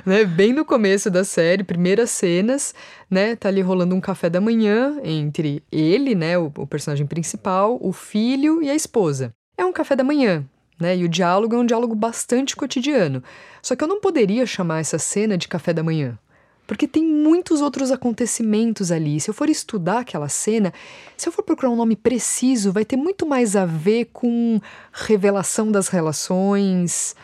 né, 0.09 0.25
bem 0.25 0.55
no 0.55 0.65
começo 0.65 1.11
da 1.11 1.23
série, 1.23 1.63
primeiras 1.63 2.11
cenas, 2.11 2.75
né? 3.11 3.37
Tá 3.37 3.49
ali 3.49 3.61
rolando 3.61 3.95
um 3.95 4.01
café 4.01 4.31
da 4.31 4.41
manhã 4.41 4.99
entre 5.05 5.63
ele, 5.71 6.15
né, 6.15 6.39
o, 6.39 6.51
o 6.57 6.67
personagem 6.67 7.07
principal, 7.07 7.79
o 7.81 7.93
filho 7.93 8.63
e 8.63 8.71
a 8.71 8.75
esposa. 8.75 9.35
É 9.57 9.65
um 9.65 9.73
café 9.73 9.95
da 9.95 10.03
manhã, 10.03 10.45
né? 10.81 10.97
E 10.97 11.05
o 11.05 11.09
diálogo 11.09 11.55
é 11.55 11.59
um 11.59 11.67
diálogo 11.67 11.95
bastante 11.95 12.57
cotidiano. 12.57 13.23
Só 13.61 13.77
que 13.77 13.85
eu 13.85 13.89
não 13.89 14.01
poderia 14.01 14.47
chamar 14.47 14.81
essa 14.81 14.99
cena 14.99 15.37
de 15.37 15.47
café 15.47 15.75
da 15.75 15.83
manhã. 15.83 16.19
Porque 16.67 16.89
tem 16.89 17.05
muitos 17.05 17.61
outros 17.61 17.91
acontecimentos 17.91 18.91
ali. 18.91 19.21
Se 19.21 19.29
eu 19.29 19.35
for 19.35 19.49
estudar 19.49 20.01
aquela 20.01 20.29
cena, 20.29 20.73
se 21.17 21.29
eu 21.29 21.33
for 21.33 21.43
procurar 21.43 21.71
um 21.71 21.77
nome 21.77 21.97
preciso, 21.97 22.73
vai 22.73 22.85
ter 22.85 22.97
muito 22.97 23.27
mais 23.27 23.57
a 23.57 23.65
ver 23.65 24.11
com 24.13 24.61
revelação 24.93 25.71
das 25.71 25.89
relações. 25.89 27.15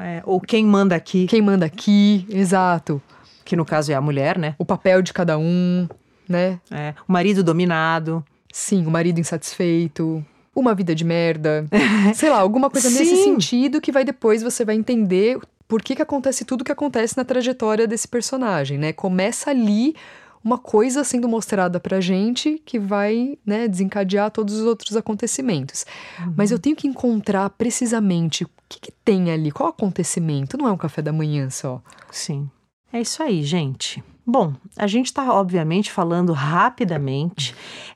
É, 0.00 0.22
ou 0.24 0.40
quem 0.40 0.64
manda 0.64 0.96
aqui. 0.96 1.26
Quem 1.26 1.42
manda 1.42 1.66
aqui, 1.66 2.26
exato 2.30 3.02
que 3.50 3.56
no 3.56 3.64
caso 3.64 3.90
é 3.90 3.96
a 3.96 4.00
mulher, 4.00 4.38
né? 4.38 4.54
O 4.56 4.64
papel 4.64 5.02
de 5.02 5.12
cada 5.12 5.36
um, 5.36 5.88
né? 6.28 6.60
É, 6.70 6.94
o 7.08 7.12
marido 7.12 7.42
dominado. 7.42 8.24
Sim, 8.52 8.86
o 8.86 8.90
marido 8.90 9.18
insatisfeito, 9.18 10.24
uma 10.54 10.72
vida 10.72 10.94
de 10.94 11.04
merda. 11.04 11.66
sei 12.14 12.30
lá, 12.30 12.38
alguma 12.38 12.70
coisa 12.70 12.88
nesse 12.88 13.24
sentido 13.24 13.80
que 13.80 13.90
vai 13.90 14.04
depois 14.04 14.40
você 14.40 14.64
vai 14.64 14.76
entender 14.76 15.36
por 15.66 15.82
que, 15.82 15.96
que 15.96 16.02
acontece 16.02 16.44
tudo 16.44 16.62
que 16.62 16.70
acontece 16.70 17.16
na 17.16 17.24
trajetória 17.24 17.88
desse 17.88 18.06
personagem, 18.06 18.78
né? 18.78 18.92
Começa 18.92 19.50
ali 19.50 19.96
uma 20.42 20.58
coisa 20.58 21.04
sendo 21.04 21.28
mostrada 21.28 21.78
pra 21.78 22.00
gente 22.00 22.60
que 22.64 22.78
vai, 22.78 23.38
né, 23.44 23.68
desencadear 23.68 24.30
todos 24.30 24.54
os 24.54 24.64
outros 24.64 24.96
acontecimentos. 24.96 25.84
Uhum. 26.18 26.34
Mas 26.36 26.50
eu 26.50 26.58
tenho 26.58 26.76
que 26.76 26.88
encontrar 26.88 27.50
precisamente 27.50 28.44
o 28.44 28.50
que, 28.68 28.80
que 28.80 28.92
tem 29.04 29.30
ali, 29.30 29.50
qual 29.50 29.68
acontecimento. 29.68 30.56
Não 30.56 30.66
é 30.66 30.72
um 30.72 30.78
café 30.78 31.02
da 31.02 31.12
manhã 31.12 31.50
só. 31.50 31.82
Sim. 32.10 32.48
É 32.92 33.00
isso 33.00 33.22
aí, 33.22 33.42
gente. 33.42 34.02
Bom, 34.26 34.54
a 34.76 34.86
gente 34.86 35.06
está 35.06 35.32
obviamente 35.32 35.90
falando 35.90 36.32
rapidamente 36.32 37.54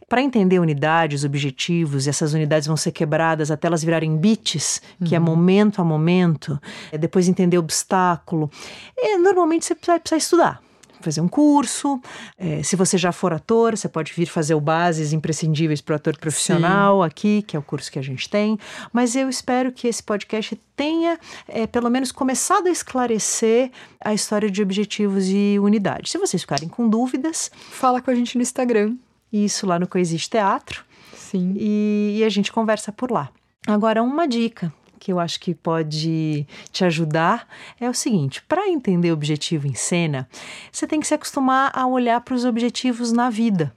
Para 0.08 0.22
entender 0.22 0.58
unidades, 0.58 1.24
objetivos, 1.24 2.06
essas 2.06 2.34
unidades 2.34 2.66
vão 2.68 2.76
ser 2.76 2.92
quebradas 2.92 3.50
até 3.50 3.66
elas 3.66 3.82
virarem 3.82 4.16
bits, 4.16 4.80
que 5.04 5.14
é 5.14 5.18
Uhum. 5.18 5.24
momento 5.24 5.80
a 5.80 5.84
momento, 5.84 6.60
é 6.92 6.98
depois 6.98 7.26
entender 7.26 7.58
obstáculo. 7.58 8.50
É, 8.96 9.16
normalmente 9.16 9.64
você 9.64 9.74
vai 9.86 9.98
precisar 9.98 10.18
estudar. 10.18 10.63
Fazer 11.04 11.20
um 11.20 11.28
curso. 11.28 12.00
é, 12.38 12.62
se 12.62 12.74
você 12.76 12.96
já 12.98 13.12
for 13.12 13.32
ator, 13.32 13.76
você 13.76 13.88
pode 13.88 14.12
vir 14.12 14.26
fazer 14.26 14.54
o 14.54 14.60
Bases 14.60 15.12
Imprescindíveis 15.12 15.80
para 15.80 15.92
o 15.92 15.96
Ator 15.96 16.18
Profissional 16.18 17.02
aqui, 17.02 17.42
que 17.42 17.56
é 17.56 17.58
o 17.58 17.62
curso 17.62 17.92
que 17.92 17.98
a 17.98 18.02
gente 18.02 18.28
tem. 18.28 18.58
Mas 18.92 19.14
eu 19.14 19.28
espero 19.28 19.70
que 19.70 19.86
esse 19.86 20.02
podcast 20.02 20.58
tenha, 20.76 21.18
é, 21.46 21.66
pelo 21.66 21.90
menos, 21.90 22.10
começado 22.10 22.66
a 22.66 22.70
esclarecer 22.70 23.70
a 24.04 24.12
história 24.14 24.50
de 24.50 24.62
objetivos 24.62 25.26
e 25.28 25.58
unidades. 25.60 26.10
Se 26.10 26.18
vocês 26.18 26.42
ficarem 26.42 26.68
com 26.68 26.88
dúvidas, 26.88 27.50
Fala 27.70 28.00
com 28.00 28.10
a 28.10 28.14
gente 28.14 28.36
no 28.36 28.42
Instagram. 28.42 28.94
isso 29.32 29.66
lá 29.66 29.78
no 29.78 29.86
Coexiste 29.86 30.30
Teatro 30.30 30.84
Sim. 31.16 31.54
e, 31.56 32.16
e 32.20 32.24
a 32.24 32.28
gente 32.28 32.50
conversa 32.52 32.90
por 32.90 33.10
lá. 33.10 33.28
Agora, 33.66 34.02
uma 34.02 34.26
dica 34.26 34.72
que 35.04 35.12
eu 35.12 35.20
acho 35.20 35.38
que 35.38 35.54
pode 35.54 36.46
te 36.72 36.82
ajudar 36.82 37.46
é 37.78 37.90
o 37.90 37.92
seguinte: 37.92 38.42
para 38.48 38.66
entender 38.66 39.12
objetivo 39.12 39.66
em 39.66 39.74
cena, 39.74 40.26
você 40.72 40.86
tem 40.86 40.98
que 40.98 41.06
se 41.06 41.12
acostumar 41.12 41.70
a 41.74 41.86
olhar 41.86 42.22
para 42.22 42.34
os 42.34 42.46
objetivos 42.46 43.12
na 43.12 43.28
vida. 43.28 43.70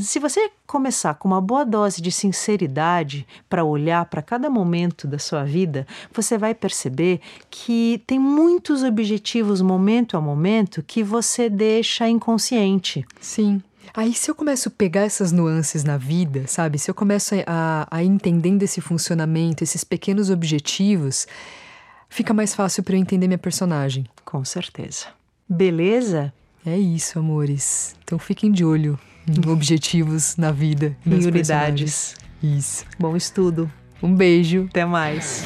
Se 0.00 0.18
você 0.18 0.50
começar 0.66 1.12
com 1.14 1.28
uma 1.28 1.42
boa 1.42 1.62
dose 1.62 2.00
de 2.00 2.10
sinceridade 2.10 3.26
para 3.50 3.62
olhar 3.62 4.06
para 4.06 4.22
cada 4.22 4.48
momento 4.48 5.06
da 5.06 5.18
sua 5.18 5.44
vida, 5.44 5.86
você 6.10 6.38
vai 6.38 6.54
perceber 6.54 7.20
que 7.50 8.02
tem 8.06 8.18
muitos 8.18 8.82
objetivos 8.82 9.60
momento 9.60 10.16
a 10.16 10.20
momento 10.22 10.82
que 10.82 11.02
você 11.02 11.50
deixa 11.50 12.08
inconsciente. 12.08 13.04
Sim. 13.20 13.62
Aí, 13.94 14.14
se 14.14 14.30
eu 14.30 14.34
começo 14.34 14.68
a 14.68 14.72
pegar 14.72 15.02
essas 15.02 15.32
nuances 15.32 15.84
na 15.84 15.96
vida, 15.96 16.44
sabe? 16.46 16.78
Se 16.78 16.90
eu 16.90 16.94
começo 16.94 17.34
a, 17.46 17.86
a 17.90 18.02
entendendo 18.02 18.62
esse 18.62 18.80
funcionamento, 18.80 19.62
esses 19.64 19.84
pequenos 19.84 20.30
objetivos, 20.30 21.26
fica 22.08 22.32
mais 22.34 22.54
fácil 22.54 22.82
para 22.82 22.94
eu 22.94 23.00
entender 23.00 23.26
minha 23.26 23.38
personagem. 23.38 24.06
Com 24.24 24.44
certeza. 24.44 25.06
Beleza? 25.48 26.32
É 26.66 26.76
isso, 26.76 27.18
amores. 27.18 27.96
Então 28.04 28.18
fiquem 28.18 28.52
de 28.52 28.64
olho 28.64 28.98
em 29.26 29.46
objetivos 29.50 30.36
na 30.36 30.52
vida. 30.52 30.96
E 31.04 31.10
nas 31.10 31.24
unidades. 31.24 32.14
Isso. 32.42 32.84
Bom 32.98 33.16
estudo. 33.16 33.70
Um 34.02 34.14
beijo. 34.14 34.66
Até 34.70 34.84
mais. 34.84 35.44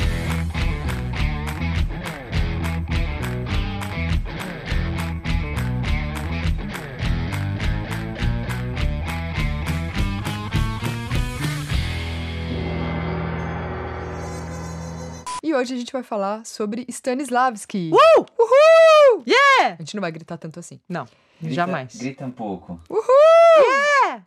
E 15.53 15.55
hoje 15.55 15.75
a 15.75 15.77
gente 15.77 15.93
vai 15.93 16.03
falar 16.03 16.47
sobre 16.47 16.87
Stanislavski. 16.89 17.91
Uh! 17.93 18.21
Uhul! 18.39 19.23
Yeah! 19.29 19.75
A 19.79 19.83
gente 19.83 19.95
não 19.95 20.01
vai 20.01 20.11
gritar 20.11 20.39
tanto 20.39 20.59
assim. 20.59 20.81
Não, 20.89 21.05
Grita- 21.39 21.55
jamais. 21.55 21.95
Grita 21.95 22.25
um 22.25 22.31
pouco. 22.31 22.81
Uhul! 22.89 23.03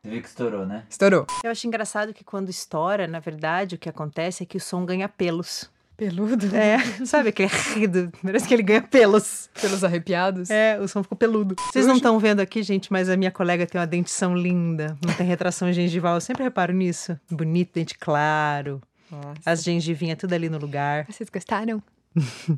Você 0.03 0.07
viu 0.07 0.21
que 0.21 0.27
estourou, 0.27 0.67
né? 0.67 0.83
Estourou. 0.87 1.25
Eu 1.43 1.49
acho 1.49 1.65
engraçado 1.65 2.13
que 2.13 2.23
quando 2.23 2.49
estoura, 2.51 3.07
na 3.07 3.19
verdade, 3.19 3.73
o 3.73 3.77
que 3.79 3.89
acontece 3.89 4.43
é 4.43 4.45
que 4.45 4.57
o 4.57 4.59
som 4.61 4.85
ganha 4.85 5.09
pelos. 5.09 5.67
Peludo. 5.97 6.55
É, 6.55 6.77
sabe 7.07 7.29
aquele 7.29 7.49
rido? 7.73 8.11
Parece 8.21 8.47
que 8.47 8.53
ele 8.53 8.61
ganha 8.61 8.83
pelos. 8.83 9.49
Pelos 9.59 9.83
arrepiados. 9.83 10.51
É, 10.51 10.79
o 10.79 10.87
som 10.87 11.01
ficou 11.01 11.17
peludo. 11.17 11.55
Vocês 11.71 11.87
não 11.87 11.95
estão 11.95 12.19
vendo 12.19 12.39
aqui, 12.39 12.61
gente, 12.61 12.91
mas 12.91 13.09
a 13.09 13.17
minha 13.17 13.31
colega 13.31 13.65
tem 13.65 13.81
uma 13.81 13.87
dentição 13.87 14.35
linda. 14.37 14.95
Não 15.03 15.11
tem 15.15 15.25
retração 15.25 15.73
gengival. 15.73 16.13
Eu 16.13 16.21
sempre 16.21 16.43
reparo 16.43 16.71
nisso. 16.71 17.19
Bonito, 17.31 17.71
dente 17.73 17.97
claro. 17.97 18.79
Nossa. 19.15 19.51
As 19.51 19.63
gengivinhas 19.63 20.17
tudo 20.17 20.33
ali 20.33 20.49
no 20.49 20.57
lugar. 20.57 21.05
Vocês 21.09 21.29
gostaram? 21.29 21.81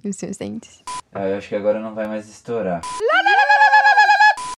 Os 0.03 0.15
seus 0.15 0.37
dentes? 0.37 0.83
Ah, 1.13 1.27
eu 1.27 1.37
acho 1.37 1.49
que 1.49 1.55
agora 1.55 1.79
não 1.79 1.95
vai 1.95 2.07
mais 2.07 2.27
estourar. 2.29 2.81
Lá, 2.83 3.21
lá, 3.23 3.31
lá, 3.31 3.45
lá, 3.63 3.66